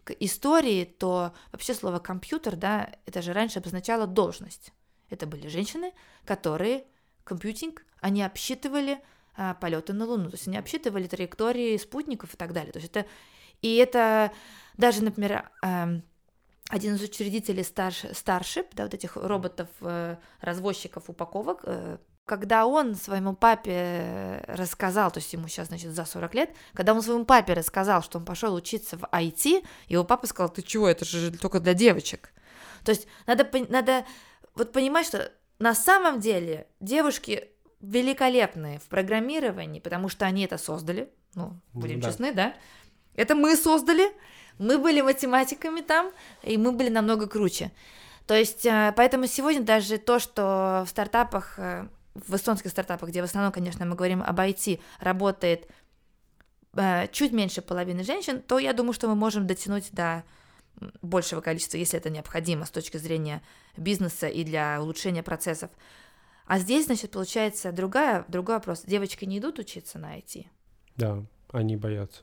к 0.04 0.12
истории, 0.12 0.84
то 0.84 1.34
вообще 1.54 1.74
слово 1.74 2.00
компьютер, 2.00 2.58
да, 2.58 2.90
это 3.06 3.22
же 3.22 3.32
раньше 3.32 3.60
обозначало 3.60 4.08
должность. 4.08 4.74
Это 5.10 5.26
были 5.26 5.48
женщины, 5.48 5.94
которые 6.26 6.84
компьютинг, 7.24 7.86
они 8.02 8.24
обсчитывали 8.24 9.00
а, 9.38 9.54
полеты 9.54 9.94
на 9.94 10.06
Луну, 10.06 10.30
то 10.30 10.36
есть 10.36 10.50
они 10.50 10.58
обсчитывали 10.58 11.08
траектории 11.08 11.78
спутников 11.78 12.34
и 12.34 12.38
так 12.38 12.52
далее. 12.52 12.74
То 12.74 12.80
есть 12.80 12.92
это 12.92 13.06
и 13.62 13.78
это 13.78 14.34
даже, 14.76 15.02
например, 15.02 15.50
один 16.70 16.96
из 16.96 17.02
учредителей 17.02 17.64
Starship, 17.64 18.12
Starship 18.12 18.68
да, 18.74 18.84
вот 18.84 18.94
этих 18.94 19.16
роботов-развозчиков 19.16 21.04
э, 21.08 21.12
упаковок, 21.12 21.62
э, 21.64 21.98
когда 22.26 22.66
он 22.66 22.96
своему 22.96 23.36
папе 23.36 24.44
рассказал, 24.48 25.12
то 25.12 25.20
есть 25.20 25.32
ему 25.34 25.48
сейчас, 25.48 25.68
значит, 25.68 25.92
за 25.92 26.06
40 26.06 26.34
лет, 26.34 26.50
когда 26.74 26.94
он 26.94 27.04
своему 27.04 27.26
папе 27.26 27.54
рассказал, 27.54 28.02
что 28.02 28.18
он 28.18 28.26
пошел 28.26 28.54
учиться 28.56 28.98
в 28.98 29.04
IT, 29.04 29.64
его 29.88 30.04
папа 30.04 30.26
сказал, 30.26 30.50
ты 30.50 30.64
чего, 30.64 30.88
это 30.88 31.06
же 31.06 31.32
только 31.38 31.60
для 31.60 31.76
девочек. 31.76 32.32
То 32.84 32.92
есть 32.92 33.08
надо, 33.28 33.48
надо 33.70 34.06
вот 34.56 34.72
понимать, 34.72 35.06
что 35.06 35.32
на 35.60 35.76
самом 35.76 36.20
деле 36.20 36.68
девушки 36.80 37.50
великолепные 37.80 38.80
в 38.80 38.88
программировании, 38.88 39.80
потому 39.80 40.10
что 40.10 40.26
они 40.26 40.46
это 40.46 40.58
создали, 40.58 41.12
ну, 41.36 41.60
будем 41.74 42.00
да. 42.00 42.10
честны, 42.10 42.34
да? 42.34 42.56
Это 43.14 43.36
мы 43.36 43.56
создали, 43.56 44.12
мы 44.58 44.78
были 44.78 45.02
математиками 45.02 45.82
там, 45.82 46.12
и 46.44 46.58
мы 46.58 46.72
были 46.72 46.90
намного 46.90 47.28
круче. 47.28 47.72
То 48.28 48.34
есть, 48.36 48.66
э, 48.66 48.94
поэтому 48.96 49.28
сегодня 49.28 49.62
даже 49.62 49.98
то, 49.98 50.20
что 50.20 50.84
в 50.86 50.90
стартапах, 50.90 51.60
э, 51.60 51.88
в 52.16 52.36
эстонских 52.36 52.72
стартапах, 52.72 53.10
где 53.10 53.22
в 53.22 53.26
основном, 53.26 53.52
конечно, 53.52 53.86
мы 53.86 53.96
говорим 53.96 54.24
об 54.24 54.40
IT, 54.40 54.80
работает 55.00 55.68
э, 56.74 57.08
чуть 57.12 57.32
меньше 57.32 57.62
половины 57.62 58.04
женщин, 58.04 58.42
то 58.42 58.58
я 58.58 58.74
думаю, 58.74 58.94
что 58.94 59.08
мы 59.08 59.16
можем 59.16 59.46
дотянуть 59.46 59.92
до 59.92 60.24
большего 61.02 61.42
количества, 61.42 61.78
если 61.78 61.98
это 61.98 62.10
необходимо 62.10 62.66
с 62.66 62.72
точки 62.72 62.98
зрения 62.98 63.42
бизнеса 63.78 64.28
и 64.28 64.44
для 64.44 64.82
улучшения 64.82 65.24
процессов. 65.24 65.70
А 66.48 66.60
здесь, 66.60 66.86
значит, 66.86 67.12
получается 67.12 67.72
другая, 67.72 68.26
другой 68.28 68.56
вопрос. 68.56 68.84
Девочки 68.86 69.26
не 69.26 69.40
идут 69.40 69.60
учиться 69.60 70.00
на 70.00 70.18
IT? 70.18 70.46
Да, 70.96 71.24
они 71.52 71.76
боятся. 71.76 72.22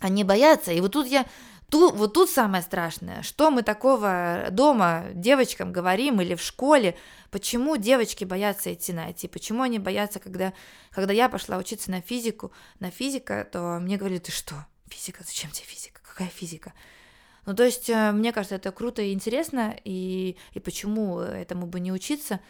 Они 0.00 0.24
боятся. 0.24 0.72
И 0.72 0.80
вот 0.80 0.92
тут 0.92 1.06
я 1.06 1.26
Тут, 1.72 1.94
вот 1.94 2.12
тут 2.12 2.28
самое 2.28 2.62
страшное, 2.62 3.22
что 3.22 3.50
мы 3.50 3.62
такого 3.62 4.48
дома 4.50 5.06
девочкам 5.14 5.72
говорим 5.72 6.20
или 6.20 6.34
в 6.34 6.42
школе, 6.42 6.98
почему 7.30 7.78
девочки 7.78 8.26
боятся 8.26 8.74
идти 8.74 8.92
на 8.92 9.08
IT, 9.08 9.30
почему 9.30 9.62
они 9.62 9.78
боятся, 9.78 10.20
когда, 10.20 10.52
когда 10.90 11.14
я 11.14 11.30
пошла 11.30 11.56
учиться 11.56 11.90
на 11.90 12.02
физику, 12.02 12.52
на 12.78 12.90
физика, 12.90 13.48
то 13.50 13.78
мне 13.80 13.96
говорили, 13.96 14.18
ты 14.18 14.30
что, 14.30 14.66
физика, 14.86 15.24
зачем 15.24 15.50
тебе 15.50 15.64
физика, 15.64 16.02
какая 16.06 16.28
физика? 16.28 16.74
Ну, 17.46 17.54
то 17.54 17.64
есть, 17.64 17.88
э, 17.88 18.12
мне 18.12 18.32
кажется, 18.32 18.56
это 18.56 18.70
круто 18.70 19.00
и 19.00 19.14
интересно, 19.14 19.74
и, 19.82 20.36
и 20.52 20.60
почему 20.60 21.20
этому 21.20 21.64
бы 21.66 21.80
не 21.80 21.90
учиться, 21.90 22.40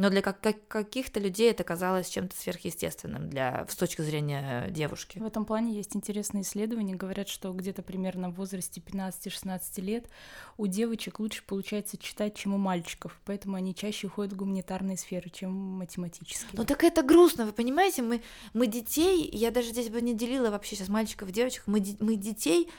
но 0.00 0.08
для 0.08 0.22
как, 0.22 0.40
как, 0.40 0.66
каких-то 0.66 1.20
людей 1.20 1.50
это 1.50 1.62
казалось 1.62 2.08
чем-то 2.08 2.34
сверхъестественным 2.34 3.28
для, 3.28 3.66
с 3.68 3.76
точки 3.76 4.00
зрения 4.00 4.66
девушки. 4.70 5.18
В 5.18 5.26
этом 5.26 5.44
плане 5.44 5.74
есть 5.74 5.94
интересные 5.94 6.42
исследования. 6.42 6.94
Говорят, 6.94 7.28
что 7.28 7.52
где-то 7.52 7.82
примерно 7.82 8.30
в 8.30 8.36
возрасте 8.36 8.80
15-16 8.80 9.80
лет 9.82 10.08
у 10.56 10.66
девочек 10.66 11.20
лучше 11.20 11.42
получается 11.44 11.98
читать, 11.98 12.34
чем 12.34 12.54
у 12.54 12.56
мальчиков, 12.56 13.20
поэтому 13.26 13.56
они 13.56 13.74
чаще 13.74 14.06
уходят 14.06 14.32
в 14.32 14.36
гуманитарные 14.36 14.96
сферы, 14.96 15.28
чем 15.28 15.52
математические. 15.52 16.52
Ну 16.54 16.64
так 16.64 16.82
это 16.82 17.02
грустно, 17.02 17.44
вы 17.44 17.52
понимаете? 17.52 18.00
Мы, 18.00 18.22
мы 18.54 18.68
детей, 18.68 19.28
я 19.30 19.50
даже 19.50 19.68
здесь 19.68 19.90
бы 19.90 20.00
не 20.00 20.14
делила 20.14 20.50
вообще 20.50 20.76
сейчас 20.76 20.88
мальчиков 20.88 21.28
и 21.28 21.32
девочек, 21.32 21.64
мы, 21.66 21.84
мы 22.00 22.16
детей 22.16 22.70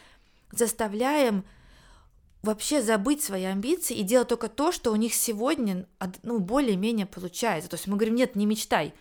заставляем 0.52 1.46
вообще 2.44 2.82
забыть 2.82 3.24
свои 3.24 3.44
амбиции 3.44 3.96
и 3.96 4.04
делать 4.04 4.28
только 4.28 4.48
то, 4.48 4.72
что 4.72 4.92
у 4.92 4.96
них 4.96 5.14
сегодня 5.14 5.86
ну, 6.24 6.40
более-менее 6.40 7.06
получается. 7.06 7.70
То 7.70 7.76
есть 7.76 7.88
мы 7.88 7.96
говорим, 7.96 8.16
нет, 8.16 8.36
не 8.36 8.46
мечтай, 8.46 8.94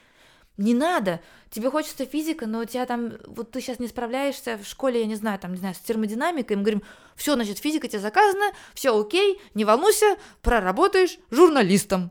не 0.57 0.75
надо, 0.75 1.21
тебе 1.49 1.71
хочется 1.71 2.05
физика, 2.05 2.47
но 2.47 2.61
у 2.61 2.65
тебя 2.67 2.85
там, 2.85 3.13
вот 3.27 3.51
ты 3.51 3.61
сейчас 3.61 3.79
не 3.79 3.89
справляешься 3.89 4.59
в 4.59 4.67
школе, 4.67 5.01
я 5.01 5.07
не 5.07 5.15
знаю, 5.15 5.39
там, 5.39 5.53
не 5.53 5.59
знаю, 5.59 5.75
с 5.75 5.79
термодинамикой, 5.79 6.57
мы 6.57 6.63
говорим, 6.63 6.83
все, 7.17 7.35
значит, 7.35 7.59
физика 7.59 7.89
тебе 7.89 8.01
заказана, 8.01 8.53
все 8.75 8.99
окей, 8.99 9.41
не 9.55 9.65
волнуйся, 9.65 10.19
проработаешь 10.43 11.19
журналистом. 11.31 12.11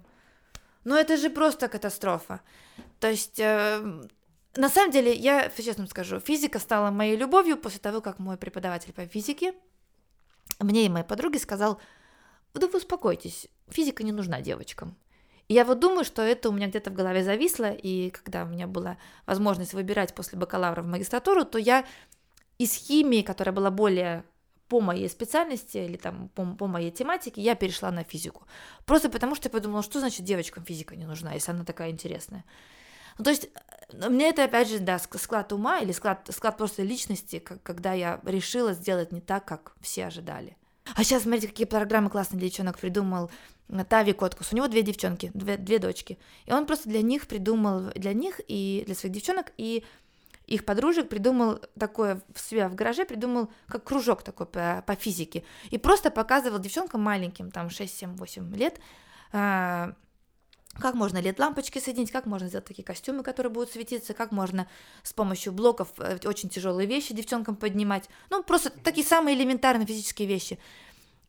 Но 0.84 0.98
это 0.98 1.18
же 1.18 1.30
просто 1.30 1.68
катастрофа. 1.68 2.42
То 3.00 3.10
есть, 3.10 3.40
э, 3.40 4.08
на 4.56 4.70
самом 4.70 4.92
деле, 4.92 5.14
я 5.14 5.52
честно 5.56 5.86
скажу, 5.86 6.20
физика 6.20 6.58
стала 6.58 6.90
моей 6.90 7.16
любовью 7.16 7.56
после 7.56 7.80
того, 7.80 8.02
как 8.02 8.18
мой 8.18 8.38
преподаватель 8.38 8.94
по 8.94 9.06
физике 9.06 9.54
мне 10.60 10.86
и 10.86 10.90
моей 10.90 11.06
подруге 11.06 11.40
сказал, 11.40 11.80
да 12.54 12.68
вы 12.68 12.78
успокойтесь, 12.78 13.48
физика 13.70 14.04
не 14.04 14.12
нужна 14.12 14.42
девочкам. 14.42 14.98
И 15.48 15.54
я 15.54 15.66
вот 15.66 15.80
думаю, 15.80 16.06
что 16.06 16.22
это 16.22 16.50
у 16.50 16.52
меня 16.52 16.68
где-то 16.68 16.92
в 16.92 16.94
голове 16.94 17.24
зависло, 17.24 17.72
и 17.72 18.12
когда 18.12 18.44
у 18.44 18.48
меня 18.48 18.68
была 18.68 18.98
возможность 19.26 19.74
выбирать 19.74 20.14
после 20.14 20.38
бакалавра 20.38 20.84
в 20.84 20.88
магистратуру, 20.88 21.44
то 21.44 21.58
я 21.58 21.86
из 22.60 22.74
химии, 22.74 23.24
которая 23.24 23.54
была 23.56 23.72
более 23.72 24.24
по 24.68 24.80
моей 24.80 25.10
специальности 25.10 25.78
или 25.78 25.98
там 25.98 26.30
по, 26.30 26.46
по 26.46 26.68
моей 26.68 26.92
тематике, 26.92 27.42
я 27.42 27.56
перешла 27.56 27.90
на 27.90 28.04
физику. 28.04 28.46
Просто 28.86 29.10
потому 29.10 29.34
что 29.34 29.48
я 29.48 29.52
подумала, 29.52 29.82
что 29.82 30.00
значит 30.00 30.24
девочкам 30.24 30.64
физика 30.64 30.96
не 30.96 31.06
нужна, 31.06 31.34
если 31.34 31.52
она 31.52 31.66
такая 31.66 31.90
интересная. 31.90 32.46
Ну, 33.18 33.24
то 33.24 33.32
есть 33.32 33.50
мне 33.94 34.30
это, 34.30 34.44
опять 34.44 34.70
же, 34.70 34.80
да, 34.80 35.00
склад 35.00 35.52
ума 35.52 35.80
или 35.80 35.92
склад, 35.92 36.30
склад 36.32 36.58
просто 36.58 36.84
личности, 36.84 37.40
когда 37.40 37.94
я 37.94 38.20
решила 38.24 38.74
сделать 38.74 39.12
не 39.12 39.22
так, 39.22 39.46
как 39.46 39.74
все 39.82 40.06
ожидали. 40.06 40.58
А 40.96 41.04
сейчас, 41.04 41.24
смотрите, 41.24 41.48
какие 41.48 41.68
программы 41.68 42.10
классные 42.10 42.40
для 42.40 42.50
девчонок 42.50 42.80
придумал 42.80 43.30
Тави 43.88 44.14
Коткус. 44.14 44.52
У 44.52 44.56
него 44.56 44.68
две 44.68 44.82
девчонки, 44.82 45.32
две, 45.34 45.58
две 45.58 45.80
дочки. 45.80 46.18
И 46.46 46.52
он 46.52 46.66
просто 46.66 46.90
для 46.90 47.02
них 47.02 47.28
придумал, 47.28 47.92
для 47.96 48.14
них 48.14 48.42
и 48.48 48.84
для 48.86 48.96
своих 48.96 49.14
девчонок, 49.14 49.52
и 49.58 49.84
их 50.48 50.66
подружек 50.66 51.10
придумал 51.10 51.60
такое 51.78 52.22
в 52.34 52.40
себя 52.40 52.70
в 52.70 52.76
гараже, 52.76 53.06
придумал 53.06 53.50
как 53.68 53.84
кружок 53.84 54.24
такой 54.24 54.48
по, 54.48 54.84
по 54.86 54.96
физике. 54.96 55.44
И 55.70 55.78
просто 55.78 56.10
показывал 56.10 56.58
девчонкам 56.60 57.02
маленьким, 57.02 57.52
там 57.52 57.70
6, 57.70 57.98
7, 58.00 58.16
8 58.16 58.56
лет, 58.56 58.80
а, 59.32 59.94
как 60.80 60.96
можно 60.96 61.18
LED-лампочки 61.18 61.80
соединить, 61.80 62.12
как 62.12 62.26
можно 62.26 62.48
сделать 62.48 62.66
такие 62.66 62.84
костюмы, 62.84 63.24
которые 63.24 63.52
будут 63.52 63.72
светиться, 63.72 64.14
как 64.14 64.32
можно 64.32 64.68
с 65.04 65.14
помощью 65.14 65.54
блоков 65.54 65.90
э, 65.98 66.18
очень 66.26 66.50
тяжелые 66.50 66.88
вещи 66.88 67.14
девчонкам 67.14 67.56
поднимать. 67.56 68.10
Ну, 68.30 68.44
просто 68.44 68.70
такие 68.70 69.06
самые 69.06 69.36
элементарные 69.36 69.86
физические 69.86 70.28
вещи. 70.28 70.60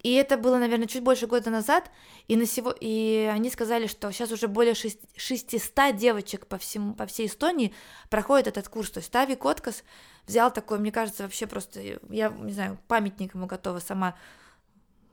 И 0.02 0.14
это 0.14 0.38
было, 0.38 0.56
наверное, 0.56 0.86
чуть 0.86 1.02
больше 1.02 1.26
года 1.26 1.50
назад, 1.50 1.90
и, 2.26 2.36
на 2.36 2.46
сего... 2.46 2.74
и 2.78 3.28
они 3.30 3.50
сказали, 3.50 3.86
что 3.86 4.10
сейчас 4.12 4.32
уже 4.32 4.48
более 4.48 4.74
600 4.74 5.96
девочек 5.96 6.46
по, 6.46 6.56
всему, 6.56 6.94
по 6.94 7.04
всей 7.06 7.26
Эстонии 7.26 7.74
проходят 8.08 8.46
этот 8.46 8.68
курс. 8.68 8.90
То 8.90 9.00
есть 9.00 9.10
Тави 9.10 9.36
Коткас 9.36 9.84
взял 10.26 10.50
такой, 10.50 10.78
мне 10.78 10.90
кажется, 10.90 11.24
вообще 11.24 11.46
просто, 11.46 11.80
я 12.08 12.30
не 12.30 12.52
знаю, 12.52 12.78
памятник 12.88 13.34
ему 13.34 13.46
готова 13.46 13.78
сама 13.78 14.16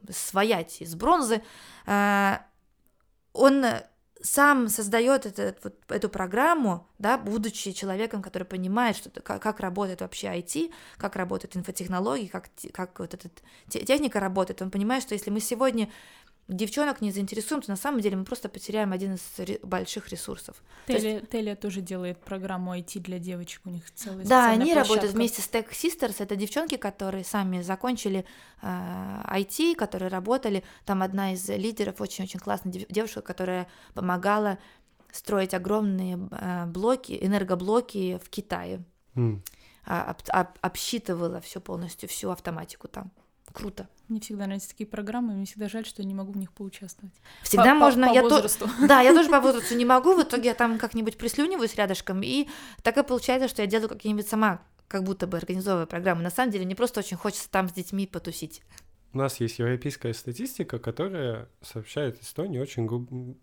своять 0.10 0.82
из 0.82 0.96
бронзы. 0.96 1.44
А, 1.86 2.46
он 3.34 3.66
сам 4.22 4.68
создает 4.70 5.26
этот, 5.26 5.64
вот, 5.64 5.76
эту 5.90 6.10
программу, 6.10 6.88
да, 7.00 7.18
будучи 7.18 7.72
человеком, 7.72 8.22
который 8.22 8.44
понимает, 8.44 8.98
что, 8.98 9.10
как, 9.10 9.42
как 9.42 9.60
работает 9.60 10.02
вообще 10.02 10.28
IT, 10.28 10.72
как 10.98 11.16
работают 11.16 11.56
инфотехнологии, 11.56 12.28
как, 12.28 12.50
как 12.74 13.00
вот 13.00 13.14
эта 13.14 13.30
техника 13.70 14.20
работает, 14.20 14.62
он 14.62 14.72
понимает, 14.72 15.04
что 15.04 15.14
если 15.14 15.30
мы 15.30 15.40
сегодня 15.40 15.90
девчонок 16.48 17.02
не 17.02 17.12
заинтересуем, 17.12 17.62
то 17.62 17.70
на 17.70 17.76
самом 17.76 18.00
деле 18.00 18.16
мы 18.16 18.24
просто 18.24 18.48
потеряем 18.50 18.94
один 18.94 19.16
из 19.16 19.60
больших 19.64 20.10
ресурсов. 20.10 20.56
Теле, 20.88 21.16
есть... 21.16 21.30
Теле 21.30 21.56
тоже 21.56 21.82
делает 21.82 22.18
программу 22.20 22.76
IT 22.78 23.00
для 23.00 23.20
девочек, 23.20 23.62
у 23.66 23.70
них 23.70 23.84
целый 23.94 24.26
Да, 24.26 24.50
они 24.50 24.66
площадка. 24.66 24.90
работают 24.90 25.14
вместе 25.14 25.42
с 25.42 25.50
Tech 25.50 25.70
Sisters, 25.70 26.16
это 26.20 26.36
девчонки, 26.36 26.78
которые 26.78 27.24
сами 27.24 27.62
закончили 27.62 28.26
э, 28.62 28.68
IT, 28.68 29.76
которые 29.76 30.10
работали, 30.10 30.64
там 30.86 31.04
одна 31.04 31.34
из 31.34 31.48
лидеров, 31.50 32.00
очень-очень 32.00 32.40
классная 32.40 32.72
девушка, 32.72 33.22
которая 33.22 33.68
помогала 33.94 34.58
строить 35.12 35.54
огромные 35.54 36.18
э, 36.32 36.66
блоки, 36.68 37.18
энергоблоки 37.20 38.20
в 38.24 38.30
Китае. 38.30 38.84
Mm. 39.16 39.42
об, 39.86 40.18
об, 40.28 40.48
обсчитывала 40.62 41.42
все 41.42 41.60
полностью, 41.60 42.08
всю 42.08 42.30
автоматику 42.30 42.88
там 42.88 43.12
круто. 43.52 43.88
Мне 44.08 44.20
всегда 44.20 44.46
нравятся 44.46 44.70
такие 44.70 44.88
программы, 44.88 45.34
мне 45.34 45.46
всегда 45.46 45.68
жаль, 45.68 45.86
что 45.86 46.02
я 46.02 46.08
не 46.08 46.14
могу 46.14 46.32
в 46.32 46.38
них 46.38 46.52
поучаствовать. 46.54 47.14
Всегда 47.44 47.74
по, 47.74 47.80
можно, 47.80 48.08
по, 48.08 48.14
по 48.14 48.16
я 48.16 48.22
возрасту. 48.24 48.66
То... 48.66 48.88
Да, 48.88 49.02
я 49.02 49.14
тоже 49.14 49.30
по 49.30 49.42
возрасту 49.42 49.76
не 49.76 49.86
могу, 49.86 50.16
в 50.16 50.24
итоге 50.24 50.50
я 50.50 50.54
там 50.54 50.78
как-нибудь 50.78 51.18
прислюниваюсь 51.18 51.76
рядышком, 51.76 52.22
и 52.24 52.48
так 52.84 52.98
и 52.98 53.04
получается, 53.04 53.48
что 53.48 53.62
я 53.62 53.68
делаю 53.68 53.90
какие-нибудь 53.90 54.28
сама, 54.28 54.62
как 54.88 55.04
будто 55.04 55.28
бы 55.28 55.38
организовывая 55.38 55.86
программы. 55.86 56.22
На 56.22 56.30
самом 56.30 56.52
деле 56.52 56.66
мне 56.66 56.76
просто 56.76 57.02
очень 57.02 57.18
хочется 57.18 57.50
там 57.50 57.68
с 57.68 57.74
детьми 57.74 58.08
потусить. 58.08 58.62
У 59.14 59.20
нас 59.20 59.40
есть 59.40 59.58
европейская 59.58 60.14
статистика, 60.14 60.80
которая 60.80 61.50
сообщает 61.62 62.22
Эстонии 62.22 62.60
очень 62.60 62.88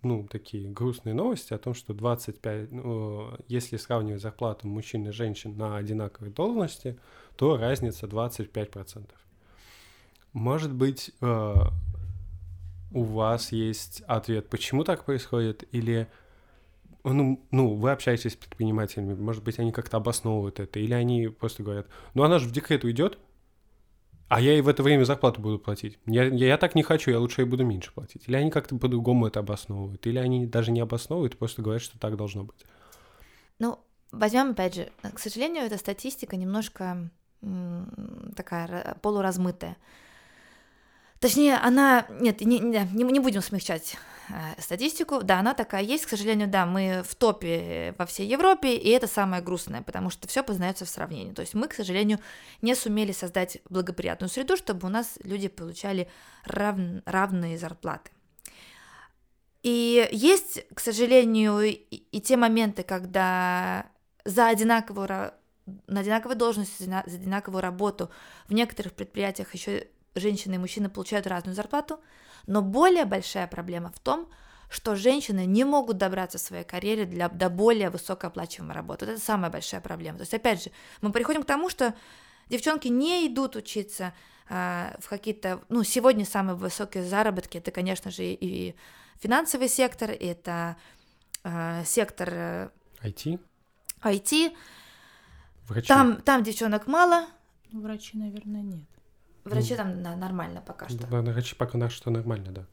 ну, 0.02 0.28
такие 0.28 0.70
грустные 0.70 1.14
новости 1.14 1.55
о 1.55 1.59
том, 1.59 1.74
что 1.74 1.94
25, 1.94 2.70
ну, 2.70 3.30
если 3.48 3.76
сравнивать 3.76 4.20
зарплату 4.20 4.68
мужчин 4.68 5.09
и 5.09 5.11
женщин 5.11 5.57
на 5.57 5.76
одинаковой 5.76 6.30
должности, 6.30 6.98
то 7.36 7.57
разница 7.57 8.07
25%. 8.07 9.09
Может 10.35 10.72
быть, 10.72 11.12
э, 11.20 11.55
у 12.91 13.03
вас 13.03 13.53
есть 13.53 14.03
ответ, 14.03 14.51
почему 14.51 14.85
так 14.85 15.05
происходит, 15.05 15.64
или 15.72 16.09
ну, 17.05 17.41
ну, 17.51 17.74
вы 17.74 17.93
общаетесь 17.93 18.32
с 18.32 18.37
предпринимателями, 18.37 19.14
может 19.14 19.45
быть, 19.45 19.59
они 19.59 19.72
как-то 19.72 19.99
обосновывают 19.99 20.59
это, 20.59 20.80
или 20.80 20.93
они 20.93 21.28
просто 21.28 21.62
говорят, 21.62 21.87
ну, 22.14 22.24
она 22.24 22.39
же 22.39 22.49
в 22.49 22.53
декрет 22.53 22.82
уйдет, 22.82 23.18
а 24.28 24.41
я 24.41 24.53
ей 24.53 24.61
в 24.62 24.68
это 24.68 24.82
время 24.82 25.05
зарплату 25.05 25.41
буду 25.41 25.59
платить. 25.59 25.99
Я, 26.07 26.24
я, 26.24 26.49
я 26.49 26.59
так 26.59 26.74
не 26.74 26.82
хочу, 26.82 27.11
я 27.11 27.20
лучше 27.20 27.43
ей 27.43 27.47
буду 27.47 27.64
меньше 27.64 27.93
платить. 27.93 28.24
Или 28.26 28.37
они 28.37 28.51
как-то 28.51 28.76
по-другому 28.76 29.26
это 29.26 29.41
обосновывают, 29.41 30.05
или 30.07 30.18
они 30.18 30.47
даже 30.47 30.72
не 30.72 30.80
обосновывают, 30.80 31.39
просто 31.39 31.62
говорят, 31.62 31.82
что 31.82 31.99
так 31.99 32.16
должно 32.16 32.45
быть. 32.45 32.64
Ну, 33.61 33.78
возьмем 34.11 34.51
опять 34.51 34.74
же, 34.74 34.91
к 35.03 35.18
сожалению, 35.18 35.62
эта 35.64 35.78
статистика 35.78 36.37
немножко 36.37 37.11
такая 38.35 38.97
полуразмытая. 39.03 39.76
Точнее, 41.25 41.57
она... 41.57 42.07
Нет, 42.20 42.43
не, 42.43 42.59
не, 42.59 42.87
не 42.93 43.18
будем 43.18 43.41
смягчать 43.41 43.97
э, 44.29 44.61
статистику. 44.61 45.22
Да, 45.22 45.39
она 45.39 45.55
такая 45.55 45.83
есть. 45.83 46.05
К 46.05 46.11
сожалению, 46.11 46.49
да, 46.49 46.66
мы 46.66 47.03
в 47.03 47.14
топе 47.14 47.95
во 47.97 48.05
всей 48.05 48.29
Европе, 48.29 48.77
и 48.77 48.91
это 48.91 49.07
самое 49.07 49.43
грустное, 49.43 49.81
потому 49.81 50.11
что 50.11 50.29
все 50.29 50.45
познается 50.45 50.85
в 50.85 50.91
сравнении. 50.91 51.33
То 51.33 51.41
есть 51.41 51.55
мы, 51.55 51.66
к 51.66 51.72
сожалению, 51.72 52.18
не 52.61 52.75
сумели 52.75 53.12
создать 53.12 53.57
благоприятную 53.70 54.29
среду, 54.29 54.59
чтобы 54.59 54.87
у 54.87 54.91
нас 54.91 55.18
люди 55.25 55.49
получали 55.49 56.11
рав... 56.45 56.77
равные 57.07 57.57
зарплаты. 57.57 58.11
И 59.62 60.07
есть, 60.12 60.66
к 60.75 60.81
сожалению, 60.81 61.59
и, 61.61 61.70
и 61.70 62.20
те 62.20 62.37
моменты, 62.37 62.83
когда 62.83 63.87
за 64.27 64.49
одинаковую 64.49 65.33
на 65.87 66.01
одинаковой 66.01 66.37
должности, 66.37 66.83
за 66.83 67.01
одинаковую 67.01 67.62
работу 67.62 68.11
в 68.47 68.53
некоторых 68.53 68.93
предприятиях 68.93 69.55
еще 69.55 69.87
женщины 70.15 70.55
и 70.55 70.59
мужчины 70.59 70.89
получают 70.89 71.27
разную 71.27 71.55
зарплату, 71.55 72.01
но 72.47 72.62
более 72.62 73.05
большая 73.05 73.47
проблема 73.47 73.91
в 73.91 73.99
том, 74.01 74.29
что 74.69 74.97
женщины 74.97 75.47
не 75.47 75.65
могут 75.65 75.99
добраться 75.99 76.39
в 76.39 76.41
своей 76.41 76.65
карьере 76.65 77.05
для, 77.05 77.29
до 77.29 77.49
более 77.49 77.91
высокооплачиваемой 77.91 78.75
работы. 78.75 79.07
Вот 79.07 79.15
это 79.15 79.23
самая 79.23 79.51
большая 79.51 79.81
проблема. 79.81 80.19
То 80.19 80.23
есть, 80.23 80.35
опять 80.35 80.65
же, 80.65 80.71
мы 81.01 81.12
приходим 81.12 81.43
к 81.43 81.47
тому, 81.47 81.69
что 81.69 81.95
девчонки 82.49 82.89
не 82.89 83.27
идут 83.27 83.57
учиться 83.57 84.12
э, 84.49 84.97
в 84.99 85.09
какие-то... 85.09 85.61
Ну, 85.69 85.85
сегодня 85.85 86.25
самые 86.25 86.57
высокие 86.57 87.05
заработки, 87.05 87.59
это, 87.59 87.71
конечно 87.71 88.11
же, 88.11 88.25
и 88.25 88.75
финансовый 89.21 89.69
сектор, 89.69 90.11
и 90.11 90.27
это 90.27 90.77
э, 91.45 91.85
сектор... 91.85 92.29
Э, 92.33 92.69
IT? 93.03 93.39
IT. 94.03 94.57
Врачи. 95.69 95.89
Там, 95.89 96.21
там 96.23 96.43
девчонок 96.43 96.87
мало. 96.87 97.27
Врачи, 97.73 98.19
наверное, 98.19 98.62
нет. 98.62 98.93
Врачи 99.45 99.76
там 99.76 100.03
да, 100.03 100.16
нормально 100.16 100.62
пока 100.66 100.88
что. 100.88 101.07
Врачи 101.07 101.55
пока 101.55 101.78
на 101.78 101.90
что 101.90 102.11
нормально, 102.11 102.53
да. 102.53 102.64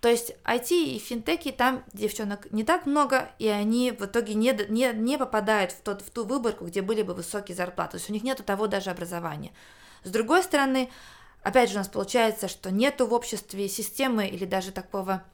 То 0.00 0.08
есть 0.08 0.34
IT 0.44 0.70
и 0.70 0.98
финтеки, 0.98 1.50
там 1.50 1.84
девчонок 1.92 2.50
не 2.52 2.64
так 2.64 2.86
много, 2.86 3.30
и 3.38 3.48
они 3.48 3.90
в 3.90 4.04
итоге 4.04 4.34
не, 4.34 4.52
не, 4.68 4.92
не 4.92 5.18
попадают 5.18 5.72
в, 5.72 5.80
тот, 5.82 6.02
в 6.02 6.10
ту 6.10 6.24
выборку, 6.24 6.66
где 6.66 6.82
были 6.82 7.02
бы 7.02 7.14
высокие 7.14 7.56
зарплаты. 7.56 7.92
То 7.92 7.96
есть 7.98 8.10
у 8.10 8.12
них 8.12 8.22
нету 8.22 8.42
того 8.42 8.68
даже 8.68 8.90
образования. 8.90 9.52
С 10.04 10.10
другой 10.10 10.42
стороны, 10.42 10.88
опять 11.42 11.68
же, 11.68 11.76
у 11.76 11.78
нас 11.78 11.88
получается, 11.88 12.48
что 12.48 12.70
нету 12.70 13.06
в 13.06 13.12
обществе 13.12 13.68
системы 13.68 14.26
или 14.28 14.44
даже 14.44 14.72
такого 14.72 15.24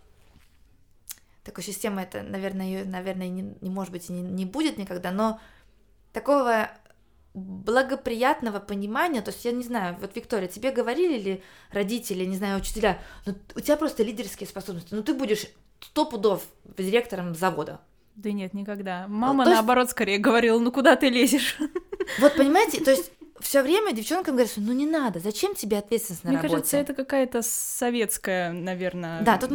такой 1.44 1.62
системы 1.62 2.00
это, 2.00 2.22
наверное, 2.22 2.66
ее, 2.66 2.84
наверное, 2.84 3.28
не, 3.28 3.54
не 3.60 3.68
может 3.68 3.92
быть 3.92 4.08
и 4.08 4.12
не, 4.12 4.22
не 4.22 4.46
будет 4.46 4.78
никогда, 4.78 5.12
но 5.12 5.38
такого 6.12 6.70
благоприятного 7.34 8.60
понимания, 8.60 9.20
то 9.20 9.32
есть 9.32 9.44
я 9.44 9.50
не 9.52 9.64
знаю, 9.64 9.96
вот 10.00 10.14
Виктория, 10.14 10.48
тебе 10.48 10.70
говорили 10.70 11.18
ли 11.18 11.42
родители, 11.72 12.24
не 12.24 12.36
знаю, 12.36 12.58
учителя, 12.58 13.00
ну 13.26 13.34
у 13.56 13.60
тебя 13.60 13.76
просто 13.76 14.04
лидерские 14.04 14.46
способности, 14.46 14.94
ну 14.94 15.02
ты 15.02 15.14
будешь 15.14 15.46
сто 15.80 16.06
пудов 16.06 16.42
директором 16.78 17.34
завода. 17.34 17.80
Да 18.14 18.30
нет, 18.30 18.54
никогда. 18.54 19.06
Мама, 19.08 19.44
ну, 19.44 19.50
наоборот, 19.50 19.86
есть... 19.86 19.92
скорее 19.92 20.18
говорила, 20.18 20.60
ну 20.60 20.70
куда 20.70 20.96
ты 20.96 21.08
лезешь? 21.08 21.58
Вот 22.18 22.36
понимаете, 22.36 22.84
то 22.84 22.90
есть 22.90 23.10
все 23.40 23.62
время 23.62 23.92
девчонкам 23.92 24.34
говорят, 24.34 24.52
ну 24.56 24.72
не 24.72 24.86
надо, 24.86 25.20
зачем 25.20 25.54
тебе 25.54 25.78
ответственность 25.78 26.22
на 26.22 26.30
Мне 26.30 26.36
работе? 26.36 26.52
Мне 26.52 26.60
кажется, 26.60 26.76
это 26.76 26.94
какая-то 26.94 27.42
советская, 27.42 28.52
наверное. 28.52 29.22
Да, 29.22 29.38
тут, 29.38 29.50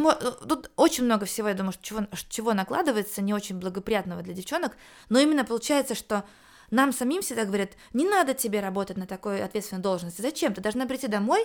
тут 0.48 0.70
очень 0.76 1.04
много 1.04 1.26
всего, 1.26 1.48
я 1.48 1.54
думаю, 1.54 1.74
чего, 1.80 2.00
чего 2.28 2.52
накладывается, 2.52 3.22
не 3.22 3.32
очень 3.32 3.58
благоприятного 3.58 4.22
для 4.22 4.34
девчонок, 4.34 4.76
но 5.08 5.20
именно 5.20 5.44
получается, 5.44 5.94
что 5.94 6.24
нам 6.70 6.92
самим 6.92 7.22
всегда 7.22 7.44
говорят, 7.44 7.70
не 7.92 8.04
надо 8.04 8.34
тебе 8.34 8.60
работать 8.60 8.96
на 8.96 9.06
такой 9.06 9.42
ответственной 9.42 9.82
должности. 9.82 10.20
Зачем? 10.20 10.54
Ты 10.54 10.60
должна 10.60 10.86
прийти 10.86 11.06
домой, 11.08 11.44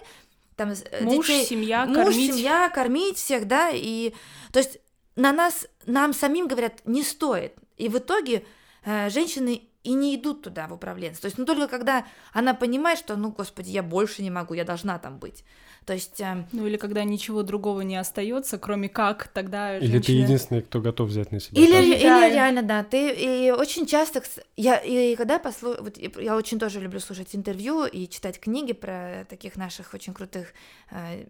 там 0.56 0.72
э, 0.72 1.04
муж, 1.04 1.28
детей, 1.28 1.46
семья, 1.46 1.86
муж, 1.86 1.98
кормить. 1.98 2.34
семья, 2.34 2.70
кормить 2.70 3.18
всех, 3.18 3.48
да, 3.48 3.70
и 3.74 4.14
то 4.52 4.60
есть 4.60 4.80
на 5.16 5.32
нас, 5.32 5.68
нам 5.86 6.14
самим 6.14 6.48
говорят, 6.48 6.86
не 6.86 7.04
стоит. 7.04 7.54
И 7.78 7.90
в 7.90 7.98
итоге 7.98 8.46
э, 8.84 9.10
женщины 9.10 9.64
и 9.84 9.94
не 9.94 10.16
идут 10.16 10.42
туда 10.42 10.68
в 10.68 10.74
управленцы. 10.74 11.22
То 11.22 11.26
есть, 11.26 11.38
ну 11.38 11.46
только 11.46 11.68
когда 11.68 12.06
она 12.34 12.54
понимает, 12.54 12.98
что, 12.98 13.16
ну, 13.16 13.32
господи, 13.32 13.70
я 13.70 13.84
больше 13.84 14.24
не 14.24 14.32
могу, 14.32 14.54
я 14.54 14.66
должна 14.66 14.98
там 14.98 15.20
быть. 15.20 15.44
То 15.86 15.94
есть... 15.94 16.20
Э... 16.20 16.46
Ну 16.52 16.66
или 16.66 16.78
когда 16.78 17.04
ничего 17.04 17.44
другого 17.44 17.82
не 17.82 17.96
остается, 17.96 18.58
кроме 18.58 18.90
как, 18.90 19.28
тогда 19.28 19.78
Или 19.78 19.94
женщина... 19.94 20.04
ты 20.04 20.12
единственный, 20.12 20.62
кто 20.62 20.82
готов 20.82 21.10
взять 21.10 21.32
на 21.32 21.40
себя. 21.40 21.62
Или, 21.62 21.96
или 21.96 22.04
да. 22.04 22.30
реально, 22.30 22.64
да. 22.64 22.84
Ты 22.84 23.12
и 23.12 23.52
очень 23.52 23.86
часто... 23.86 24.24
Я, 24.58 24.78
и 24.78 25.16
когда 25.16 25.40
послу... 25.40 25.76
вот, 25.80 25.98
я 25.98 26.36
очень 26.36 26.60
тоже 26.60 26.80
люблю 26.80 27.00
слушать 27.00 27.36
интервью 27.36 27.86
и 27.86 28.08
читать 28.08 28.40
книги 28.40 28.74
про 28.74 29.26
таких 29.30 29.56
наших 29.56 29.94
очень 29.94 30.14
крутых 30.14 30.54
э, 30.92 31.28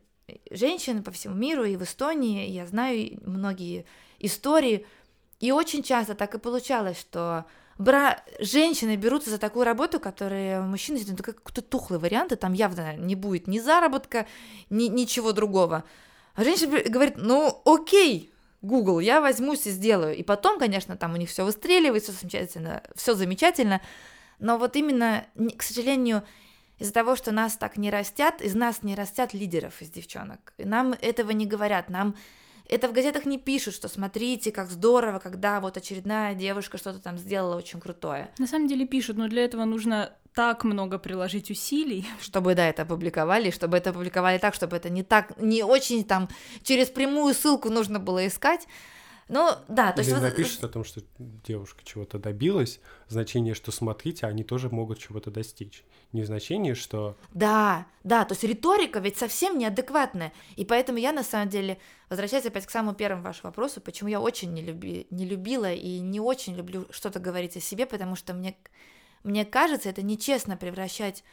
женщин 0.51 1.03
по 1.03 1.11
всему 1.11 1.35
миру 1.35 1.65
и 1.65 1.75
в 1.75 1.83
Эстонии. 1.83 2.49
Я 2.49 2.65
знаю 2.65 3.19
многие 3.25 3.85
истории. 4.19 4.85
И 5.41 5.51
очень 5.51 5.83
часто 5.83 6.15
так 6.15 6.33
и 6.33 6.39
получалось, 6.39 6.99
что 6.99 7.45
бра... 7.77 8.23
женщины 8.39 8.95
берутся 8.95 9.29
за 9.29 9.37
такую 9.37 9.65
работу, 9.65 9.99
которая 9.99 10.61
мужчины 10.61 10.97
это 10.97 11.21
какой-то 11.21 11.61
тухлый 11.61 11.99
вариант, 11.99 12.31
и 12.31 12.35
там 12.35 12.53
явно 12.53 12.95
не 12.95 13.15
будет 13.15 13.47
ни 13.47 13.59
заработка, 13.59 14.27
ни 14.69 14.85
ничего 14.85 15.31
другого. 15.31 15.83
А 16.35 16.43
женщина 16.43 16.81
говорит, 16.89 17.15
ну 17.17 17.61
окей, 17.65 18.31
Google, 18.61 18.99
я 18.99 19.21
возьмусь 19.21 19.67
и 19.67 19.71
сделаю. 19.71 20.15
И 20.15 20.23
потом, 20.23 20.59
конечно, 20.59 20.97
там 20.97 21.13
у 21.13 21.17
них 21.17 21.29
все 21.29 21.45
выстреливает, 21.45 22.03
все 22.03 22.11
замечательно, 22.11 22.83
все 22.95 23.13
замечательно. 23.13 23.81
Но 24.39 24.57
вот 24.57 24.75
именно, 24.75 25.25
к 25.57 25.63
сожалению, 25.63 26.23
из-за 26.77 26.91
того, 26.91 27.15
что 27.15 27.31
нас 27.31 27.55
так 27.55 27.77
не 27.77 27.89
растят, 27.89 28.41
из 28.41 28.53
нас 28.53 28.83
не 28.83 28.95
растят 28.95 29.33
лидеров 29.33 29.81
из 29.81 29.89
девчонок. 29.89 30.53
И 30.57 30.65
нам 30.65 30.93
этого 30.99 31.31
не 31.31 31.45
говорят, 31.45 31.89
нам 31.89 32.15
это 32.67 32.87
в 32.87 32.93
газетах 32.93 33.25
не 33.25 33.37
пишут, 33.37 33.75
что 33.75 33.87
смотрите, 33.87 34.51
как 34.51 34.69
здорово, 34.69 35.19
когда 35.19 35.59
вот 35.59 35.77
очередная 35.77 36.33
девушка 36.33 36.77
что-то 36.77 36.99
там 36.99 37.17
сделала 37.17 37.55
очень 37.55 37.79
крутое. 37.79 38.31
На 38.37 38.47
самом 38.47 38.67
деле 38.67 38.85
пишут, 38.85 39.17
но 39.17 39.27
для 39.27 39.43
этого 39.43 39.65
нужно 39.65 40.11
так 40.33 40.63
много 40.65 40.99
приложить 40.99 41.49
усилий. 41.49 42.05
Чтобы, 42.21 42.55
да, 42.55 42.67
это 42.67 42.81
опубликовали, 42.81 43.51
чтобы 43.51 43.77
это 43.77 43.91
опубликовали 43.91 44.37
так, 44.37 44.53
чтобы 44.53 44.75
это 44.75 44.89
не 44.89 45.03
так, 45.03 45.39
не 45.39 45.63
очень 45.63 46.03
там 46.03 46.29
через 46.61 46.89
прямую 46.89 47.33
ссылку 47.33 47.69
нужно 47.69 47.99
было 47.99 48.27
искать, 48.27 48.67
ну, 49.27 49.49
да, 49.67 49.91
то 49.91 50.01
Или 50.01 50.11
есть... 50.11 50.21
напишет 50.21 50.63
о 50.63 50.67
том, 50.67 50.83
что 50.83 51.01
девушка 51.17 51.81
чего-то 51.83 52.19
добилась, 52.19 52.79
значение, 53.07 53.55
что 53.55 53.71
смотрите, 53.71 54.27
они 54.27 54.43
тоже 54.43 54.69
могут 54.69 54.99
чего-то 54.99 55.31
достичь. 55.31 55.83
Не 56.11 56.23
значение, 56.23 56.75
что... 56.75 57.17
Да, 57.33 57.87
да, 58.03 58.23
то 58.25 58.33
есть 58.33 58.43
риторика 58.43 58.99
ведь 58.99 59.17
совсем 59.17 59.57
неадекватная. 59.57 60.31
И 60.57 60.63
поэтому 60.63 60.99
я, 60.99 61.11
на 61.11 61.23
самом 61.23 61.49
деле, 61.49 61.79
возвращаясь 62.09 62.45
опять 62.45 62.67
к 62.67 62.69
самому 62.69 62.95
первому 62.95 63.23
вашему 63.23 63.49
вопросу, 63.49 63.81
почему 63.81 64.09
я 64.09 64.21
очень 64.21 64.53
не, 64.53 64.61
люби, 64.61 65.07
не 65.09 65.25
любила 65.25 65.73
и 65.73 65.99
не 65.99 66.19
очень 66.19 66.55
люблю 66.55 66.85
что-то 66.91 67.19
говорить 67.19 67.57
о 67.57 67.61
себе, 67.61 67.87
потому 67.87 68.15
что 68.15 68.35
мне, 68.35 68.55
мне 69.23 69.43
кажется, 69.43 69.89
это 69.89 70.03
нечестно 70.03 70.55
превращать 70.55 71.23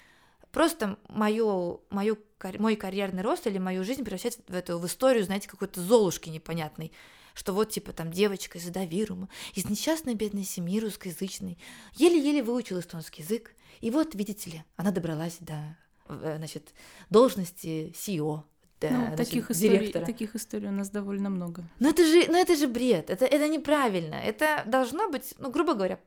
просто 0.51 0.97
мою, 1.09 1.83
мою, 1.91 2.17
мой 2.59 2.77
карьерный 2.77 3.23
рост 3.23 3.47
или 3.47 3.59
мою 3.59 3.85
жизнь 3.85 4.03
превращать 4.03 4.39
в 4.49 4.55
эту 4.55 4.79
в 4.79 4.87
историю, 4.87 5.25
знаете, 5.25 5.47
какой-то 5.47 5.83
золушки 5.83 6.31
непонятной 6.31 6.91
что 7.35 7.53
вот 7.53 7.71
типа 7.71 7.93
там 7.93 8.11
девочка 8.11 8.59
из 8.59 8.69
Адавирума, 8.69 9.29
из 9.55 9.65
несчастной 9.67 10.15
бедной 10.15 10.45
семьи 10.45 10.81
русскоязычной, 10.81 11.59
еле-еле 11.95 12.43
выучила 12.43 12.81
эстонский 12.81 13.23
язык, 13.23 13.55
и 13.81 13.91
вот, 13.91 14.15
видите 14.15 14.51
ли, 14.51 14.65
она 14.77 14.91
добралась 14.91 15.39
до, 15.41 15.77
э, 16.09 16.37
значит, 16.39 16.73
должности 17.11 17.93
CEO, 17.95 18.43
да, 18.81 18.91
ну, 18.91 18.97
значит, 19.07 19.17
таких 19.17 19.51
историй, 19.51 19.79
директора. 19.79 20.05
таких 20.05 20.35
историй 20.35 20.69
у 20.69 20.73
нас 20.73 20.91
довольно 20.91 21.31
много. 21.31 21.65
Но 21.79 21.89
это 21.89 22.05
же, 22.05 22.31
но 22.31 22.39
это 22.39 22.57
же 22.57 22.67
бред, 22.67 23.11
это, 23.11 23.25
это 23.25 23.49
неправильно. 23.49 24.15
Это 24.15 24.63
должно 24.67 25.09
быть, 25.09 25.35
ну, 25.39 25.51
грубо 25.51 25.75
говоря, 25.75 26.01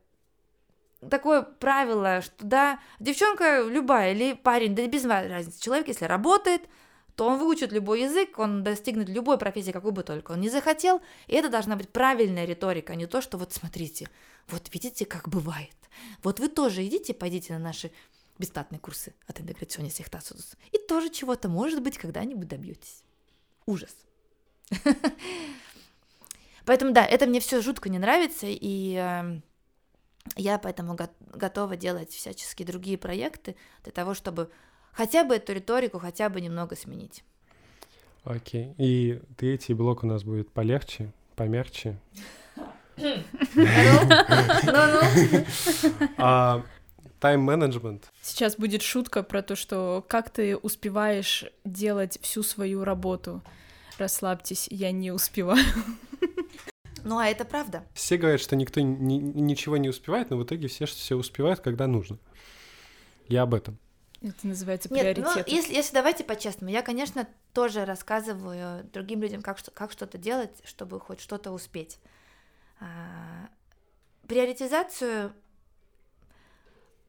такое 1.10 1.42
правило, 1.42 2.22
что 2.22 2.46
да, 2.46 2.80
девчонка 3.00 3.64
любая 3.64 4.14
или 4.14 4.34
парень, 4.34 4.76
да 4.76 4.86
без 4.88 5.06
разницы, 5.06 5.62
человек, 5.62 5.88
если 5.88 6.06
работает, 6.06 6.62
то 7.16 7.28
он 7.28 7.40
выучит 7.40 7.72
любой 7.72 8.02
язык, 8.02 8.40
он 8.40 8.64
достигнет 8.64 9.10
любой 9.10 9.38
профессии, 9.38 9.72
какой 9.72 9.92
бы 9.92 10.04
только 10.04 10.34
он 10.34 10.42
не 10.42 10.50
захотел, 10.50 11.02
и 11.28 11.36
это 11.36 11.50
должна 11.50 11.76
быть 11.76 11.90
правильная 11.90 12.46
риторика, 12.46 12.94
а 12.94 12.96
не 12.96 13.06
то, 13.06 13.22
что 13.22 13.38
вот 13.38 13.54
смотрите, 13.54 14.10
вот 14.48 14.74
видите, 14.74 15.06
как 15.06 15.30
бывает. 15.30 15.76
Вот 16.24 16.40
вы 16.40 16.50
тоже 16.50 16.86
идите, 16.86 17.14
пойдите 17.14 17.54
на 17.54 17.60
наши 17.60 17.92
бесплатные 18.38 18.80
курсы 18.80 19.14
от 19.28 19.40
интеграционной 19.40 19.92
сехтасудус, 19.92 20.56
и 20.74 20.78
тоже 20.78 21.10
чего-то, 21.10 21.48
может 21.48 21.82
быть, 21.82 21.98
когда-нибудь 21.98 22.50
добьетесь. 22.50 23.04
Ужас. 23.66 23.96
Поэтому 26.66 26.92
да, 26.92 27.06
это 27.06 27.28
мне 27.28 27.40
все 27.40 27.62
жутко 27.62 27.90
не 27.90 28.00
нравится, 28.00 28.48
и 28.50 28.96
э, 28.96 29.40
я 30.36 30.58
поэтому 30.58 30.96
го- 30.96 31.10
готова 31.20 31.78
делать 31.78 32.12
всяческие 32.12 32.66
другие 32.66 32.98
проекты 32.98 33.56
для 33.84 33.92
того, 33.92 34.16
чтобы 34.16 34.52
хотя 34.96 35.24
бы 35.24 35.36
эту 35.36 35.54
риторику 35.54 36.00
хотя 36.00 36.30
бы 36.30 36.42
немного 36.42 36.76
сменить. 36.76 37.24
Окей. 38.24 38.74
И 38.78 39.22
третий 39.38 39.74
блок 39.74 40.04
у 40.04 40.08
нас 40.08 40.24
будет 40.24 40.52
полегче, 40.52 41.12
помягче. 41.36 42.00
А 46.18 46.64
тайм-менеджмент. 47.20 48.12
Сейчас 48.22 48.56
будет 48.56 48.82
шутка 48.82 49.22
про 49.22 49.42
то, 49.42 49.56
что 49.56 50.04
как 50.08 50.30
ты 50.30 50.56
успеваешь 50.58 51.46
делать 51.64 52.18
всю 52.22 52.42
свою 52.42 52.84
работу. 52.84 53.42
Расслабьтесь, 53.98 54.68
я 54.70 54.92
не 54.92 55.12
успеваю. 55.12 55.64
Ну, 57.04 57.20
а 57.20 57.28
это 57.28 57.46
правда. 57.46 57.84
Все 57.94 58.18
говорят, 58.18 58.42
что 58.42 58.56
никто 58.56 58.82
ни, 58.82 59.18
ничего 59.18 59.78
не 59.78 59.90
успевает, 59.90 60.32
но 60.32 60.38
в 60.38 60.44
итоге 60.44 60.68
все 60.68 60.88
все 60.88 61.16
успевают, 61.16 61.60
когда 61.60 61.86
нужно. 61.86 62.18
Я 63.28 63.44
об 63.44 63.54
этом. 63.54 63.78
Это 64.30 64.48
называется 64.48 64.92
Нет, 64.92 65.18
ну, 65.18 65.30
если, 65.46 65.74
если 65.74 65.94
давайте 65.94 66.24
по-честному, 66.24 66.72
я, 66.72 66.82
конечно, 66.82 67.28
тоже 67.54 67.86
рассказываю 67.86 68.84
другим 68.86 69.22
людям, 69.22 69.42
как, 69.42 69.60
как 69.74 69.92
что-то 69.92 70.18
делать, 70.18 70.62
чтобы 70.64 71.00
хоть 71.00 71.20
что-то 71.20 71.52
успеть. 71.52 72.00
А, 72.80 73.48
приоритизацию, 74.28 75.32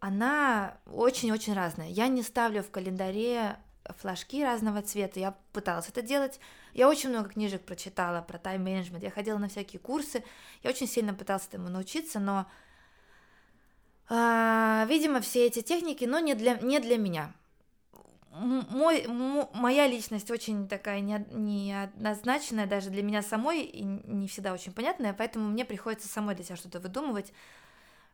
она 0.00 0.76
очень-очень 0.86 1.54
разная. 1.54 1.88
Я 1.88 2.08
не 2.08 2.22
ставлю 2.22 2.62
в 2.62 2.70
календаре 2.70 3.56
флажки 3.98 4.44
разного 4.44 4.82
цвета. 4.82 5.18
Я 5.20 5.34
пыталась 5.52 5.88
это 5.88 6.02
делать. 6.02 6.38
Я 6.74 6.88
очень 6.88 7.10
много 7.10 7.30
книжек 7.30 7.62
прочитала 7.62 8.20
про 8.20 8.38
тайм-менеджмент. 8.38 9.02
Я 9.02 9.10
ходила 9.10 9.38
на 9.38 9.48
всякие 9.48 9.80
курсы. 9.80 10.22
Я 10.62 10.70
очень 10.70 10.86
сильно 10.86 11.14
пыталась 11.14 11.46
этому 11.48 11.70
научиться, 11.70 12.20
но 12.20 12.46
видимо, 14.08 15.20
все 15.20 15.46
эти 15.46 15.62
техники, 15.62 16.04
но 16.04 16.18
не 16.18 16.34
для, 16.34 16.54
не 16.58 16.78
для 16.78 16.96
меня. 16.96 17.32
Мой, 18.30 19.06
моя 19.54 19.86
личность 19.86 20.30
очень 20.30 20.68
такая 20.68 21.00
неоднозначная, 21.00 22.66
даже 22.66 22.90
для 22.90 23.02
меня 23.02 23.22
самой, 23.22 23.62
и 23.62 23.82
не 23.82 24.28
всегда 24.28 24.52
очень 24.52 24.72
понятная, 24.72 25.14
поэтому 25.14 25.48
мне 25.48 25.64
приходится 25.64 26.06
самой 26.06 26.34
для 26.34 26.44
себя 26.44 26.56
что-то 26.56 26.78
выдумывать. 26.78 27.32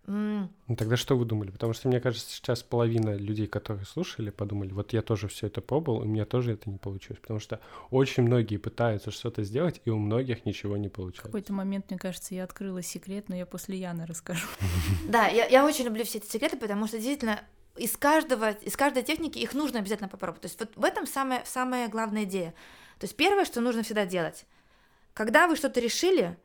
Ну 0.07 0.49
тогда 0.77 0.97
что 0.97 1.17
вы 1.17 1.25
думали? 1.25 1.51
Потому 1.51 1.73
что 1.73 1.89
мне 1.89 2.01
кажется, 2.01 2.29
сейчас 2.29 2.63
половина 2.63 3.15
людей, 3.15 3.47
которые 3.47 3.87
слушали, 3.87 4.31
подумали, 4.31 4.73
вот 4.73 4.93
я 4.93 5.03
тоже 5.03 5.29
все 5.29 5.47
это 5.47 5.61
пробовал, 5.61 6.03
и 6.03 6.07
у 6.07 6.09
меня 6.09 6.25
тоже 6.25 6.53
это 6.53 6.69
не 6.69 6.79
получилось. 6.79 7.21
Потому 7.21 7.39
что 7.39 7.61
очень 7.91 8.25
многие 8.25 8.57
пытаются 8.57 9.11
что-то 9.11 9.45
сделать, 9.45 9.81
и 9.85 9.91
у 9.91 9.99
многих 9.99 10.45
ничего 10.45 10.77
не 10.77 10.89
получается. 10.89 11.23
В 11.23 11.27
какой-то 11.27 11.53
момент, 11.53 11.91
мне 11.91 11.99
кажется, 11.99 12.35
я 12.35 12.45
открыла 12.45 12.83
секрет, 12.83 13.29
но 13.29 13.37
я 13.37 13.47
после 13.47 13.79
Яны 13.79 14.07
расскажу. 14.07 14.47
Да, 15.09 15.29
я, 15.29 15.47
я 15.47 15.65
очень 15.65 15.85
люблю 15.85 16.05
все 16.05 16.19
эти 16.19 16.27
секреты, 16.27 16.57
потому 16.57 16.87
что 16.87 16.97
действительно 16.97 17.41
из 17.77 17.97
каждого, 17.97 18.51
из 18.51 18.77
каждой 18.77 19.03
техники 19.03 19.39
их 19.39 19.55
нужно 19.55 19.79
обязательно 19.79 20.09
попробовать. 20.09 20.43
То 20.43 20.47
есть 20.47 20.59
вот 20.59 20.77
в 20.77 20.85
этом 20.85 21.07
самая, 21.07 21.45
самая 21.47 21.89
главная 21.89 22.25
идея. 22.25 22.55
То 22.99 23.05
есть 23.05 23.17
первое, 23.17 23.45
что 23.45 23.61
нужно 23.61 23.83
всегда 23.83 24.05
делать, 24.07 24.47
когда 25.15 25.47
вы 25.47 25.57
что-то 25.57 25.81
решили, 25.81 26.37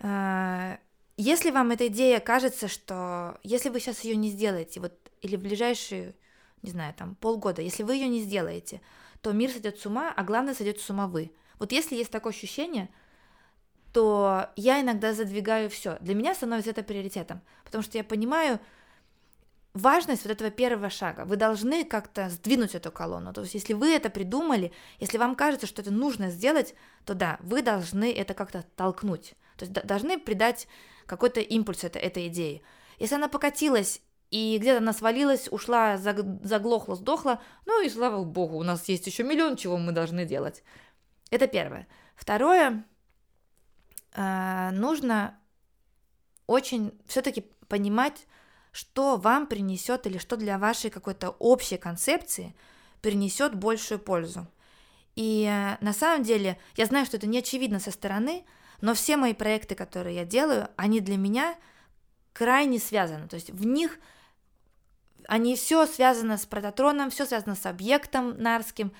э, 0.00 0.76
если 1.16 1.50
вам 1.50 1.70
эта 1.70 1.88
идея 1.88 2.20
кажется, 2.20 2.68
что 2.68 3.38
если 3.42 3.68
вы 3.68 3.80
сейчас 3.80 4.00
ее 4.04 4.16
не 4.16 4.30
сделаете, 4.30 4.80
вот 4.80 4.92
или 5.20 5.36
в 5.36 5.40
ближайшие, 5.40 6.14
не 6.62 6.70
знаю, 6.70 6.94
там 6.94 7.14
полгода, 7.14 7.62
если 7.62 7.82
вы 7.82 7.94
ее 7.94 8.08
не 8.08 8.20
сделаете, 8.20 8.80
то 9.20 9.32
мир 9.32 9.50
сойдет 9.50 9.78
с 9.78 9.86
ума, 9.86 10.12
а 10.14 10.24
главное 10.24 10.54
сойдет 10.54 10.80
с 10.80 10.90
ума 10.90 11.06
вы. 11.06 11.32
Вот 11.58 11.72
если 11.72 11.94
есть 11.94 12.10
такое 12.10 12.32
ощущение, 12.32 12.88
то 13.92 14.48
я 14.56 14.80
иногда 14.80 15.12
задвигаю 15.12 15.70
все. 15.70 15.98
Для 16.00 16.14
меня 16.14 16.34
становится 16.34 16.70
это 16.70 16.82
приоритетом, 16.82 17.40
потому 17.64 17.82
что 17.82 17.98
я 17.98 18.04
понимаю, 18.04 18.58
важность 19.74 20.24
вот 20.24 20.32
этого 20.32 20.50
первого 20.50 20.90
шага. 20.90 21.24
Вы 21.24 21.36
должны 21.36 21.84
как-то 21.84 22.28
сдвинуть 22.30 22.74
эту 22.74 22.90
колонну. 22.90 23.32
То 23.32 23.42
есть, 23.42 23.54
если 23.54 23.74
вы 23.74 23.94
это 23.94 24.10
придумали, 24.10 24.72
если 24.98 25.18
вам 25.18 25.34
кажется, 25.34 25.66
что 25.66 25.82
это 25.82 25.90
нужно 25.90 26.30
сделать, 26.30 26.74
то 27.04 27.14
да, 27.14 27.38
вы 27.40 27.62
должны 27.62 28.12
это 28.12 28.34
как-то 28.34 28.64
толкнуть. 28.76 29.34
То 29.62 29.66
есть 29.66 29.86
должны 29.86 30.18
придать 30.18 30.66
какой-то 31.06 31.40
импульс 31.40 31.84
это, 31.84 31.98
этой 31.98 32.26
идеи. 32.26 32.62
Если 32.98 33.14
она 33.14 33.28
покатилась 33.28 34.02
и 34.30 34.58
где-то 34.58 34.78
она 34.78 34.92
свалилась, 34.92 35.46
ушла, 35.52 35.98
заглохла, 35.98 36.96
сдохла, 36.96 37.40
ну 37.64 37.80
и 37.84 37.88
слава 37.88 38.24
богу, 38.24 38.56
у 38.56 38.64
нас 38.64 38.88
есть 38.88 39.06
еще 39.06 39.22
миллион 39.22 39.56
чего 39.56 39.78
мы 39.78 39.92
должны 39.92 40.24
делать. 40.24 40.64
Это 41.30 41.46
первое. 41.46 41.86
Второе, 42.16 42.84
э, 44.14 44.70
нужно 44.72 45.38
очень 46.48 46.92
все-таки 47.06 47.46
понимать, 47.68 48.26
что 48.72 49.16
вам 49.16 49.46
принесет 49.46 50.06
или 50.06 50.18
что 50.18 50.36
для 50.36 50.58
вашей 50.58 50.90
какой-то 50.90 51.30
общей 51.38 51.76
концепции 51.76 52.56
принесет 53.00 53.54
большую 53.54 54.00
пользу. 54.00 54.48
И 55.14 55.46
э, 55.48 55.76
на 55.84 55.92
самом 55.92 56.24
деле, 56.24 56.58
я 56.76 56.86
знаю, 56.86 57.06
что 57.06 57.16
это 57.16 57.28
не 57.28 57.38
очевидно 57.38 57.78
со 57.78 57.90
стороны, 57.90 58.44
но 58.82 58.94
все 58.94 59.16
мои 59.16 59.32
проекты, 59.32 59.74
которые 59.74 60.16
я 60.16 60.24
делаю, 60.26 60.68
они 60.76 61.00
для 61.00 61.16
меня 61.16 61.56
крайне 62.34 62.78
связаны. 62.78 63.28
То 63.28 63.36
есть 63.36 63.50
в 63.50 63.64
них 63.64 63.98
они 65.28 65.54
все 65.56 65.86
связано 65.86 66.36
с 66.36 66.44
прототроном, 66.44 67.08
все 67.10 67.24
связано 67.24 67.54
с 67.54 67.64
объектом 67.64 68.36
нарским, 68.38 68.92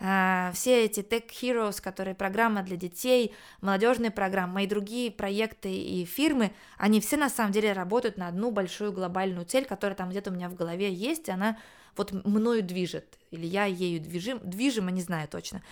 а, 0.00 0.52
все 0.54 0.84
эти 0.84 1.00
Tech 1.00 1.28
Heroes, 1.28 1.82
которые 1.82 2.14
программа 2.14 2.62
для 2.62 2.76
детей, 2.76 3.34
молодежные 3.60 4.12
программы, 4.12 4.54
мои 4.54 4.66
другие 4.66 5.10
проекты 5.10 5.72
и 5.74 6.04
фирмы, 6.04 6.52
они 6.78 7.00
все 7.00 7.16
на 7.16 7.28
самом 7.28 7.52
деле 7.52 7.72
работают 7.72 8.16
на 8.16 8.28
одну 8.28 8.52
большую 8.52 8.92
глобальную 8.92 9.46
цель, 9.46 9.64
которая 9.64 9.96
там 9.96 10.10
где-то 10.10 10.30
у 10.30 10.34
меня 10.34 10.48
в 10.48 10.54
голове 10.54 10.92
есть, 10.92 11.28
и 11.28 11.32
она 11.32 11.58
вот 11.96 12.12
мною 12.24 12.62
движет, 12.62 13.18
или 13.30 13.46
я 13.46 13.64
ею 13.64 14.00
движим, 14.00 14.40
движима, 14.42 14.90
не 14.90 15.00
знаю 15.00 15.28
точно. 15.28 15.62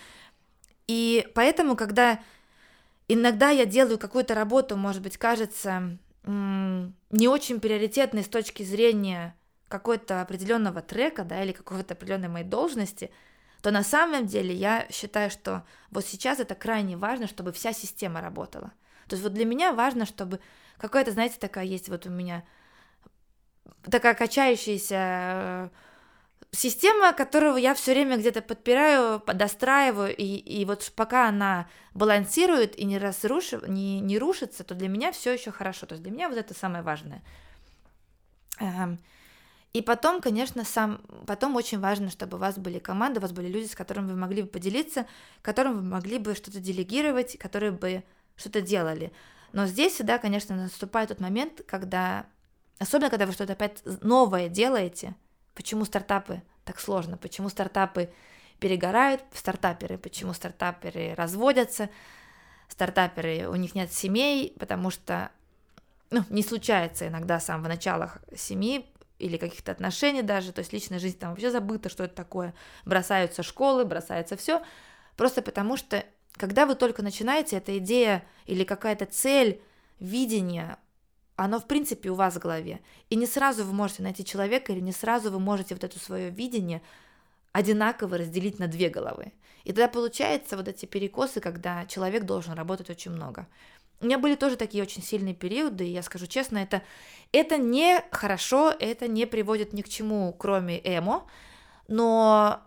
И 0.87 1.27
поэтому, 1.33 1.75
когда 1.77 2.19
иногда 3.07 3.49
я 3.49 3.65
делаю 3.65 3.97
какую-то 3.97 4.35
работу, 4.35 4.77
может 4.77 5.01
быть, 5.01 5.17
кажется 5.17 5.97
не 6.25 7.27
очень 7.27 7.59
приоритетной 7.59 8.23
с 8.23 8.29
точки 8.29 8.63
зрения 8.63 9.35
какой-то 9.67 10.21
определенного 10.21 10.81
трека, 10.81 11.23
да, 11.23 11.43
или 11.43 11.51
какой-то 11.51 11.95
определенной 11.95 12.29
моей 12.29 12.45
должности– 12.45 13.11
то 13.63 13.71
на 13.71 13.81
самом 13.81 14.27
деле 14.27 14.53
я 14.53 14.85
считаю, 14.91 15.31
что 15.31 15.63
вот 15.89 16.05
сейчас 16.05 16.41
это 16.41 16.53
крайне 16.53 16.97
важно, 16.97 17.27
чтобы 17.27 17.53
вся 17.53 17.71
система 17.71 18.19
работала. 18.19 18.73
То 19.07 19.13
есть 19.13 19.23
вот 19.23 19.33
для 19.33 19.45
меня 19.45 19.71
важно, 19.71 20.05
чтобы 20.05 20.41
какая-то, 20.77 21.11
знаете, 21.11 21.37
такая 21.39 21.63
есть 21.63 21.87
вот 21.87 22.05
у 22.05 22.09
меня 22.09 22.43
такая 23.89 24.15
качающаяся 24.15 24.95
э, 24.99 25.69
система, 26.53 27.13
которую 27.13 27.57
я 27.57 27.73
все 27.73 27.93
время 27.93 28.17
где-то 28.17 28.41
подпираю, 28.41 29.21
достраиваю, 29.25 30.15
и, 30.15 30.23
и 30.23 30.63
вот 30.65 30.91
пока 30.95 31.27
она 31.27 31.67
балансирует 31.93 32.77
и 32.77 32.85
не, 32.85 32.97
разрушив, 32.97 33.67
не, 33.67 33.99
не 33.99 34.17
рушится, 34.17 34.63
то 34.63 34.75
для 34.75 34.87
меня 34.87 35.11
все 35.11 35.33
еще 35.33 35.51
хорошо. 35.51 35.85
То 35.85 35.93
есть 35.93 36.03
для 36.03 36.11
меня 36.11 36.29
вот 36.29 36.37
это 36.37 36.53
самое 36.53 36.83
важное. 36.83 37.21
Эм, 38.59 38.99
и 39.73 39.81
потом, 39.81 40.21
конечно, 40.21 40.63
сам, 40.63 41.01
потом 41.25 41.55
очень 41.55 41.79
важно, 41.79 42.11
чтобы 42.11 42.37
у 42.37 42.39
вас 42.39 42.57
были 42.59 42.77
команды, 42.77 43.19
у 43.19 43.21
вас 43.23 43.31
были 43.31 43.47
люди, 43.47 43.65
с 43.65 43.75
которыми 43.75 44.11
вы 44.11 44.15
могли 44.15 44.43
бы 44.43 44.47
поделиться, 44.47 45.07
которым 45.41 45.75
вы 45.77 45.81
могли 45.81 46.19
бы 46.19 46.35
что-то 46.35 46.59
делегировать, 46.59 47.37
которые 47.39 47.71
бы 47.71 48.03
что-то 48.35 48.61
делали. 48.61 49.11
Но 49.51 49.65
здесь 49.65 49.93
всегда, 49.93 50.19
конечно, 50.19 50.55
наступает 50.55 51.09
тот 51.09 51.19
момент, 51.19 51.61
когда, 51.65 52.27
особенно 52.77 53.09
когда 53.09 53.25
вы 53.25 53.33
что-то 53.33 53.53
опять 53.53 53.81
новое 54.01 54.49
делаете, 54.49 55.15
почему 55.53 55.85
стартапы 55.85 56.41
так 56.65 56.79
сложно, 56.79 57.17
почему 57.17 57.49
стартапы 57.49 58.11
перегорают, 58.59 59.21
стартаперы, 59.33 59.97
почему 59.97 60.33
стартаперы 60.33 61.13
разводятся, 61.15 61.89
стартаперы, 62.69 63.47
у 63.49 63.55
них 63.55 63.75
нет 63.75 63.91
семей, 63.91 64.55
потому 64.59 64.89
что 64.89 65.31
ну, 66.11 66.23
не 66.29 66.43
случается 66.43 67.07
иногда 67.07 67.39
с 67.39 67.45
самого 67.45 67.67
начала 67.67 68.13
семьи, 68.35 68.85
или 69.19 69.37
каких-то 69.37 69.71
отношений 69.71 70.21
даже, 70.21 70.51
то 70.51 70.59
есть 70.59 70.73
личная 70.73 70.99
жизнь 70.99 71.17
там 71.17 71.31
вообще 71.31 71.49
забыта, 71.49 71.89
что 71.89 72.03
это 72.03 72.15
такое, 72.15 72.53
бросаются 72.85 73.41
школы, 73.41 73.85
бросается 73.85 74.35
все, 74.35 74.61
просто 75.15 75.41
потому 75.41 75.77
что 75.77 76.03
когда 76.33 76.65
вы 76.65 76.75
только 76.75 77.03
начинаете, 77.03 77.57
эта 77.57 77.77
идея 77.77 78.25
или 78.45 78.63
какая-то 78.63 79.05
цель, 79.05 79.61
видение, 79.99 80.77
оно 81.35 81.59
в 81.59 81.67
принципе 81.67 82.09
у 82.09 82.15
вас 82.15 82.35
в 82.35 82.39
голове, 82.39 82.81
и 83.09 83.15
не 83.15 83.25
сразу 83.25 83.63
вы 83.63 83.73
можете 83.73 84.03
найти 84.03 84.23
человека, 84.23 84.71
или 84.71 84.79
не 84.79 84.91
сразу 84.91 85.31
вы 85.31 85.39
можете 85.39 85.73
вот 85.75 85.83
это 85.83 85.99
свое 85.99 86.29
видение 86.29 86.81
одинаково 87.51 88.17
разделить 88.17 88.59
на 88.59 88.67
две 88.67 88.89
головы. 88.89 89.33
И 89.63 89.69
тогда 89.69 89.87
получается 89.87 90.57
вот 90.57 90.67
эти 90.67 90.85
перекосы, 90.85 91.39
когда 91.39 91.85
человек 91.85 92.23
должен 92.23 92.53
работать 92.53 92.89
очень 92.89 93.11
много. 93.11 93.47
У 94.01 94.05
меня 94.05 94.19
были 94.19 94.35
тоже 94.35 94.57
такие 94.57 94.83
очень 94.83 95.01
сильные 95.01 95.33
периоды, 95.33 95.87
и 95.87 95.91
я 95.91 96.03
скажу 96.03 96.27
честно, 96.27 96.57
это, 96.57 96.81
это 97.31 97.57
не 97.57 98.03
хорошо, 98.11 98.73
это 98.77 99.07
не 99.07 99.25
приводит 99.25 99.71
ни 99.71 99.81
к 99.81 99.87
чему, 99.87 100.33
кроме 100.33 100.79
эмо, 100.83 101.25
но, 101.87 102.61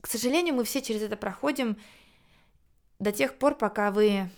к 0.00 0.08
сожалению, 0.08 0.54
мы 0.54 0.64
все 0.64 0.82
через 0.82 1.02
это 1.02 1.16
проходим 1.16 1.76
до 2.98 3.12
тех 3.12 3.38
пор, 3.38 3.54
пока 3.54 3.90
вы... 3.90 4.28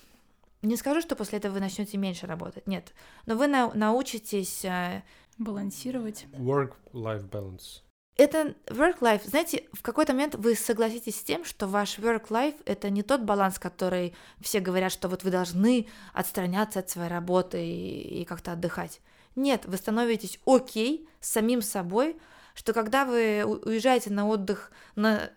Не 0.62 0.76
скажу, 0.76 1.00
что 1.00 1.16
после 1.16 1.38
этого 1.38 1.54
вы 1.54 1.61
начнете 1.61 1.96
меньше 1.98 2.26
работать, 2.26 2.66
нет, 2.66 2.92
но 3.26 3.36
вы 3.36 3.46
на, 3.46 3.72
научитесь... 3.74 4.64
Э, 4.64 5.02
Балансировать. 5.38 6.26
Work-life 6.32 7.30
balance 7.30 7.82
это 8.18 8.56
work-life. 8.66 9.22
Знаете, 9.24 9.64
в 9.72 9.80
какой-то 9.80 10.12
момент 10.12 10.34
вы 10.34 10.56
согласитесь 10.56 11.20
с 11.20 11.22
тем, 11.22 11.44
что 11.44 11.68
ваш 11.68 11.98
work-life— 11.98 12.61
это 12.66 12.90
не 12.90 13.04
тот 13.04 13.22
баланс, 13.22 13.61
который 13.61 14.14
все 14.40 14.59
говорят, 14.59 14.90
что 14.90 15.09
вот 15.09 15.22
вы 15.22 15.30
должны 15.30 15.86
отстраняться 16.12 16.80
от 16.80 16.90
своей 16.90 17.09
работы 17.09 17.64
и, 17.64 18.22
и 18.22 18.24
как-то 18.24 18.52
отдыхать. 18.52 19.00
Нет, 19.36 19.66
вы 19.66 19.76
становитесь 19.76 20.40
окей 20.44 21.09
с 21.20 21.30
самим 21.30 21.62
собой, 21.62 22.16
что 22.54 22.72
когда 22.72 23.04
вы 23.04 23.44
уезжаете 23.44 24.11
на 24.11 24.26
отдых 24.26 24.72
на 24.96 25.30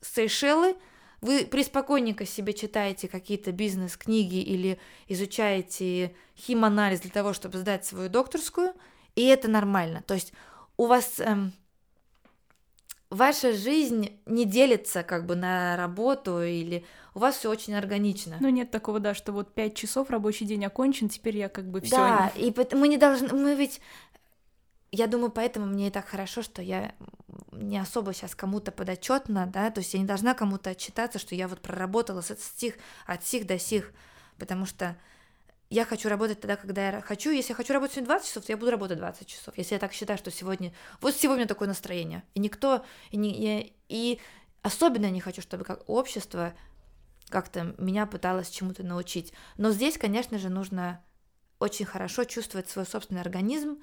Сейшелы, 0.00 0.76
вы 1.20 1.44
преспокойненько 1.44 2.24
себе 2.24 2.52
читаете 2.52 3.08
какие-то 3.08 3.52
бизнес-книги 3.52 4.40
или 4.40 4.78
изучаете 5.08 6.14
химанализ 6.36 7.00
для 7.00 7.10
того, 7.10 7.32
чтобы 7.32 7.58
сдать 7.58 7.84
свою 7.84 8.08
докторскую, 8.08 8.72
и 9.16 9.24
это 9.26 9.48
нормально. 9.48 10.02
То 10.06 10.14
есть 10.14 10.32
у 10.76 10.86
вас 10.86 11.18
эм, 11.18 11.52
ваша 13.10 13.52
жизнь 13.52 14.18
не 14.26 14.44
делится 14.44 15.02
как 15.02 15.26
бы 15.26 15.34
на 15.34 15.76
работу 15.76 16.42
или 16.42 16.84
у 17.14 17.18
вас 17.18 17.36
все 17.36 17.50
очень 17.50 17.74
органично. 17.74 18.36
Ну 18.40 18.48
нет 18.48 18.70
такого, 18.70 19.00
да, 19.00 19.14
что 19.14 19.32
вот 19.32 19.52
пять 19.54 19.74
часов 19.74 20.10
рабочий 20.10 20.44
день 20.44 20.64
окончен, 20.64 21.08
теперь 21.08 21.36
я 21.36 21.48
как 21.48 21.64
бы 21.64 21.80
все. 21.80 21.96
Да, 21.96 22.32
и 22.36 22.54
мы 22.74 22.88
не 22.88 22.96
должны, 22.96 23.28
мы 23.34 23.54
ведь, 23.56 23.80
я 24.92 25.08
думаю, 25.08 25.30
поэтому 25.30 25.66
мне 25.66 25.88
и 25.88 25.90
так 25.90 26.06
хорошо, 26.06 26.42
что 26.42 26.62
я 26.62 26.94
не 27.58 27.78
особо 27.78 28.12
сейчас 28.12 28.34
кому-то 28.34 28.72
подотчетна, 28.72 29.46
да, 29.46 29.70
то 29.70 29.80
есть 29.80 29.94
я 29.94 30.00
не 30.00 30.06
должна 30.06 30.34
кому-то 30.34 30.70
отчитаться, 30.70 31.18
что 31.18 31.34
я 31.34 31.48
вот 31.48 31.60
проработала 31.60 32.20
с 32.20 32.34
стих 32.36 32.74
от 33.06 33.24
сих 33.24 33.46
до 33.46 33.58
сих, 33.58 33.92
потому 34.38 34.66
что 34.66 34.96
я 35.70 35.84
хочу 35.84 36.08
работать 36.08 36.40
тогда, 36.40 36.56
когда 36.56 36.90
я 36.90 37.00
хочу. 37.02 37.30
Если 37.30 37.50
я 37.50 37.54
хочу 37.54 37.74
работать 37.74 37.96
сегодня 37.96 38.08
20 38.08 38.28
часов, 38.28 38.44
то 38.44 38.52
я 38.52 38.56
буду 38.56 38.70
работать 38.70 38.98
20 38.98 39.26
часов. 39.26 39.58
Если 39.58 39.74
я 39.74 39.78
так 39.78 39.92
считаю, 39.92 40.18
что 40.18 40.30
сегодня... 40.30 40.72
Вот 41.02 41.14
сегодня 41.14 41.46
такое 41.46 41.68
настроение. 41.68 42.22
И 42.34 42.40
никто... 42.40 42.86
И, 43.10 43.18
не, 43.18 43.32
я, 43.34 43.66
и 43.88 44.18
особенно 44.62 45.10
не 45.10 45.20
хочу, 45.20 45.42
чтобы 45.42 45.64
как 45.64 45.86
общество 45.86 46.54
как-то 47.28 47.74
меня 47.76 48.06
пыталось 48.06 48.48
чему-то 48.48 48.82
научить. 48.82 49.34
Но 49.58 49.70
здесь, 49.70 49.98
конечно 49.98 50.38
же, 50.38 50.48
нужно 50.48 51.04
очень 51.58 51.84
хорошо 51.84 52.24
чувствовать 52.24 52.70
свой 52.70 52.86
собственный 52.86 53.20
организм 53.20 53.78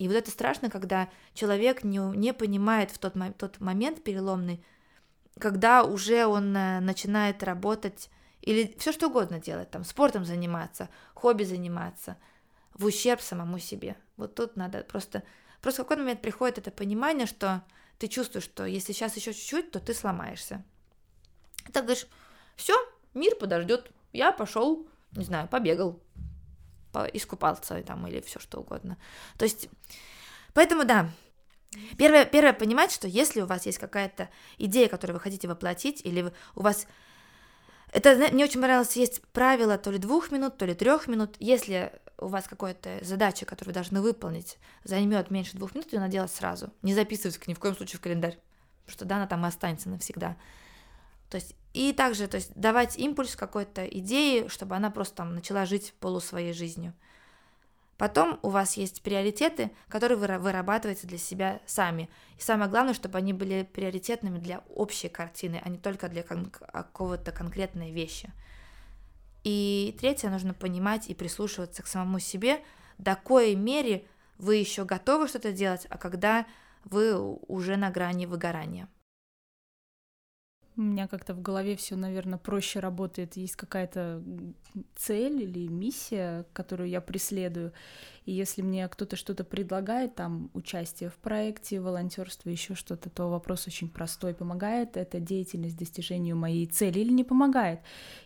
И 0.00 0.08
вот 0.08 0.14
это 0.14 0.30
страшно, 0.30 0.70
когда 0.70 1.10
человек 1.34 1.84
не, 1.84 1.98
не 2.16 2.32
понимает 2.32 2.90
в 2.90 2.96
тот, 2.96 3.12
тот 3.36 3.60
момент 3.60 4.02
переломный, 4.02 4.64
когда 5.38 5.84
уже 5.84 6.24
он 6.24 6.56
э, 6.56 6.80
начинает 6.80 7.42
работать 7.42 8.08
или 8.40 8.74
все 8.78 8.92
что 8.92 9.08
угодно 9.08 9.40
делать, 9.40 9.70
там, 9.70 9.84
спортом 9.84 10.24
заниматься, 10.24 10.88
хобби 11.12 11.44
заниматься, 11.44 12.16
в 12.72 12.86
ущерб 12.86 13.20
самому 13.20 13.58
себе. 13.58 13.94
Вот 14.16 14.34
тут 14.34 14.56
надо 14.56 14.84
просто... 14.84 15.22
Просто 15.60 15.82
в 15.82 15.86
какой 15.86 15.98
момент 16.02 16.22
приходит 16.22 16.56
это 16.56 16.70
понимание, 16.70 17.26
что 17.26 17.62
ты 17.98 18.08
чувствуешь, 18.08 18.44
что 18.44 18.64
если 18.64 18.94
сейчас 18.94 19.16
еще 19.16 19.34
чуть-чуть, 19.34 19.70
то 19.70 19.80
ты 19.80 19.92
сломаешься. 19.92 20.64
Ты 21.74 21.82
говоришь, 21.82 22.06
все, 22.56 22.74
мир 23.12 23.34
подождет, 23.36 23.90
я 24.14 24.32
пошел, 24.32 24.88
не 25.12 25.24
знаю, 25.24 25.46
побегал, 25.46 26.00
искупался 27.12 27.82
там 27.82 28.06
или 28.06 28.20
все 28.20 28.38
что 28.38 28.60
угодно. 28.60 28.96
То 29.38 29.44
есть, 29.44 29.68
поэтому 30.54 30.84
да, 30.84 31.10
Первое, 31.96 32.24
первое 32.24 32.52
понимать, 32.52 32.90
что 32.90 33.06
если 33.06 33.42
у 33.42 33.46
вас 33.46 33.64
есть 33.64 33.78
какая-то 33.78 34.28
идея, 34.58 34.88
которую 34.88 35.14
вы 35.14 35.20
хотите 35.20 35.46
воплотить, 35.46 36.00
или 36.04 36.32
у 36.56 36.62
вас 36.62 36.88
это 37.92 38.14
мне 38.32 38.44
очень 38.44 38.60
понравилось, 38.60 38.96
есть 38.96 39.22
правило 39.32 39.78
то 39.78 39.90
ли 39.90 39.98
двух 39.98 40.30
минут, 40.30 40.56
то 40.58 40.66
ли 40.66 40.74
трех 40.74 41.06
минут. 41.06 41.36
Если 41.38 41.92
у 42.18 42.26
вас 42.26 42.46
какая-то 42.46 42.98
задача, 43.02 43.46
которую 43.46 43.70
вы 43.70 43.74
должны 43.74 44.00
выполнить, 44.00 44.58
займет 44.84 45.30
меньше 45.30 45.56
двух 45.56 45.74
минут, 45.74 45.92
ее 45.92 46.00
надо 46.00 46.12
делать 46.12 46.32
сразу. 46.32 46.72
Не 46.82 46.94
записывать 46.94 47.46
ни 47.46 47.54
в 47.54 47.58
коем 47.58 47.76
случае 47.76 47.98
в 47.98 48.02
календарь, 48.02 48.38
потому 48.84 48.92
что 48.92 49.04
да, 49.04 49.16
она 49.16 49.26
там 49.26 49.44
и 49.44 49.48
останется 49.48 49.88
навсегда. 49.88 50.36
То 51.30 51.36
есть 51.36 51.54
и 51.72 51.92
также, 51.92 52.26
то 52.26 52.36
есть 52.36 52.52
давать 52.54 52.98
импульс 52.98 53.36
какой-то 53.36 53.86
идеи, 53.86 54.48
чтобы 54.48 54.74
она 54.74 54.90
просто 54.90 55.16
там 55.16 55.34
начала 55.34 55.64
жить 55.64 55.94
полу 56.00 56.20
своей 56.20 56.52
жизнью. 56.52 56.92
Потом 57.96 58.40
у 58.42 58.48
вас 58.48 58.76
есть 58.78 59.02
приоритеты, 59.02 59.70
которые 59.88 60.16
вы 60.16 60.38
вырабатываете 60.38 61.06
для 61.06 61.18
себя 61.18 61.60
сами. 61.66 62.08
И 62.38 62.40
самое 62.40 62.70
главное, 62.70 62.94
чтобы 62.94 63.18
они 63.18 63.32
были 63.32 63.62
приоритетными 63.62 64.38
для 64.38 64.64
общей 64.74 65.08
картины, 65.08 65.60
а 65.62 65.68
не 65.68 65.78
только 65.78 66.08
для 66.08 66.22
кон- 66.22 66.50
какого-то 66.50 67.30
конкретной 67.30 67.92
вещи. 67.92 68.32
И 69.44 69.94
третье, 70.00 70.30
нужно 70.30 70.54
понимать 70.54 71.08
и 71.08 71.14
прислушиваться 71.14 71.82
к 71.82 71.86
самому 71.86 72.18
себе, 72.18 72.62
до 72.98 73.16
коей 73.16 73.54
мере 73.54 74.06
вы 74.38 74.56
еще 74.56 74.84
готовы 74.84 75.28
что-то 75.28 75.52
делать, 75.52 75.86
а 75.90 75.98
когда 75.98 76.46
вы 76.84 77.14
уже 77.18 77.76
на 77.76 77.90
грани 77.90 78.26
выгорания. 78.26 78.88
У 80.80 80.82
меня 80.82 81.08
как-то 81.08 81.34
в 81.34 81.42
голове 81.42 81.76
все, 81.76 81.94
наверное, 81.94 82.38
проще 82.38 82.80
работает. 82.80 83.36
Есть 83.36 83.54
какая-то 83.54 84.22
цель 84.96 85.42
или 85.42 85.68
миссия, 85.68 86.46
которую 86.54 86.88
я 86.88 87.02
преследую. 87.02 87.74
И 88.24 88.32
если 88.32 88.62
мне 88.62 88.88
кто-то 88.88 89.14
что-то 89.16 89.44
предлагает, 89.44 90.14
там 90.14 90.48
участие 90.54 91.10
в 91.10 91.16
проекте, 91.16 91.82
волонтерство, 91.82 92.48
еще 92.48 92.74
что-то, 92.74 93.10
то 93.10 93.28
вопрос 93.28 93.66
очень 93.66 93.90
простой. 93.90 94.32
Помогает 94.32 94.96
эта 94.96 95.20
деятельность 95.20 95.76
достижению 95.76 96.36
моей 96.36 96.64
цели 96.64 97.00
или 97.00 97.12
не 97.12 97.24
помогает? 97.24 97.80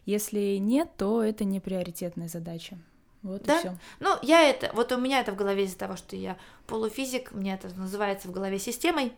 Если 0.06 0.58
нет, 0.58 0.90
то 0.96 1.24
это 1.24 1.42
не 1.42 1.58
приоритетная 1.58 2.28
задача. 2.28 2.78
Вот 3.22 3.42
да? 3.42 3.56
и 3.56 3.58
все. 3.58 3.76
Ну, 3.98 4.16
я 4.22 4.48
это, 4.48 4.70
вот 4.74 4.92
у 4.92 4.98
меня 4.98 5.18
это 5.18 5.32
в 5.32 5.36
голове 5.36 5.64
из-за 5.64 5.78
того, 5.78 5.96
что 5.96 6.14
я 6.14 6.36
полуфизик, 6.68 7.32
мне 7.32 7.54
это 7.54 7.68
называется 7.76 8.28
в 8.28 8.30
голове 8.30 8.60
системой. 8.60 9.12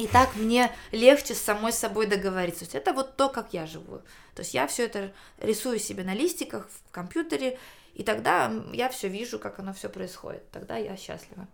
И 0.00 0.06
так 0.06 0.34
мне 0.36 0.70
легче 0.92 1.34
с 1.34 1.42
самой 1.42 1.72
собой 1.72 2.06
договориться. 2.06 2.60
То 2.60 2.64
есть 2.64 2.74
это 2.74 2.92
вот 2.92 3.16
то, 3.16 3.28
как 3.28 3.52
я 3.52 3.66
живу. 3.66 3.98
То 4.34 4.40
есть 4.40 4.54
я 4.54 4.66
все 4.66 4.86
это 4.86 5.12
рисую 5.38 5.78
себе 5.78 6.04
на 6.04 6.14
листиках 6.14 6.68
в 6.68 6.90
компьютере, 6.90 7.58
и 7.94 8.02
тогда 8.02 8.50
я 8.72 8.88
все 8.88 9.08
вижу, 9.08 9.38
как 9.38 9.58
оно 9.58 9.74
все 9.74 9.88
происходит. 9.88 10.50
Тогда 10.50 10.76
я 10.76 10.96
счастлива. 10.96 11.46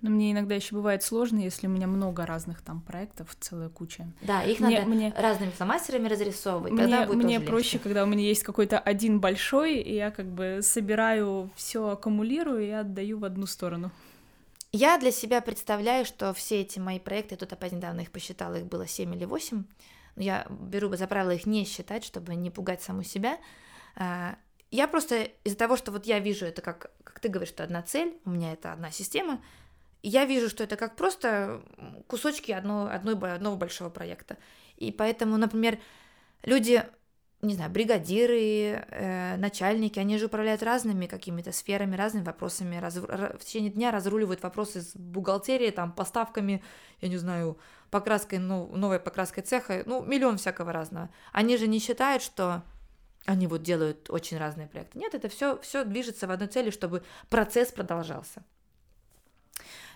Но 0.00 0.10
мне 0.10 0.30
иногда 0.30 0.54
еще 0.54 0.76
бывает 0.76 1.02
сложно, 1.02 1.40
если 1.40 1.66
у 1.66 1.70
меня 1.70 1.88
много 1.88 2.24
разных 2.24 2.62
там 2.62 2.80
проектов, 2.82 3.36
целая 3.40 3.68
куча. 3.68 4.06
Да, 4.22 4.44
их 4.44 4.60
мне, 4.60 4.78
надо 4.78 4.90
мне... 4.90 5.14
разными 5.16 5.50
фломастерами 5.50 6.06
разрисовывать. 6.06 6.72
Мне, 6.72 6.82
тогда 6.82 7.06
будет 7.06 7.24
мне 7.24 7.40
проще, 7.40 7.72
легче. 7.72 7.78
когда 7.80 8.04
у 8.04 8.06
меня 8.06 8.22
есть 8.22 8.44
какой-то 8.44 8.78
один 8.78 9.18
большой, 9.18 9.78
и 9.78 9.96
я 9.96 10.12
как 10.12 10.26
бы 10.26 10.60
собираю 10.62 11.50
все, 11.56 11.88
аккумулирую 11.88 12.64
и 12.64 12.70
отдаю 12.70 13.18
в 13.18 13.24
одну 13.24 13.46
сторону. 13.46 13.90
Я 14.72 14.98
для 14.98 15.12
себя 15.12 15.40
представляю, 15.40 16.04
что 16.04 16.34
все 16.34 16.60
эти 16.60 16.78
мои 16.78 16.98
проекты, 16.98 17.36
тут 17.36 17.52
опять 17.52 17.72
недавно 17.72 18.02
их 18.02 18.10
посчитала, 18.10 18.56
их 18.56 18.66
было 18.66 18.86
7 18.86 19.14
или 19.14 19.24
8, 19.24 19.64
я 20.16 20.46
беру 20.50 20.94
за 20.94 21.06
правило 21.06 21.30
их 21.30 21.46
не 21.46 21.64
считать, 21.64 22.04
чтобы 22.04 22.34
не 22.34 22.50
пугать 22.50 22.82
саму 22.82 23.02
себя. 23.02 23.38
А, 23.96 24.36
я 24.70 24.86
просто 24.88 25.30
из-за 25.44 25.56
того, 25.56 25.76
что 25.76 25.90
вот 25.90 26.04
я 26.04 26.18
вижу 26.18 26.44
это 26.44 26.60
как, 26.60 26.90
как 27.02 27.20
ты 27.20 27.28
говоришь, 27.28 27.48
что 27.48 27.64
одна 27.64 27.82
цель, 27.82 28.18
у 28.24 28.30
меня 28.30 28.52
это 28.52 28.72
одна 28.72 28.90
система, 28.90 29.42
я 30.02 30.26
вижу, 30.26 30.50
что 30.50 30.64
это 30.64 30.76
как 30.76 30.96
просто 30.96 31.62
кусочки 32.06 32.52
одно, 32.52 32.88
одной, 32.90 33.14
одного 33.14 33.56
большого 33.56 33.90
проекта. 33.90 34.36
И 34.76 34.92
поэтому, 34.92 35.36
например, 35.38 35.78
люди 36.42 36.84
не 37.40 37.54
знаю, 37.54 37.70
бригадиры, 37.70 38.84
э, 38.90 39.36
начальники, 39.36 39.98
они 39.98 40.18
же 40.18 40.26
управляют 40.26 40.62
разными 40.62 41.06
какими-то 41.06 41.52
сферами, 41.52 41.94
разными 41.94 42.24
вопросами, 42.24 42.76
раз, 42.76 42.96
в 42.96 43.38
течение 43.38 43.70
дня 43.70 43.92
разруливают 43.92 44.42
вопросы 44.42 44.82
с 44.82 44.96
бухгалтерией, 44.96 45.70
там, 45.70 45.92
поставками, 45.92 46.62
я 47.00 47.08
не 47.08 47.16
знаю, 47.16 47.58
покраской, 47.90 48.38
ну, 48.38 48.74
новой 48.74 48.98
покраской 48.98 49.44
цеха, 49.44 49.82
ну, 49.86 50.04
миллион 50.04 50.38
всякого 50.38 50.72
разного. 50.72 51.10
Они 51.32 51.56
же 51.56 51.68
не 51.68 51.78
считают, 51.78 52.22
что 52.22 52.62
они 53.24 53.46
вот 53.46 53.62
делают 53.62 54.10
очень 54.10 54.38
разные 54.38 54.66
проекты. 54.66 54.98
Нет, 54.98 55.14
это 55.14 55.28
все, 55.28 55.58
все 55.60 55.84
движется 55.84 56.26
в 56.26 56.30
одной 56.30 56.48
цели, 56.48 56.70
чтобы 56.70 57.04
процесс 57.28 57.70
продолжался. 57.70 58.42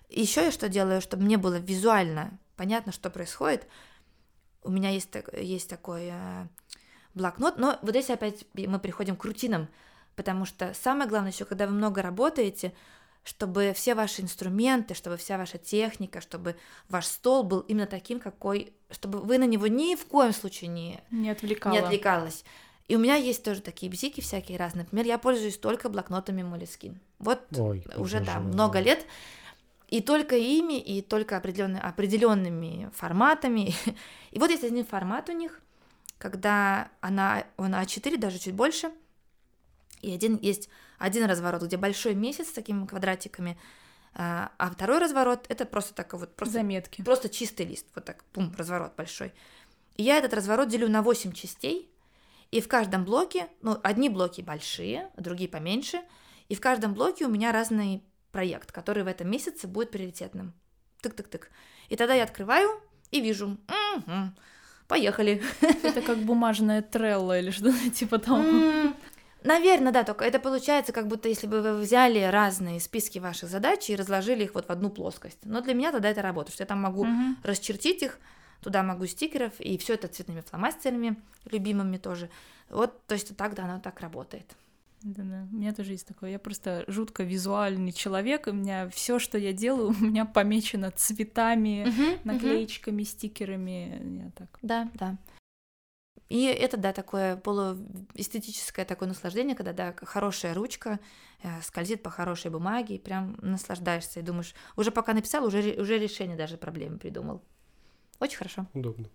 Еще 0.09 0.45
я 0.45 0.51
что 0.53 0.69
делаю, 0.69 1.01
чтобы 1.01 1.25
мне 1.25 1.39
было 1.39 1.59
визуально 1.59 2.39
понятно, 2.57 2.93
что 2.93 3.11
происходит. 3.11 3.67
У 4.63 4.71
меня 4.71 4.91
есть, 4.91 5.09
есть 5.33 5.69
такой 5.69 6.11
э, 6.13 6.47
блокнот. 7.15 7.59
Но 7.59 7.79
вот 7.83 7.91
здесь 7.91 8.11
опять 8.11 8.45
мы 8.55 8.79
приходим 8.79 9.17
к 9.17 9.25
рутинам, 9.25 9.69
потому 10.17 10.45
что 10.45 10.73
самое 10.75 11.09
главное 11.09 11.33
еще, 11.33 11.45
когда 11.45 11.67
вы 11.67 11.73
много 11.73 12.03
работаете, 12.03 12.73
чтобы 13.25 13.73
все 13.75 13.95
ваши 13.95 14.23
инструменты, 14.23 14.95
чтобы 14.95 15.17
вся 15.17 15.39
ваша 15.39 15.59
техника, 15.59 16.21
чтобы 16.21 16.57
ваш 16.89 17.07
стол 17.07 17.45
был 17.45 17.61
именно 17.61 17.87
таким, 17.87 18.19
какой, 18.19 18.73
чтобы 18.91 19.21
вы 19.21 19.39
на 19.39 19.45
него 19.45 19.69
ни 19.69 19.95
в 19.95 20.07
коем 20.07 20.33
случае 20.33 20.69
не, 20.69 21.01
не, 21.11 21.31
отвлекала. 21.31 21.73
не 21.73 21.79
отвлекалась. 21.79 22.45
И 22.89 22.97
у 22.97 22.99
меня 22.99 23.15
есть 23.15 23.45
тоже 23.45 23.63
такие 23.63 23.91
бзики 23.91 24.21
всякие 24.21 24.59
разные. 24.59 24.85
Например, 24.85 25.07
я 25.07 25.19
пользуюсь 25.19 25.57
только 25.57 25.89
блокнотами 25.89 26.43
Moleskine. 26.43 26.97
Вот 27.21 27.41
Ой, 27.57 27.85
уже, 27.97 28.21
да, 28.21 28.41
много 28.41 28.81
лет. 28.81 29.07
И 29.89 30.01
только 30.01 30.37
ими, 30.37 30.81
и 30.81 31.01
только 31.01 31.37
определенными, 31.37 31.81
определенными 31.81 32.91
форматами. 32.95 33.75
И 34.31 34.39
вот 34.39 34.51
есть 34.51 34.65
один 34.65 34.87
формат 34.87 35.29
у 35.29 35.33
них, 35.33 35.61
когда 36.23 36.89
она, 37.01 37.45
он 37.57 37.75
А4, 37.75 38.17
даже 38.17 38.39
чуть 38.39 38.55
больше, 38.55 38.93
и 40.03 40.13
один 40.13 40.37
есть 40.37 40.69
один 40.99 41.25
разворот, 41.25 41.63
где 41.63 41.77
большой 41.77 42.15
месяц 42.15 42.51
с 42.51 42.53
такими 42.53 42.87
квадратиками, 42.87 43.59
а, 44.15 44.53
а 44.57 44.71
второй 44.71 44.99
разворот 44.99 45.47
это 45.49 45.67
просто 45.67 45.95
такой 45.95 46.21
вот 46.21 46.37
просто 46.37 46.55
заметки, 46.55 47.03
просто 47.03 47.29
чистый 47.29 47.67
лист, 47.67 47.89
вот 47.97 48.05
так, 48.05 48.23
пум, 48.33 48.55
разворот 48.57 48.95
большой. 48.95 49.33
И 49.97 50.05
я 50.05 50.17
этот 50.19 50.33
разворот 50.33 50.69
делю 50.69 50.89
на 50.89 51.03
8 51.03 51.33
частей, 51.33 51.91
и 52.53 52.61
в 52.61 52.69
каждом 52.69 53.05
блоке, 53.05 53.49
ну, 53.61 53.81
одни 53.83 54.09
блоки 54.09 54.43
большие, 54.43 55.11
другие 55.17 55.51
поменьше, 55.51 56.03
и 56.49 56.55
в 56.55 56.61
каждом 56.61 56.95
блоке 56.95 57.27
у 57.27 57.31
меня 57.31 57.51
разный 57.51 58.05
проект, 58.31 58.71
который 58.71 59.03
в 59.03 59.09
этом 59.09 59.29
месяце 59.29 59.67
будет 59.67 59.91
приоритетным. 59.91 60.55
Тык-тык-тык. 61.03 61.49
И 61.89 61.97
тогда 61.97 62.15
я 62.15 62.23
открываю 62.23 62.81
и 63.11 63.21
вижу, 63.21 63.59
угу, 63.97 64.35
поехали. 64.89 65.43
Это 65.83 66.03
как 66.03 66.19
бумажная 66.19 66.83
трелла 66.83 67.39
или 67.39 67.51
что-то 67.51 67.91
типа 67.95 68.19
того. 68.19 68.93
Наверное, 69.45 69.93
да, 69.93 70.05
только 70.05 70.25
это 70.25 70.39
получается, 70.39 70.93
как 70.93 71.09
будто 71.09 71.29
если 71.29 71.49
бы 71.49 71.63
вы 71.63 71.79
взяли 71.79 72.21
разные 72.21 72.79
списки 72.79 73.19
ваших 73.19 73.49
задач 73.49 73.91
и 73.91 73.97
разложили 73.97 74.45
их 74.45 74.55
вот 74.55 74.69
в 74.69 74.71
одну 74.71 74.89
плоскость. 74.89 75.39
Но 75.43 75.61
для 75.61 75.75
меня 75.75 75.91
тогда 75.91 76.11
это 76.11 76.23
работает, 76.23 76.55
что 76.55 76.63
я 76.63 76.67
там 76.67 76.81
могу 76.81 77.03
угу. 77.03 77.35
расчертить 77.43 78.05
их, 78.05 78.21
туда 78.63 78.85
могу 78.85 79.07
стикеров, 79.07 79.53
и 79.59 79.77
все 79.79 79.95
это 79.95 80.07
цветными 80.07 80.43
фломастерами, 80.43 81.17
любимыми 81.51 81.97
тоже. 81.97 82.31
Вот, 82.71 83.05
то 83.07 83.15
есть 83.15 83.37
так, 83.37 83.55
да, 83.55 83.65
оно 83.65 83.81
так 83.81 83.99
работает. 83.99 84.47
Да, 85.03 85.23
да. 85.23 85.49
У 85.51 85.57
меня 85.57 85.73
тоже 85.75 85.93
есть 85.93 86.07
такое. 86.07 86.31
Я 86.31 86.39
просто 86.39 86.85
жутко 86.87 87.23
визуальный 87.23 87.93
человек. 87.93 88.47
У 88.47 88.53
меня 88.53 88.89
все, 88.89 89.19
что 89.19 89.39
я 89.39 89.53
делаю, 89.53 89.89
у 90.01 90.05
меня 90.05 90.25
помечено 90.25 90.91
цветами, 90.91 91.87
uh-huh, 91.87 92.21
наклеечками, 92.25 93.03
uh-huh. 93.03 93.07
стикерами. 93.07 94.25
Я 94.25 94.31
так. 94.31 94.59
Да, 94.63 94.91
да. 94.95 95.19
И 96.29 96.47
это, 96.47 96.79
да, 96.79 96.95
такое 96.95 97.37
полуэстетическое 97.37 98.87
такое 98.87 99.07
наслаждение, 99.07 99.55
когда, 99.55 99.75
да, 99.75 99.95
хорошая 99.95 100.55
ручка 100.55 100.99
э, 101.43 101.61
скользит 101.61 102.03
по 102.03 102.09
хорошей 102.09 102.51
бумаге, 102.51 102.97
и 102.97 102.99
прям 102.99 103.37
наслаждаешься 103.43 104.21
и 104.21 104.23
думаешь, 104.23 104.55
уже 104.75 104.91
пока 104.91 105.13
написал, 105.13 105.45
уже, 105.45 105.79
уже 105.79 105.99
решение 105.99 106.37
даже 106.37 106.57
проблемы 106.57 106.97
придумал. 106.97 107.43
Очень 108.19 108.39
хорошо. 108.39 108.67
Удобно. 108.73 109.11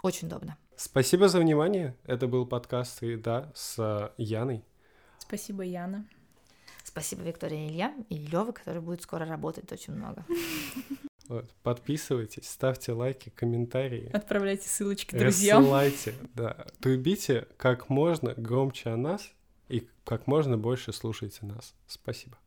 Очень 0.00 0.28
удобно. 0.28 0.56
Спасибо 0.76 1.28
за 1.28 1.38
внимание. 1.38 1.96
Это 2.04 2.26
был 2.28 2.46
подкаст, 2.46 3.02
и 3.02 3.16
да, 3.16 3.52
с 3.54 4.12
Яной. 4.16 4.64
Спасибо, 5.34 5.64
Яна. 5.64 6.06
Спасибо 6.84 7.22
Виктория 7.22 7.66
и 7.66 7.68
Илья 7.68 7.92
и 8.08 8.18
Лёва, 8.18 8.52
который 8.52 8.80
будет 8.80 9.02
скоро 9.02 9.26
работать 9.26 9.72
очень 9.72 9.92
много. 9.94 10.24
Вот, 11.26 11.50
подписывайтесь, 11.64 12.48
ставьте 12.48 12.92
лайки, 12.92 13.30
комментарии. 13.30 14.10
Отправляйте 14.12 14.68
ссылочки 14.68 15.16
друзьям. 15.16 15.62
Рассылайте, 15.62 16.14
да. 16.34 16.66
Трубите 16.78 17.48
как 17.56 17.88
можно 17.88 18.34
громче 18.34 18.90
о 18.90 18.96
нас 18.96 19.32
и 19.68 19.88
как 20.04 20.28
можно 20.28 20.56
больше 20.56 20.92
слушайте 20.92 21.46
нас. 21.46 21.74
Спасибо. 21.88 22.38